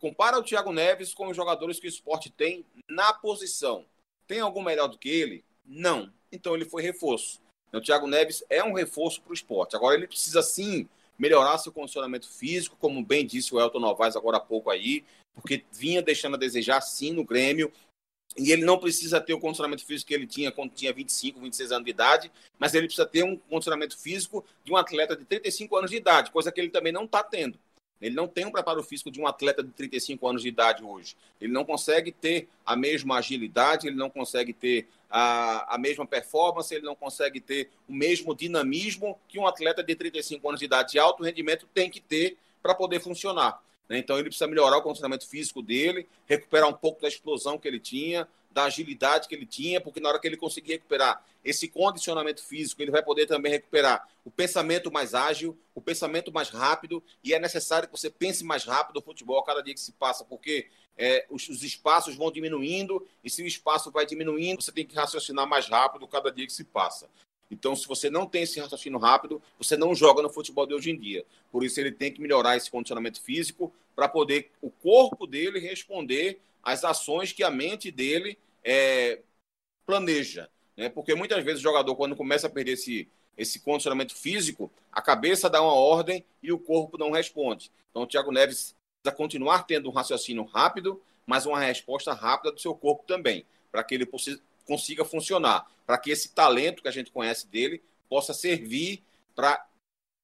compara 0.00 0.38
o 0.38 0.42
Thiago 0.42 0.72
Neves 0.72 1.14
com 1.14 1.28
os 1.28 1.36
jogadores 1.36 1.78
que 1.78 1.86
o 1.86 1.88
esporte 1.88 2.30
tem 2.30 2.64
na 2.88 3.12
posição. 3.12 3.86
Tem 4.26 4.40
algum 4.40 4.62
melhor 4.62 4.88
do 4.88 4.98
que 4.98 5.08
ele? 5.08 5.44
Não. 5.64 6.12
Então 6.30 6.54
ele 6.54 6.64
foi 6.64 6.82
reforço. 6.82 7.40
O 7.72 7.80
Thiago 7.80 8.06
Neves 8.06 8.44
é 8.50 8.62
um 8.62 8.74
reforço 8.74 9.22
para 9.22 9.30
o 9.30 9.34
esporte. 9.34 9.76
Agora 9.76 9.94
ele 9.94 10.06
precisa 10.06 10.42
sim 10.42 10.88
melhorar 11.22 11.56
seu 11.58 11.70
condicionamento 11.70 12.28
físico, 12.28 12.76
como 12.80 13.00
bem 13.00 13.24
disse 13.24 13.54
o 13.54 13.60
Elton 13.60 13.78
Novaes 13.78 14.16
agora 14.16 14.38
há 14.38 14.40
pouco 14.40 14.70
aí, 14.70 15.04
porque 15.32 15.64
vinha 15.70 16.02
deixando 16.02 16.34
a 16.34 16.38
desejar 16.38 16.80
sim 16.80 17.12
no 17.12 17.24
Grêmio. 17.24 17.72
E 18.36 18.50
ele 18.50 18.64
não 18.64 18.76
precisa 18.76 19.20
ter 19.20 19.32
o 19.32 19.38
condicionamento 19.38 19.86
físico 19.86 20.08
que 20.08 20.14
ele 20.14 20.26
tinha 20.26 20.50
quando 20.50 20.72
tinha 20.72 20.92
25, 20.92 21.38
26 21.38 21.70
anos 21.70 21.84
de 21.84 21.90
idade, 21.92 22.32
mas 22.58 22.74
ele 22.74 22.86
precisa 22.86 23.06
ter 23.06 23.22
um 23.22 23.36
condicionamento 23.36 23.96
físico 23.96 24.44
de 24.64 24.72
um 24.72 24.76
atleta 24.76 25.14
de 25.14 25.24
35 25.24 25.76
anos 25.76 25.90
de 25.92 25.98
idade, 25.98 26.32
coisa 26.32 26.50
que 26.50 26.60
ele 26.60 26.70
também 26.70 26.92
não 26.92 27.04
está 27.04 27.22
tendo. 27.22 27.56
Ele 28.02 28.14
não 28.14 28.26
tem 28.26 28.44
um 28.44 28.50
preparo 28.50 28.82
físico 28.82 29.10
de 29.10 29.20
um 29.20 29.26
atleta 29.26 29.62
de 29.62 29.70
35 29.70 30.26
anos 30.28 30.42
de 30.42 30.48
idade 30.48 30.82
hoje. 30.82 31.16
Ele 31.40 31.52
não 31.52 31.64
consegue 31.64 32.10
ter 32.10 32.48
a 32.66 32.74
mesma 32.74 33.18
agilidade, 33.18 33.86
ele 33.86 33.96
não 33.96 34.10
consegue 34.10 34.52
ter 34.52 34.88
a, 35.08 35.76
a 35.76 35.78
mesma 35.78 36.04
performance, 36.04 36.74
ele 36.74 36.84
não 36.84 36.96
consegue 36.96 37.40
ter 37.40 37.70
o 37.88 37.92
mesmo 37.92 38.34
dinamismo 38.34 39.18
que 39.28 39.38
um 39.38 39.46
atleta 39.46 39.82
de 39.82 39.94
35 39.94 40.48
anos 40.48 40.58
de 40.58 40.66
idade 40.66 40.92
de 40.92 40.98
alto 40.98 41.22
rendimento 41.22 41.68
tem 41.72 41.88
que 41.88 42.00
ter 42.00 42.36
para 42.62 42.74
poder 42.74 43.00
funcionar. 43.00 43.62
Né? 43.88 43.98
Então 43.98 44.16
ele 44.16 44.28
precisa 44.28 44.46
melhorar 44.46 44.78
o 44.78 44.82
condicionamento 44.82 45.28
físico 45.28 45.62
dele, 45.62 46.08
recuperar 46.26 46.68
um 46.68 46.72
pouco 46.72 47.02
da 47.02 47.08
explosão 47.08 47.58
que 47.58 47.68
ele 47.68 47.78
tinha, 47.78 48.26
da 48.52 48.64
agilidade 48.64 49.28
que 49.28 49.34
ele 49.34 49.46
tinha, 49.46 49.80
porque 49.80 50.00
na 50.00 50.08
hora 50.08 50.18
que 50.18 50.26
ele 50.26 50.36
conseguir 50.36 50.72
recuperar 50.72 51.24
esse 51.44 51.66
condicionamento 51.68 52.42
físico, 52.42 52.80
ele 52.82 52.90
vai 52.90 53.02
poder 53.02 53.26
também 53.26 53.50
recuperar 53.50 54.08
o 54.24 54.30
pensamento 54.30 54.92
mais 54.92 55.14
ágil, 55.14 55.58
o 55.74 55.80
pensamento 55.80 56.32
mais 56.32 56.50
rápido, 56.50 57.02
e 57.24 57.34
é 57.34 57.38
necessário 57.38 57.88
que 57.88 57.98
você 57.98 58.10
pense 58.10 58.44
mais 58.44 58.64
rápido 58.64 58.98
o 58.98 59.02
futebol 59.02 59.38
a 59.38 59.44
cada 59.44 59.62
dia 59.62 59.74
que 59.74 59.80
se 59.80 59.92
passa, 59.92 60.24
porque 60.24 60.68
é, 60.96 61.26
os, 61.30 61.48
os, 61.48 61.62
espaços 61.62 62.14
vão 62.14 62.30
diminuindo, 62.30 63.06
e 63.24 63.30
se 63.30 63.42
o 63.42 63.46
espaço 63.46 63.90
vai 63.90 64.06
diminuindo, 64.06 64.62
você 64.62 64.70
tem 64.70 64.86
que 64.86 64.94
raciocinar 64.94 65.46
mais 65.46 65.66
rápido 65.66 66.06
cada 66.06 66.30
dia 66.30 66.46
que 66.46 66.52
se 66.52 66.64
passa. 66.64 67.08
Então, 67.50 67.76
se 67.76 67.86
você 67.86 68.08
não 68.08 68.26
tem 68.26 68.44
esse 68.44 68.58
raciocínio 68.60 68.98
rápido, 68.98 69.42
você 69.58 69.76
não 69.76 69.94
joga 69.94 70.22
no 70.22 70.30
futebol 70.30 70.66
de 70.66 70.72
hoje 70.72 70.90
em 70.90 70.98
dia. 70.98 71.24
Por 71.50 71.62
isso, 71.62 71.78
ele 71.78 71.92
tem 71.92 72.10
que 72.10 72.20
melhorar 72.20 72.56
esse 72.56 72.70
condicionamento 72.70 73.20
físico 73.20 73.70
para 73.94 74.08
poder 74.08 74.50
o 74.62 74.70
corpo 74.70 75.26
dele 75.26 75.58
responder 75.58 76.40
às 76.62 76.84
ações 76.84 77.32
que 77.32 77.42
a 77.42 77.50
mente 77.50 77.90
dele 77.90 78.38
é, 78.64 79.20
planeja. 79.84 80.48
Né? 80.76 80.88
Porque 80.88 81.14
muitas 81.14 81.42
vezes 81.44 81.60
o 81.60 81.62
jogador, 81.62 81.94
quando 81.96 82.16
começa 82.16 82.46
a 82.46 82.50
perder 82.50 82.72
esse, 82.72 83.08
esse 83.36 83.60
condicionamento 83.60 84.14
físico, 84.14 84.70
a 84.90 85.02
cabeça 85.02 85.50
dá 85.50 85.60
uma 85.62 85.74
ordem 85.74 86.24
e 86.42 86.52
o 86.52 86.58
corpo 86.58 86.98
não 86.98 87.10
responde. 87.10 87.70
Então, 87.90 88.02
o 88.02 88.06
Thiago 88.06 88.32
Neves 88.32 88.74
precisa 89.02 89.16
continuar 89.16 89.64
tendo 89.64 89.88
um 89.88 89.92
raciocínio 89.92 90.44
rápido, 90.44 91.02
mas 91.26 91.46
uma 91.46 91.60
resposta 91.60 92.12
rápida 92.12 92.52
do 92.52 92.60
seu 92.60 92.74
corpo 92.74 93.04
também, 93.06 93.44
para 93.70 93.84
que 93.84 93.94
ele 93.94 94.08
consiga 94.64 95.04
funcionar, 95.04 95.70
para 95.86 95.98
que 95.98 96.10
esse 96.10 96.30
talento 96.30 96.82
que 96.82 96.88
a 96.88 96.92
gente 96.92 97.10
conhece 97.10 97.46
dele 97.46 97.82
possa 98.08 98.32
servir 98.32 99.02
para 99.34 99.66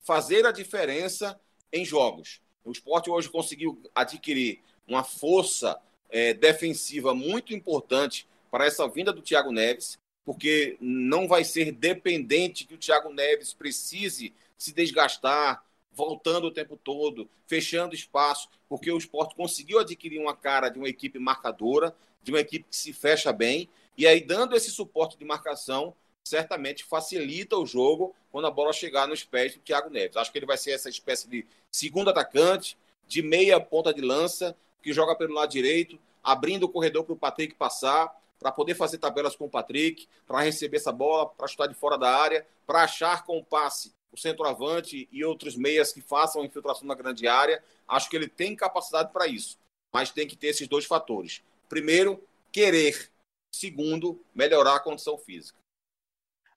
fazer 0.01 0.47
a 0.47 0.53
diferença 0.53 1.39
em 1.73 1.85
jogos. 1.85 2.41
O 2.65 2.71
esporte 2.71 3.11
hoje 3.11 3.29
conseguiu 3.29 3.81
adquirir 3.95 4.61
uma 4.87 5.05
força 5.05 5.81
é, 6.09 6.33
defensiva 6.35 7.15
muito 7.15 7.55
importante 7.55 8.27
para 8.51 8.67
essa 8.67 8.89
vinda 8.89 9.13
do 9.13 9.23
Thiago 9.23 9.53
Neves, 9.53 9.99
porque 10.25 10.77
não 10.81 11.27
vai 11.27 11.45
ser 11.45 11.73
dependente 11.73 12.65
que 12.65 12.75
o 12.75 12.79
Thiago 12.79 13.13
Neves 13.13 13.53
precise 13.55 14.33
se 14.57 14.73
desgastar, 14.73 15.65
voltando 15.93 16.47
o 16.47 16.51
tempo 16.51 16.77
todo, 16.77 17.29
fechando 17.47 17.95
espaço, 17.95 18.49
porque 18.69 18.91
o 18.91 18.99
esporte 18.99 19.35
conseguiu 19.35 19.79
adquirir 19.79 20.21
uma 20.21 20.37
cara 20.37 20.69
de 20.69 20.79
uma 20.79 20.89
equipe 20.89 21.19
marcadora, 21.19 21.95
de 22.23 22.31
uma 22.31 22.41
equipe 22.41 22.67
que 22.69 22.77
se 22.77 22.93
fecha 22.93 23.33
bem, 23.33 23.69
e 23.97 24.07
aí, 24.07 24.21
dando 24.21 24.55
esse 24.55 24.71
suporte 24.71 25.19
de 25.19 25.25
marcação, 25.25 25.93
certamente 26.23 26.85
facilita 26.85 27.57
o 27.57 27.67
jogo 27.67 28.15
quando 28.31 28.47
a 28.47 28.51
bola 28.51 28.73
chegar 28.73 29.09
nos 29.09 29.25
pés 29.25 29.55
do 29.55 29.61
Thiago 29.61 29.91
Neves. 29.91 30.17
Acho 30.17 30.31
que 30.31 30.39
ele 30.39 30.47
vai 30.47 30.57
ser 30.57 30.71
essa 30.71 30.89
espécie 30.89 31.29
de 31.29 31.45
segundo 31.69 32.11
atacante, 32.11 32.79
de 33.09 33.23
meia 33.23 33.59
ponta 33.59 33.93
de 33.93 34.01
lança, 34.01 34.57
que 34.83 34.93
joga 34.93 35.15
pelo 35.17 35.35
lado 35.35 35.51
direito, 35.51 35.99
abrindo 36.23 36.65
o 36.65 36.69
corredor 36.69 37.05
para 37.05 37.13
o 37.13 37.19
Patrick 37.19 37.55
passar, 37.55 38.15
para 38.39 38.53
poder 38.53 38.75
fazer 38.75 38.99
tabelas 38.99 39.35
com 39.35 39.47
o 39.47 39.51
Patrick, 39.51 40.09
para 40.27 40.41
receber 40.41 40.77
essa 40.77 40.93
bola, 40.93 41.27
para 41.27 41.49
chutar 41.49 41.67
de 41.67 41.75
fora 41.75 41.99
da 41.99 42.15
área, 42.15 42.47
para 42.67 42.83
achar 42.83 43.25
com 43.25 43.39
o 43.39 43.45
passe 43.45 43.93
o 44.11 44.17
centroavante 44.17 45.09
e 45.13 45.25
outros 45.25 45.57
meias 45.57 45.93
que 45.93 46.01
façam 46.01 46.45
infiltração 46.45 46.87
na 46.87 46.95
grande 46.95 47.27
área. 47.29 47.63
Acho 47.87 48.09
que 48.09 48.17
ele 48.17 48.29
tem 48.29 48.57
capacidade 48.57 49.13
para 49.13 49.27
isso, 49.27 49.59
mas 49.93 50.11
tem 50.11 50.27
que 50.27 50.37
ter 50.37 50.49
esses 50.49 50.69
dois 50.69 50.85
fatores. 50.85 51.43
Primeiro, 51.69 52.23
querer 52.51 53.11
Segundo, 53.51 54.23
melhorar 54.35 54.77
a 54.77 54.81
condição 54.81 55.17
física. 55.19 55.59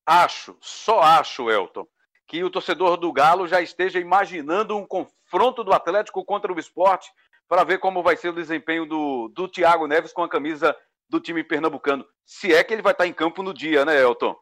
Acho, 0.06 0.58
só 0.60 1.00
acho, 1.00 1.50
Elton, 1.50 1.88
que 2.28 2.44
o 2.44 2.50
torcedor 2.50 2.98
do 2.98 3.12
Galo 3.12 3.48
já 3.48 3.62
esteja 3.62 4.00
imaginando 4.00 4.78
um 4.78 4.86
confronto 4.86 5.64
do 5.64 5.74
Atlético 5.74 6.24
contra 6.26 6.52
o 6.52 6.60
esporte 6.60 7.12
para 7.52 7.66
ver 7.66 7.80
como 7.80 8.02
vai 8.02 8.16
ser 8.16 8.30
o 8.30 8.34
desempenho 8.34 8.86
do, 8.86 9.28
do 9.28 9.46
Thiago 9.46 9.86
Neves 9.86 10.14
com 10.14 10.24
a 10.24 10.30
camisa 10.30 10.74
do 11.10 11.20
time 11.20 11.44
pernambucano. 11.44 12.06
Se 12.26 12.54
é 12.54 12.64
que 12.64 12.74
ele 12.74 12.82
vai 12.82 12.94
estar 12.94 13.06
em 13.06 13.12
campo 13.12 13.44
no 13.44 13.54
dia, 13.54 13.84
né, 13.84 14.02
Elton? 14.02 14.34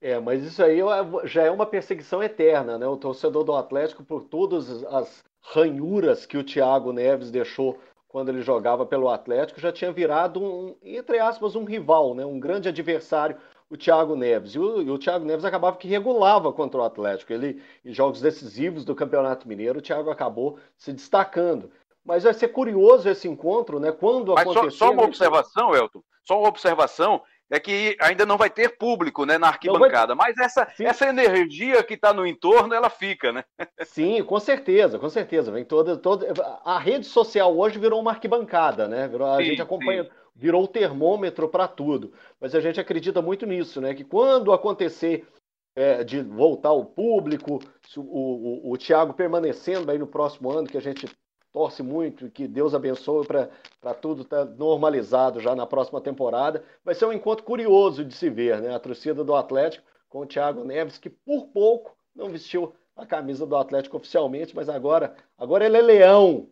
É, 0.00 0.18
mas 0.18 0.42
isso 0.42 0.60
aí 0.60 0.78
já 1.22 1.44
é 1.44 1.50
uma 1.52 1.64
perseguição 1.64 2.20
eterna, 2.20 2.76
né? 2.76 2.84
O 2.88 2.96
torcedor 2.96 3.44
do 3.44 3.54
Atlético, 3.54 4.02
por 4.02 4.24
todas 4.24 4.82
as 4.86 5.22
ranhuras 5.40 6.26
que 6.26 6.36
o 6.36 6.42
Thiago 6.42 6.92
Neves 6.92 7.30
deixou 7.30 7.78
quando 8.08 8.30
ele 8.30 8.42
jogava 8.42 8.84
pelo 8.84 9.08
Atlético, 9.08 9.60
já 9.60 9.70
tinha 9.70 9.92
virado 9.92 10.42
um, 10.42 10.74
entre 10.82 11.20
aspas, 11.20 11.54
um 11.54 11.62
rival, 11.62 12.12
né? 12.12 12.26
um 12.26 12.40
grande 12.40 12.68
adversário, 12.68 13.36
o 13.70 13.76
Thiago 13.76 14.16
Neves. 14.16 14.56
E 14.56 14.58
o, 14.58 14.82
e 14.82 14.90
o 14.90 14.98
Thiago 14.98 15.24
Neves 15.24 15.44
acabava 15.44 15.76
que 15.76 15.86
regulava 15.86 16.52
contra 16.52 16.80
o 16.80 16.84
Atlético. 16.84 17.32
Ele, 17.32 17.62
em 17.84 17.94
jogos 17.94 18.20
decisivos 18.20 18.84
do 18.84 18.96
Campeonato 18.96 19.46
Mineiro, 19.46 19.78
o 19.78 19.82
Thiago 19.82 20.10
acabou 20.10 20.58
se 20.76 20.92
destacando. 20.92 21.70
Mas 22.04 22.24
vai 22.24 22.34
ser 22.34 22.48
curioso 22.48 23.08
esse 23.08 23.28
encontro, 23.28 23.78
né? 23.78 23.92
Quando 23.92 24.34
Mas 24.34 24.42
acontecer... 24.42 24.70
só, 24.72 24.86
só 24.86 24.92
uma 24.92 25.04
observação, 25.04 25.74
Elton, 25.74 26.02
só 26.24 26.38
uma 26.38 26.48
observação 26.48 27.22
é 27.52 27.60
que 27.60 27.96
ainda 28.00 28.24
não 28.24 28.38
vai 28.38 28.48
ter 28.48 28.78
público 28.78 29.26
né, 29.26 29.36
na 29.36 29.48
arquibancada, 29.48 30.14
vai... 30.14 30.28
mas 30.28 30.38
essa, 30.38 30.66
essa 30.80 31.06
energia 31.06 31.82
que 31.82 31.92
está 31.92 32.10
no 32.12 32.26
entorno, 32.26 32.72
ela 32.72 32.88
fica, 32.88 33.30
né? 33.30 33.44
Sim, 33.84 34.24
com 34.24 34.40
certeza, 34.40 34.98
com 34.98 35.10
certeza. 35.10 35.52
Vem 35.52 35.62
toda, 35.62 35.96
toda... 35.98 36.32
A 36.64 36.78
rede 36.78 37.04
social 37.04 37.54
hoje 37.54 37.78
virou 37.78 38.00
uma 38.00 38.12
arquibancada, 38.12 38.88
né? 38.88 39.06
Virou, 39.06 39.28
a 39.28 39.36
sim, 39.36 39.44
gente 39.44 39.60
acompanha, 39.60 40.04
sim. 40.04 40.10
virou 40.34 40.64
o 40.64 40.68
termômetro 40.68 41.46
para 41.46 41.68
tudo. 41.68 42.14
Mas 42.40 42.54
a 42.54 42.60
gente 42.60 42.80
acredita 42.80 43.20
muito 43.20 43.44
nisso, 43.44 43.82
né? 43.82 43.92
Que 43.92 44.02
quando 44.02 44.50
acontecer 44.50 45.28
é, 45.76 46.02
de 46.02 46.22
voltar 46.22 46.72
o 46.72 46.86
público, 46.86 47.60
o, 47.98 48.00
o, 48.00 48.72
o 48.72 48.78
Thiago 48.78 49.12
permanecendo 49.12 49.90
aí 49.90 49.98
no 49.98 50.06
próximo 50.06 50.50
ano, 50.50 50.68
que 50.68 50.78
a 50.78 50.82
gente 50.82 51.06
torce 51.52 51.82
muito, 51.82 52.30
que 52.30 52.48
Deus 52.48 52.74
abençoe 52.74 53.26
para 53.26 53.94
tudo 53.94 54.22
estar 54.22 54.46
tá 54.46 54.52
normalizado 54.52 55.38
já 55.40 55.54
na 55.54 55.66
próxima 55.66 56.00
temporada. 56.00 56.64
Vai 56.84 56.94
ser 56.94 57.04
um 57.04 57.12
encontro 57.12 57.44
curioso 57.44 58.04
de 58.04 58.14
se 58.14 58.30
ver, 58.30 58.60
né? 58.60 58.74
A 58.74 58.78
torcida 58.78 59.22
do 59.22 59.34
Atlético 59.34 59.84
com 60.08 60.20
o 60.20 60.26
Thiago 60.26 60.64
Neves, 60.64 60.98
que 60.98 61.10
por 61.10 61.46
pouco 61.48 61.96
não 62.14 62.30
vestiu 62.30 62.74
a 62.96 63.06
camisa 63.06 63.46
do 63.46 63.56
Atlético 63.56 63.96
oficialmente, 63.96 64.54
mas 64.54 64.68
agora, 64.68 65.14
agora 65.38 65.64
ele 65.64 65.78
é 65.78 65.82
leão. 65.82 66.48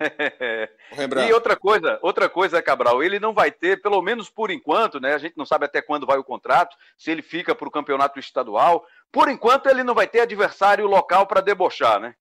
e 1.28 1.32
outra 1.32 1.54
coisa, 1.56 1.98
outra 2.00 2.26
coisa, 2.26 2.62
Cabral, 2.62 3.02
ele 3.02 3.20
não 3.20 3.34
vai 3.34 3.50
ter, 3.50 3.82
pelo 3.82 4.00
menos 4.00 4.30
por 4.30 4.50
enquanto, 4.50 4.98
né? 4.98 5.12
A 5.12 5.18
gente 5.18 5.36
não 5.36 5.44
sabe 5.44 5.66
até 5.66 5.82
quando 5.82 6.06
vai 6.06 6.16
o 6.16 6.24
contrato, 6.24 6.74
se 6.96 7.10
ele 7.10 7.20
fica 7.20 7.54
para 7.54 7.68
o 7.68 7.70
campeonato 7.70 8.18
estadual. 8.18 8.86
Por 9.12 9.28
enquanto, 9.28 9.68
ele 9.68 9.84
não 9.84 9.94
vai 9.94 10.06
ter 10.06 10.20
adversário 10.20 10.86
local 10.86 11.26
para 11.26 11.42
debochar, 11.42 12.00
né? 12.00 12.14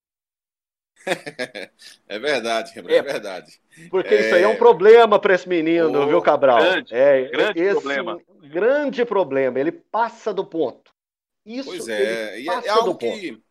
é 2.08 2.20
verdade, 2.20 2.74
é, 2.76 2.96
é 2.96 3.02
verdade. 3.02 3.60
Porque 3.90 4.14
é... 4.14 4.22
isso 4.22 4.36
aí 4.36 4.44
é 4.44 4.48
um 4.48 4.58
problema 4.58 5.20
para 5.20 5.34
esse 5.34 5.48
menino, 5.48 6.02
oh, 6.02 6.08
viu, 6.08 6.22
Cabral? 6.22 6.60
Grande, 6.60 6.94
é, 6.94 7.30
grande 7.30 7.60
esse 7.62 7.72
problema. 7.74 8.22
Grande 8.42 9.06
problema. 9.06 9.60
Ele 9.60 9.72
passa 9.72 10.34
do 10.34 10.46
ponto. 10.46 10.92
Isso, 11.46 11.70
pois 11.70 11.88
é, 11.88 12.40
e 12.40 12.50
é, 12.50 12.66
é 12.66 12.70
algo 12.70 12.96
que, 12.96 13.42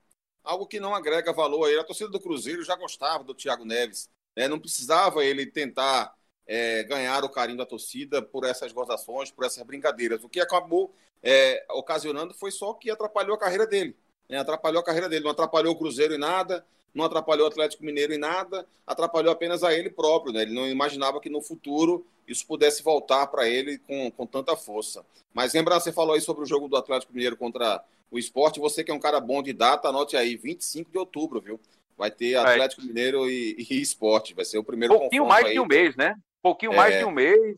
algo 0.45 0.67
que 0.67 0.79
não 0.79 0.95
agrega 0.95 1.33
valor 1.33 1.67
a 1.67 1.71
ele. 1.71 1.81
A 1.81 1.85
torcida 1.85 2.11
do 2.11 2.21
Cruzeiro 2.21 2.63
já 2.63 2.77
gostava 2.77 3.25
do 3.25 3.35
Thiago 3.35 3.65
Neves. 3.65 4.09
Né? 4.37 4.47
Não 4.47 4.59
precisava 4.59 5.25
ele 5.25 5.47
tentar 5.47 6.15
é, 6.47 6.83
ganhar 6.85 7.25
o 7.25 7.29
carinho 7.29 7.59
da 7.59 7.67
torcida 7.67 8.23
por 8.23 8.45
essas 8.45 8.73
gozações, 8.73 9.31
por 9.31 9.45
essas 9.45 9.63
brincadeiras. 9.65 10.23
O 10.23 10.29
que 10.29 10.41
acabou 10.41 10.95
é, 11.23 11.65
ocasionando 11.71 12.33
foi 12.35 12.51
só 12.51 12.73
que 12.75 12.91
atrapalhou 12.91 13.35
a 13.35 13.39
carreira 13.39 13.67
dele. 13.67 13.97
Né? 14.29 14.39
Atrapalhou 14.39 14.81
a 14.81 14.85
carreira 14.85 15.09
dele, 15.09 15.25
não 15.25 15.33
atrapalhou 15.33 15.73
o 15.73 15.79
Cruzeiro 15.79 16.15
em 16.15 16.19
nada, 16.19 16.65
não 16.95 17.05
atrapalhou 17.05 17.47
o 17.47 17.51
Atlético 17.51 17.85
Mineiro 17.85 18.13
em 18.13 18.19
nada, 18.19 18.67
atrapalhou 18.87 19.33
apenas 19.33 19.63
a 19.63 19.73
ele 19.73 19.91
próprio. 19.91 20.33
Né? 20.33 20.43
Ele 20.43 20.55
não 20.55 20.67
imaginava 20.67 21.21
que 21.21 21.29
no 21.29 21.41
futuro 21.41 22.07
isso 22.27 22.47
pudesse 22.47 22.83
voltar 22.83 23.27
para 23.29 23.49
ele 23.49 23.79
com, 23.79 24.11
com 24.11 24.27
tanta 24.27 24.57
força. 24.57 25.05
Mas 25.33 25.55
lembra, 25.55 25.79
você 25.79 25.93
falou 25.93 26.15
aí 26.15 26.21
sobre 26.21 26.43
o 26.43 26.47
jogo 26.47 26.69
do 26.69 26.77
Atlético 26.77 27.13
Mineiro 27.13 27.37
contra 27.37 27.83
o 28.11 28.19
esporte. 28.19 28.61
Você 28.61 28.83
que 28.83 28.91
é 28.91 28.95
um 28.95 29.01
cara 29.01 29.21
bom 29.21 29.43
de 29.43 29.53
data, 29.53 29.89
anote 29.89 30.17
aí, 30.17 30.37
25 30.37 30.91
de 30.91 30.99
outubro, 30.99 31.41
viu? 31.41 31.61
Vai 31.97 32.11
ter 32.11 32.37
Atlético 32.37 32.83
é. 32.83 32.85
Mineiro 32.85 33.29
e, 33.29 33.57
e 33.59 33.81
esporte. 33.81 34.35
Vai 34.35 34.45
ser 34.45 34.59
o 34.59 34.65
primeiro 34.65 34.99
Pouquinho 34.99 35.27
mais 35.27 35.47
aí. 35.47 35.53
de 35.55 35.61
um 35.61 35.67
mês, 35.67 35.97
né? 35.97 36.15
Pouquinho 36.43 36.73
é... 36.73 36.77
mais 36.77 36.99
de 36.99 37.05
um 37.05 37.11
mês. 37.11 37.57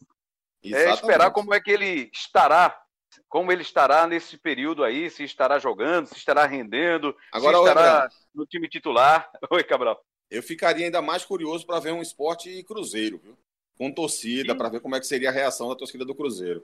É 0.62 0.90
esperar 0.90 1.30
como 1.30 1.54
é 1.54 1.60
que 1.60 1.70
ele 1.70 2.10
estará 2.12 2.80
como 3.28 3.50
ele 3.50 3.62
estará 3.62 4.06
nesse 4.06 4.36
período 4.36 4.84
aí, 4.84 5.10
se 5.10 5.24
estará 5.24 5.58
jogando, 5.58 6.06
se 6.06 6.16
estará 6.16 6.46
rendendo, 6.46 7.16
Agora, 7.32 7.56
se 7.56 7.62
estará 7.62 8.08
no 8.34 8.46
time 8.46 8.68
titular. 8.68 9.30
Oi, 9.50 9.64
Cabral. 9.64 10.00
Eu 10.30 10.42
ficaria 10.42 10.84
ainda 10.84 11.02
mais 11.02 11.24
curioso 11.24 11.66
para 11.66 11.80
ver 11.80 11.92
um 11.92 12.02
esporte 12.02 12.62
cruzeiro, 12.64 13.18
viu? 13.18 13.36
Com 13.76 13.90
torcida, 13.90 14.54
para 14.54 14.68
ver 14.68 14.80
como 14.80 14.94
é 14.94 15.00
que 15.00 15.06
seria 15.06 15.30
a 15.30 15.32
reação 15.32 15.68
da 15.68 15.74
torcida 15.74 16.04
do 16.04 16.14
Cruzeiro. 16.14 16.62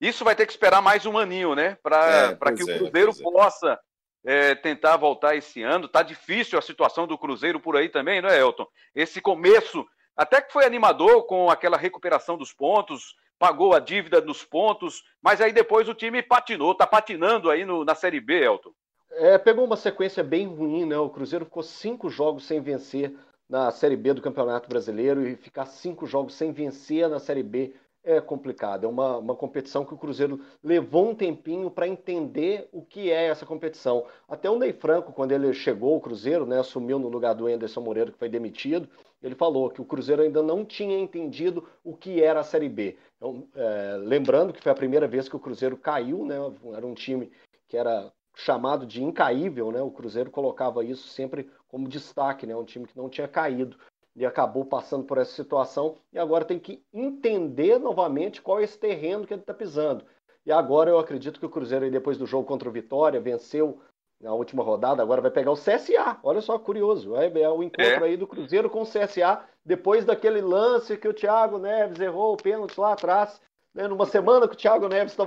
Isso 0.00 0.24
vai 0.24 0.34
ter 0.34 0.46
que 0.46 0.52
esperar 0.52 0.80
mais 0.80 1.04
um 1.04 1.18
aninho, 1.18 1.54
né? 1.54 1.76
Para 1.82 2.30
é, 2.30 2.52
que 2.54 2.64
o 2.64 2.70
é, 2.70 2.78
Cruzeiro 2.78 3.10
é, 3.10 3.22
possa 3.22 3.78
é, 4.24 4.54
tentar 4.54 4.96
voltar 4.96 5.36
esse 5.36 5.62
ano. 5.62 5.88
Tá 5.88 6.02
difícil 6.02 6.58
a 6.58 6.62
situação 6.62 7.06
do 7.06 7.18
Cruzeiro 7.18 7.60
por 7.60 7.76
aí 7.76 7.88
também, 7.88 8.22
não 8.22 8.28
é, 8.28 8.38
Elton? 8.38 8.66
Esse 8.94 9.20
começo, 9.20 9.86
até 10.16 10.40
que 10.40 10.52
foi 10.52 10.64
animador 10.64 11.26
com 11.26 11.50
aquela 11.50 11.76
recuperação 11.76 12.38
dos 12.38 12.52
pontos, 12.52 13.14
pagou 13.38 13.74
a 13.74 13.78
dívida 13.78 14.20
dos 14.20 14.44
pontos, 14.44 15.04
mas 15.22 15.40
aí 15.40 15.52
depois 15.52 15.88
o 15.88 15.94
time 15.94 16.22
patinou, 16.22 16.74
tá 16.74 16.86
patinando 16.86 17.50
aí 17.50 17.64
no, 17.64 17.84
na 17.84 17.94
Série 17.94 18.20
B, 18.20 18.42
Elton. 18.42 18.72
É, 19.12 19.38
pegou 19.38 19.64
uma 19.64 19.76
sequência 19.76 20.22
bem 20.22 20.46
ruim, 20.46 20.84
né? 20.84 20.98
O 20.98 21.08
Cruzeiro 21.08 21.44
ficou 21.44 21.62
cinco 21.62 22.10
jogos 22.10 22.44
sem 22.44 22.60
vencer 22.60 23.14
na 23.48 23.70
Série 23.70 23.96
B 23.96 24.12
do 24.12 24.22
Campeonato 24.22 24.68
Brasileiro 24.68 25.26
e 25.26 25.36
ficar 25.36 25.66
cinco 25.66 26.06
jogos 26.06 26.34
sem 26.34 26.52
vencer 26.52 27.08
na 27.08 27.18
Série 27.18 27.42
B 27.42 27.74
é 28.08 28.20
complicado. 28.22 28.84
É 28.84 28.88
uma, 28.88 29.18
uma 29.18 29.36
competição 29.36 29.84
que 29.84 29.92
o 29.92 29.98
Cruzeiro 29.98 30.40
levou 30.64 31.10
um 31.10 31.14
tempinho 31.14 31.70
para 31.70 31.86
entender 31.86 32.66
o 32.72 32.80
que 32.80 33.10
é 33.10 33.26
essa 33.26 33.44
competição. 33.44 34.06
Até 34.26 34.48
o 34.48 34.58
Ney 34.58 34.72
Franco, 34.72 35.12
quando 35.12 35.32
ele 35.32 35.52
chegou 35.52 35.94
ao 35.94 36.00
Cruzeiro, 36.00 36.46
né, 36.46 36.58
assumiu 36.58 36.98
no 36.98 37.08
lugar 37.08 37.34
do 37.34 37.46
Anderson 37.46 37.82
Moreira, 37.82 38.10
que 38.10 38.18
foi 38.18 38.30
demitido, 38.30 38.88
ele 39.22 39.34
falou 39.34 39.68
que 39.68 39.82
o 39.82 39.84
Cruzeiro 39.84 40.22
ainda 40.22 40.42
não 40.42 40.64
tinha 40.64 40.98
entendido 40.98 41.68
o 41.84 41.94
que 41.94 42.22
era 42.22 42.40
a 42.40 42.44
Série 42.44 42.68
B. 42.68 42.96
Então, 43.16 43.46
é, 43.54 43.96
lembrando 44.00 44.52
que 44.54 44.62
foi 44.62 44.72
a 44.72 44.76
primeira 44.76 45.06
vez 45.06 45.28
que 45.28 45.36
o 45.36 45.40
Cruzeiro 45.40 45.76
caiu, 45.76 46.24
né, 46.24 46.36
era 46.74 46.86
um 46.86 46.94
time 46.94 47.30
que 47.68 47.76
era 47.76 48.10
chamado 48.34 48.86
de 48.86 49.02
incaível, 49.02 49.70
né, 49.70 49.82
o 49.82 49.90
Cruzeiro 49.90 50.30
colocava 50.30 50.82
isso 50.82 51.08
sempre 51.08 51.50
como 51.68 51.88
destaque, 51.88 52.46
né, 52.46 52.56
um 52.56 52.64
time 52.64 52.86
que 52.86 52.96
não 52.96 53.08
tinha 53.08 53.28
caído 53.28 53.76
e 54.18 54.26
acabou 54.26 54.64
passando 54.64 55.04
por 55.04 55.16
essa 55.16 55.32
situação 55.32 55.96
e 56.12 56.18
agora 56.18 56.44
tem 56.44 56.58
que 56.58 56.82
entender 56.92 57.78
novamente 57.78 58.42
qual 58.42 58.60
é 58.60 58.64
esse 58.64 58.76
terreno 58.76 59.26
que 59.26 59.32
ele 59.32 59.42
está 59.42 59.54
pisando. 59.54 60.04
E 60.44 60.50
agora 60.50 60.90
eu 60.90 60.98
acredito 60.98 61.38
que 61.38 61.46
o 61.46 61.50
Cruzeiro, 61.50 61.88
depois 61.90 62.18
do 62.18 62.26
jogo 62.26 62.46
contra 62.46 62.68
o 62.68 62.72
Vitória, 62.72 63.20
venceu 63.20 63.80
na 64.20 64.34
última 64.34 64.64
rodada, 64.64 65.02
agora 65.02 65.20
vai 65.20 65.30
pegar 65.30 65.52
o 65.52 65.56
CSA. 65.56 66.18
Olha 66.22 66.40
só, 66.40 66.58
curioso. 66.58 67.14
É 67.14 67.48
o 67.48 67.62
encontro 67.62 68.04
é. 68.04 68.08
aí 68.08 68.16
do 68.16 68.26
Cruzeiro 68.26 68.68
com 68.68 68.82
o 68.82 68.86
CSA, 68.86 69.40
depois 69.64 70.04
daquele 70.04 70.40
lance 70.40 70.96
que 70.96 71.06
o 71.06 71.14
Thiago 71.14 71.58
Neves 71.58 72.00
errou 72.00 72.32
o 72.32 72.36
pênalti 72.36 72.78
lá 72.78 72.94
atrás. 72.94 73.40
Né? 73.72 73.86
Numa 73.86 74.06
semana 74.06 74.48
que 74.48 74.54
o 74.54 74.58
Thiago 74.58 74.88
Neves 74.88 75.12
está 75.12 75.26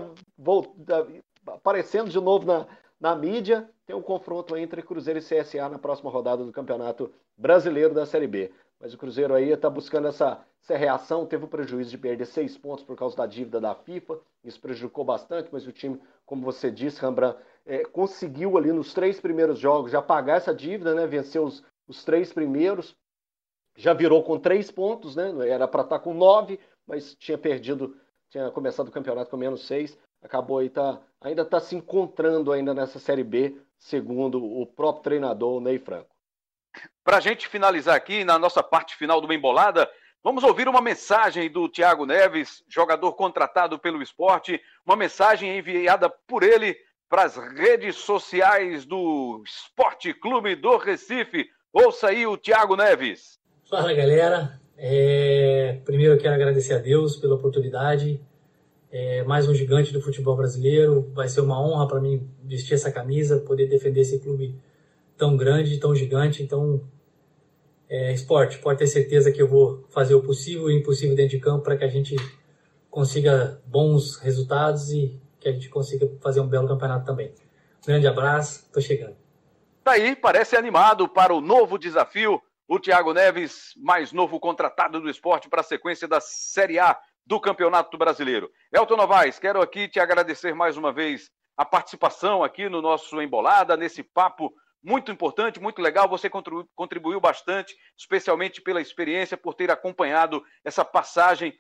tá 0.86 1.08
aparecendo 1.54 2.10
de 2.10 2.20
novo 2.20 2.46
na, 2.46 2.68
na 3.00 3.16
mídia, 3.16 3.70
tem 3.86 3.96
um 3.96 4.02
confronto 4.02 4.58
entre 4.58 4.82
Cruzeiro 4.82 5.20
e 5.20 5.24
CSA 5.24 5.70
na 5.70 5.80
próxima 5.80 6.12
rodada 6.12 6.44
do 6.44 6.52
Campeonato 6.52 7.14
Brasileiro 7.38 7.94
da 7.94 8.06
Série 8.06 8.28
B. 8.28 8.52
Mas 8.82 8.96
o 8.96 8.98
Cruzeiro 8.98 9.36
aí 9.36 9.52
está 9.52 9.70
buscando 9.70 10.08
essa, 10.08 10.44
essa 10.60 10.76
reação. 10.76 11.28
Teve 11.28 11.46
o 11.46 11.48
prejuízo 11.48 11.92
de 11.92 11.98
perder 12.00 12.26
seis 12.26 12.58
pontos 12.58 12.84
por 12.84 12.98
causa 12.98 13.16
da 13.16 13.28
dívida 13.28 13.62
da 13.62 13.76
FIFA. 13.76 14.20
Isso 14.44 14.60
prejudicou 14.60 15.06
bastante, 15.06 15.50
mas 15.52 15.68
o 15.68 15.72
time, 15.72 16.02
como 16.26 16.42
você 16.42 16.72
disse, 16.72 17.00
Rembrandt, 17.00 17.38
é, 17.64 17.86
conseguiu 17.86 18.58
ali 18.58 18.72
nos 18.72 18.92
três 18.92 19.22
primeiros 19.22 19.60
jogos 19.60 19.92
já 19.92 20.02
pagar 20.02 20.38
essa 20.38 20.54
dívida, 20.54 20.96
né? 20.96 21.06
Venceu 21.06 21.44
os, 21.44 21.64
os 21.88 22.04
três 22.04 22.34
primeiros. 22.34 22.96
Já 23.78 23.94
virou 23.94 24.24
com 24.24 24.40
três 24.40 24.72
pontos, 24.72 25.16
né? 25.16 25.32
Era 25.48 25.68
para 25.68 25.84
estar 25.84 26.00
tá 26.00 26.04
com 26.04 26.16
nove, 26.16 26.60
mas 26.88 27.14
tinha 27.14 27.38
perdido, 27.38 27.96
tinha 28.30 28.50
começado 28.50 28.88
o 28.88 28.92
campeonato 28.92 29.30
com 29.30 29.38
menos 29.38 29.68
seis. 29.68 29.96
Acabou 30.24 30.58
aí, 30.58 30.70
tá, 30.70 31.00
ainda 31.22 31.44
está 31.44 31.60
se 31.60 31.76
encontrando 31.76 32.52
ainda 32.52 32.74
nessa 32.74 32.98
Série 32.98 33.24
B, 33.24 33.62
segundo 33.78 34.44
o 34.44 34.66
próprio 34.66 35.04
treinador, 35.04 35.58
o 35.58 35.62
Ney 35.62 35.78
Franco. 35.78 36.11
Para 37.04 37.18
a 37.18 37.20
gente 37.20 37.48
finalizar 37.48 37.96
aqui, 37.96 38.24
na 38.24 38.38
nossa 38.38 38.62
parte 38.62 38.96
final 38.96 39.20
do 39.20 39.28
Bem 39.28 39.40
Bolada, 39.40 39.90
vamos 40.24 40.44
ouvir 40.44 40.68
uma 40.68 40.82
mensagem 40.82 41.52
do 41.52 41.68
Thiago 41.68 42.06
Neves, 42.06 42.64
jogador 42.70 43.14
contratado 43.14 43.80
pelo 43.80 44.02
esporte, 44.02 44.62
uma 44.86 44.96
mensagem 44.96 45.58
enviada 45.58 46.10
por 46.10 46.44
ele 46.44 46.78
para 47.10 47.24
as 47.24 47.36
redes 47.36 47.98
sociais 47.98 48.86
do 48.86 49.44
Esporte 49.46 50.14
Clube 50.14 50.56
do 50.56 50.78
Recife. 50.78 51.50
Ouça 51.74 52.08
aí 52.08 52.26
o 52.26 52.38
Thiago 52.38 52.76
Neves. 52.76 53.40
Fala 53.70 53.94
galera, 53.94 54.60
é... 54.78 55.80
primeiro 55.84 56.14
eu 56.14 56.18
quero 56.18 56.36
agradecer 56.36 56.74
a 56.74 56.78
Deus 56.78 57.18
pela 57.18 57.36
oportunidade. 57.36 58.22
É... 58.90 59.24
mais 59.24 59.50
um 59.50 59.54
gigante 59.54 59.92
do 59.92 60.02
futebol 60.02 60.38
brasileiro. 60.38 61.12
Vai 61.14 61.28
ser 61.28 61.42
uma 61.42 61.62
honra 61.62 61.88
para 61.88 62.00
mim 62.00 62.30
vestir 62.44 62.76
essa 62.76 62.92
camisa, 62.92 63.40
poder 63.40 63.68
defender 63.68 64.02
esse 64.02 64.20
clube 64.20 64.56
tão 65.22 65.38
grande, 65.38 65.80
tão 65.80 65.94
gigante. 65.94 66.42
Então, 66.42 66.82
é, 67.88 68.12
esporte, 68.12 68.58
pode 68.58 68.80
ter 68.80 68.88
certeza 68.88 69.32
que 69.32 69.40
eu 69.40 69.48
vou 69.48 69.86
fazer 69.92 70.16
o 70.16 70.24
possível 70.24 70.68
e 70.68 70.74
o 70.74 70.78
impossível 70.80 71.16
dentro 71.16 71.38
de 71.38 71.40
campo 71.40 71.64
para 71.64 71.78
que 71.78 71.84
a 71.84 71.88
gente 71.88 72.16
consiga 72.90 73.62
bons 73.68 74.16
resultados 74.18 74.92
e 74.92 75.22
que 75.40 75.48
a 75.48 75.52
gente 75.52 75.70
consiga 75.70 76.10
fazer 76.20 76.40
um 76.42 76.48
belo 76.48 76.68
campeonato 76.68 77.06
também. 77.06 77.32
grande 77.86 78.08
abraço, 78.08 78.68
tô 78.74 78.82
chegando. 78.82 79.16
Tá 79.84 79.92
aí, 79.92 80.16
parece 80.16 80.56
animado 80.56 81.08
para 81.08 81.36
o 81.36 81.40
novo 81.40 81.78
desafio. 81.78 82.42
O 82.68 82.80
Thiago 82.80 83.14
Neves, 83.14 83.74
mais 83.78 84.12
novo 84.12 84.40
contratado 84.40 85.00
do 85.00 85.10
esporte 85.10 85.50
para 85.50 85.62
a 85.62 85.64
sequência 85.64 86.08
da 86.08 86.20
Série 86.20 86.80
A 86.80 86.98
do 87.28 87.40
Campeonato 87.40 87.96
Brasileiro. 87.96 88.50
Elton 88.74 88.96
Novaes, 88.96 89.38
quero 89.38 89.62
aqui 89.62 89.88
te 89.88 90.00
agradecer 90.00 90.56
mais 90.56 90.78
uma 90.78 90.92
vez 90.92 91.30
a 91.56 91.64
participação 91.64 92.44
aqui 92.44 92.68
no 92.68 92.82
nosso 92.82 93.22
Embolada, 93.22 93.78
nesse 93.78 94.02
papo 94.02 94.52
muito 94.84 95.12
importante, 95.12 95.60
muito 95.60 95.82
legal. 95.82 96.08
Você 96.10 96.30
contribuiu 96.76 97.20
bastante, 97.20 97.76
especialmente 97.98 98.62
pela 98.62 98.82
experiência, 98.82 99.38
por 99.38 99.54
ter 99.54 99.70
acompanhado 99.72 100.44
essa 100.64 100.84
passagem 100.84 101.58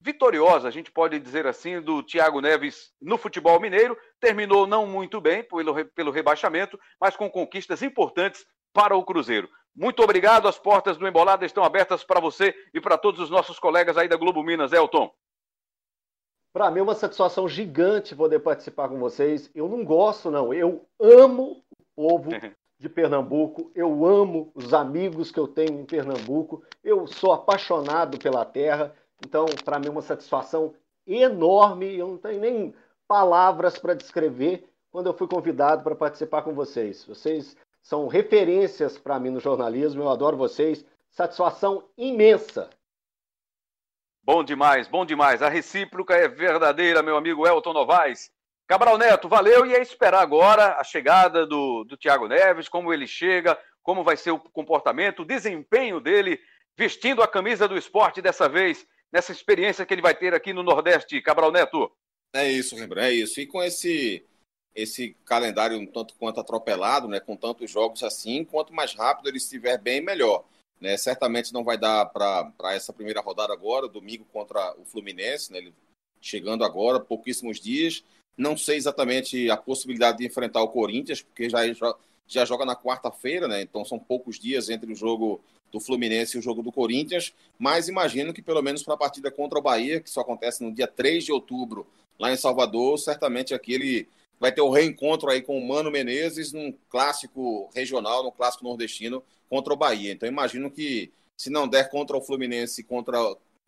vitoriosa, 0.00 0.68
a 0.68 0.70
gente 0.70 0.92
pode 0.92 1.18
dizer 1.18 1.46
assim, 1.46 1.80
do 1.80 2.02
Thiago 2.02 2.40
Neves 2.40 2.92
no 3.00 3.16
futebol 3.16 3.58
mineiro. 3.58 3.96
Terminou 4.20 4.66
não 4.66 4.86
muito 4.86 5.18
bem 5.18 5.42
pelo, 5.42 5.84
pelo 5.86 6.10
rebaixamento, 6.10 6.78
mas 7.00 7.16
com 7.16 7.30
conquistas 7.30 7.82
importantes 7.82 8.44
para 8.72 8.94
o 8.94 9.04
Cruzeiro. 9.04 9.48
Muito 9.74 10.02
obrigado. 10.02 10.46
As 10.46 10.58
portas 10.58 10.98
do 10.98 11.08
Embolada 11.08 11.46
estão 11.46 11.64
abertas 11.64 12.04
para 12.04 12.20
você 12.20 12.54
e 12.74 12.80
para 12.80 12.98
todos 12.98 13.18
os 13.18 13.30
nossos 13.30 13.58
colegas 13.58 13.96
aí 13.96 14.06
da 14.06 14.16
Globo 14.16 14.42
Minas, 14.42 14.72
Elton. 14.72 15.10
Para 16.52 16.70
mim 16.70 16.80
é 16.80 16.82
uma 16.82 16.94
satisfação 16.94 17.48
gigante 17.48 18.14
poder 18.14 18.40
participar 18.40 18.88
com 18.88 18.98
vocês. 18.98 19.50
Eu 19.54 19.68
não 19.68 19.84
gosto, 19.84 20.30
não. 20.30 20.52
Eu 20.52 20.86
amo 21.00 21.64
o 21.70 21.84
povo 21.96 22.28
de 22.84 22.88
Pernambuco, 22.90 23.72
eu 23.74 24.04
amo 24.04 24.52
os 24.54 24.74
amigos 24.74 25.32
que 25.32 25.40
eu 25.40 25.48
tenho 25.48 25.80
em 25.80 25.86
Pernambuco, 25.86 26.62
eu 26.84 27.06
sou 27.06 27.32
apaixonado 27.32 28.18
pela 28.18 28.44
terra, 28.44 28.94
então 29.24 29.46
para 29.64 29.78
mim 29.78 29.86
é 29.86 29.90
uma 29.90 30.02
satisfação 30.02 30.74
enorme, 31.06 31.96
eu 31.96 32.08
não 32.08 32.18
tenho 32.18 32.40
nem 32.40 32.74
palavras 33.08 33.78
para 33.78 33.94
descrever 33.94 34.68
quando 34.90 35.06
eu 35.06 35.14
fui 35.14 35.26
convidado 35.26 35.82
para 35.82 35.94
participar 35.94 36.42
com 36.42 36.54
vocês. 36.54 37.04
Vocês 37.06 37.56
são 37.82 38.06
referências 38.06 38.98
para 38.98 39.18
mim 39.18 39.30
no 39.30 39.40
jornalismo, 39.40 40.02
eu 40.02 40.10
adoro 40.10 40.36
vocês, 40.36 40.84
satisfação 41.08 41.84
imensa. 41.96 42.68
Bom 44.22 44.44
demais, 44.44 44.88
bom 44.88 45.06
demais. 45.06 45.42
A 45.42 45.48
recíproca 45.48 46.14
é 46.14 46.28
verdadeira, 46.28 47.02
meu 47.02 47.16
amigo 47.16 47.46
Elton 47.46 47.72
Novaes. 47.72 48.30
Cabral 48.66 48.96
Neto, 48.96 49.28
valeu 49.28 49.66
e 49.66 49.74
é 49.74 49.82
esperar 49.82 50.22
agora 50.22 50.76
a 50.78 50.84
chegada 50.84 51.46
do, 51.46 51.84
do 51.84 51.96
Thiago 51.96 52.26
Neves, 52.26 52.68
como 52.68 52.92
ele 52.92 53.06
chega, 53.06 53.58
como 53.82 54.02
vai 54.02 54.16
ser 54.16 54.30
o 54.30 54.38
comportamento, 54.38 55.20
o 55.20 55.26
desempenho 55.26 56.00
dele 56.00 56.40
vestindo 56.76 57.22
a 57.22 57.28
camisa 57.28 57.68
do 57.68 57.76
esporte 57.76 58.22
dessa 58.22 58.48
vez, 58.48 58.86
nessa 59.12 59.32
experiência 59.32 59.84
que 59.84 59.92
ele 59.92 60.02
vai 60.02 60.14
ter 60.14 60.34
aqui 60.34 60.52
no 60.52 60.62
Nordeste. 60.62 61.20
Cabral 61.20 61.52
Neto. 61.52 61.92
É 62.34 62.50
isso, 62.50 62.74
Rembrandt, 62.74 63.10
é 63.10 63.14
isso. 63.14 63.40
E 63.40 63.46
com 63.46 63.62
esse 63.62 64.24
esse 64.74 65.16
calendário 65.24 65.78
um 65.78 65.86
tanto 65.86 66.14
quanto 66.14 66.40
atropelado, 66.40 67.06
né, 67.06 67.20
com 67.20 67.36
tantos 67.36 67.70
jogos 67.70 68.02
assim, 68.02 68.44
quanto 68.44 68.72
mais 68.72 68.92
rápido 68.92 69.28
ele 69.28 69.36
estiver 69.36 69.78
bem, 69.78 70.00
melhor. 70.00 70.44
Né? 70.80 70.96
Certamente 70.96 71.52
não 71.52 71.62
vai 71.62 71.78
dar 71.78 72.06
para 72.06 72.74
essa 72.74 72.92
primeira 72.92 73.20
rodada 73.20 73.52
agora, 73.52 73.86
domingo 73.86 74.24
contra 74.32 74.74
o 74.76 74.84
Fluminense, 74.84 75.52
né? 75.52 75.58
ele 75.58 75.74
chegando 76.20 76.64
agora, 76.64 76.98
pouquíssimos 76.98 77.60
dias. 77.60 78.02
Não 78.36 78.56
sei 78.56 78.76
exatamente 78.76 79.50
a 79.50 79.56
possibilidade 79.56 80.18
de 80.18 80.26
enfrentar 80.26 80.62
o 80.62 80.68
Corinthians, 80.68 81.22
porque 81.22 81.48
já, 81.48 81.60
já, 82.26 82.44
joga 82.44 82.64
na 82.64 82.74
quarta-feira, 82.74 83.46
né? 83.46 83.62
então 83.62 83.84
são 83.84 83.98
poucos 83.98 84.38
dias 84.38 84.68
entre 84.68 84.92
o 84.92 84.96
jogo 84.96 85.40
do 85.70 85.80
Fluminense 85.80 86.36
e 86.36 86.40
o 86.40 86.42
jogo 86.42 86.62
do 86.62 86.70
Corinthians, 86.70 87.34
mas 87.58 87.88
imagino 87.88 88.32
que 88.32 88.40
pelo 88.40 88.62
menos 88.62 88.82
para 88.82 88.94
a 88.94 88.96
partida 88.96 89.30
contra 89.30 89.58
o 89.58 89.62
Bahia, 89.62 90.00
que 90.00 90.08
só 90.08 90.20
acontece 90.20 90.62
no 90.62 90.72
dia 90.72 90.86
3 90.86 91.24
de 91.24 91.32
outubro, 91.32 91.86
lá 92.18 92.32
em 92.32 92.36
Salvador, 92.36 92.98
certamente 92.98 93.52
aqui 93.54 93.72
ele 93.72 94.08
vai 94.38 94.52
ter 94.52 94.60
o 94.60 94.68
um 94.68 94.70
reencontro 94.70 95.30
aí 95.30 95.42
com 95.42 95.58
o 95.58 95.66
Mano 95.66 95.90
Menezes 95.90 96.52
num 96.52 96.72
clássico 96.88 97.70
regional, 97.74 98.22
num 98.22 98.30
clássico 98.30 98.64
nordestino 98.64 99.22
contra 99.48 99.72
o 99.72 99.76
Bahia. 99.76 100.12
Então 100.12 100.28
imagino 100.28 100.70
que 100.70 101.10
se 101.36 101.50
não 101.50 101.66
der 101.66 101.90
contra 101.90 102.16
o 102.16 102.20
Fluminense 102.20 102.82
contra 102.84 103.20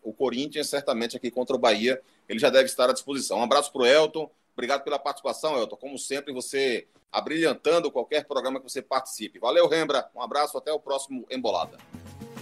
o 0.03 0.13
Corinthians, 0.13 0.69
certamente 0.69 1.17
aqui 1.17 1.31
contra 1.31 1.57
o 1.57 1.59
Bahia 1.59 2.01
ele 2.29 2.39
já 2.39 2.51
deve 2.51 2.67
estar 2.67 2.91
à 2.91 2.93
disposição. 2.93 3.39
Um 3.39 3.43
abraço 3.43 3.73
para 3.73 3.83
o 3.83 3.87
Elton, 3.87 4.31
obrigado 4.57 4.83
pela 4.83 4.99
participação, 4.99 5.57
Elton. 5.57 5.77
Como 5.77 5.99
sempre, 5.99 6.33
você 6.33 6.89
abrilhantando 7.13 7.91
qualquer 7.91 8.27
programa 8.27 8.59
que 8.59 8.69
você 8.69 8.83
participe. 8.83 9.39
Valeu, 9.39 9.69
Rembra. 9.69 10.09
Um 10.15 10.23
abraço, 10.23 10.57
até 10.59 10.73
o 10.73 10.81
próximo 10.81 11.27
Embolada. 11.31 11.79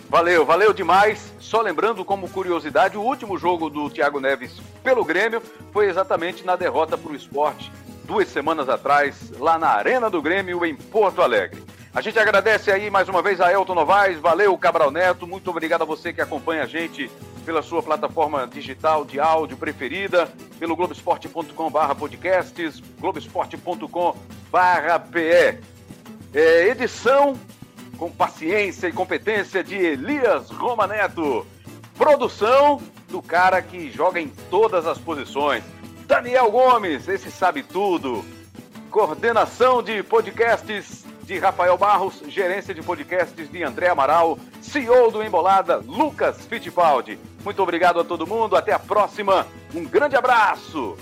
Valeu, 0.09 0.45
valeu 0.47 0.73
demais. 0.73 1.33
Só 1.41 1.61
lembrando 1.61 2.05
como 2.05 2.31
curiosidade, 2.31 2.97
o 2.97 3.03
último 3.03 3.37
jogo 3.37 3.69
do 3.69 3.91
Thiago 3.91 4.21
Neves 4.21 4.53
pelo 4.83 5.05
Grêmio 5.05 5.43
foi 5.73 5.89
exatamente 5.89 6.45
na 6.45 6.57
derrota 6.57 6.97
para 6.97 7.13
o 7.13 7.17
esporte 7.17 7.71
duas 8.05 8.29
semanas 8.29 8.69
atrás, 8.69 9.31
lá 9.39 9.59
na 9.59 9.69
Arena 9.69 10.09
do 10.09 10.23
Grêmio, 10.23 10.65
em 10.65 10.77
Porto 10.77 11.23
Alegre. 11.23 11.63
A 11.95 12.01
gente 12.01 12.19
agradece 12.19 12.73
aí 12.73 12.91
mais 12.91 13.09
uma 13.09 13.23
vez 13.23 13.41
a 13.41 13.53
Elton 13.53 13.73
Novaes, 13.73 14.19
valeu 14.19 14.59
Cabral 14.59 14.91
Neto, 14.91 15.29
muito 15.29 15.49
obrigado 15.49 15.83
a 15.83 15.85
você 15.85 16.13
que 16.13 16.21
acompanha 16.21 16.65
a 16.65 16.67
gente 16.67 17.09
pela 17.47 17.63
sua 17.63 17.81
plataforma 17.85 18.49
digital 18.49 19.05
de 19.05 19.21
áudio 19.21 19.57
preferida, 19.57 20.29
pelo 20.59 20.75
globesport.com.br 20.75 21.95
podcasts, 21.97 22.81
globesport.com.br 22.99 24.19
É, 26.35 26.69
edição 26.69 27.39
com 27.97 28.11
paciência 28.11 28.89
e 28.89 28.93
competência 28.93 29.63
de 29.63 29.77
Elias 29.77 30.51
Roma 30.51 30.89
Neto. 30.89 31.47
Produção 31.97 32.83
do 33.09 33.23
cara 33.23 33.63
que 33.63 33.89
joga 33.93 34.21
em 34.21 34.27
todas 34.51 34.85
as 34.85 34.99
posições. 34.99 35.63
Daniel 36.09 36.51
Gomes, 36.51 37.07
esse 37.07 37.31
sabe 37.31 37.63
tudo. 37.63 38.25
Coordenação 38.91 39.81
de 39.81 40.03
podcasts 40.03 41.05
de 41.25 41.39
Rafael 41.39 41.77
Barros, 41.77 42.23
gerência 42.29 42.75
de 42.75 42.83
podcasts 42.83 43.51
de 43.51 43.63
André 43.63 43.89
Amaral, 43.89 44.39
CEO 44.61 45.11
do 45.11 45.23
Embolada, 45.23 45.77
Lucas 45.77 46.47
Fittipaldi. 46.47 47.19
Muito 47.43 47.63
obrigado 47.63 48.01
a 48.01 48.05
todo 48.05 48.27
mundo, 48.27 48.57
até 48.57 48.73
a 48.73 48.79
próxima. 48.79 49.47
Um 49.75 49.85
grande 49.85 50.17
abraço. 50.17 50.97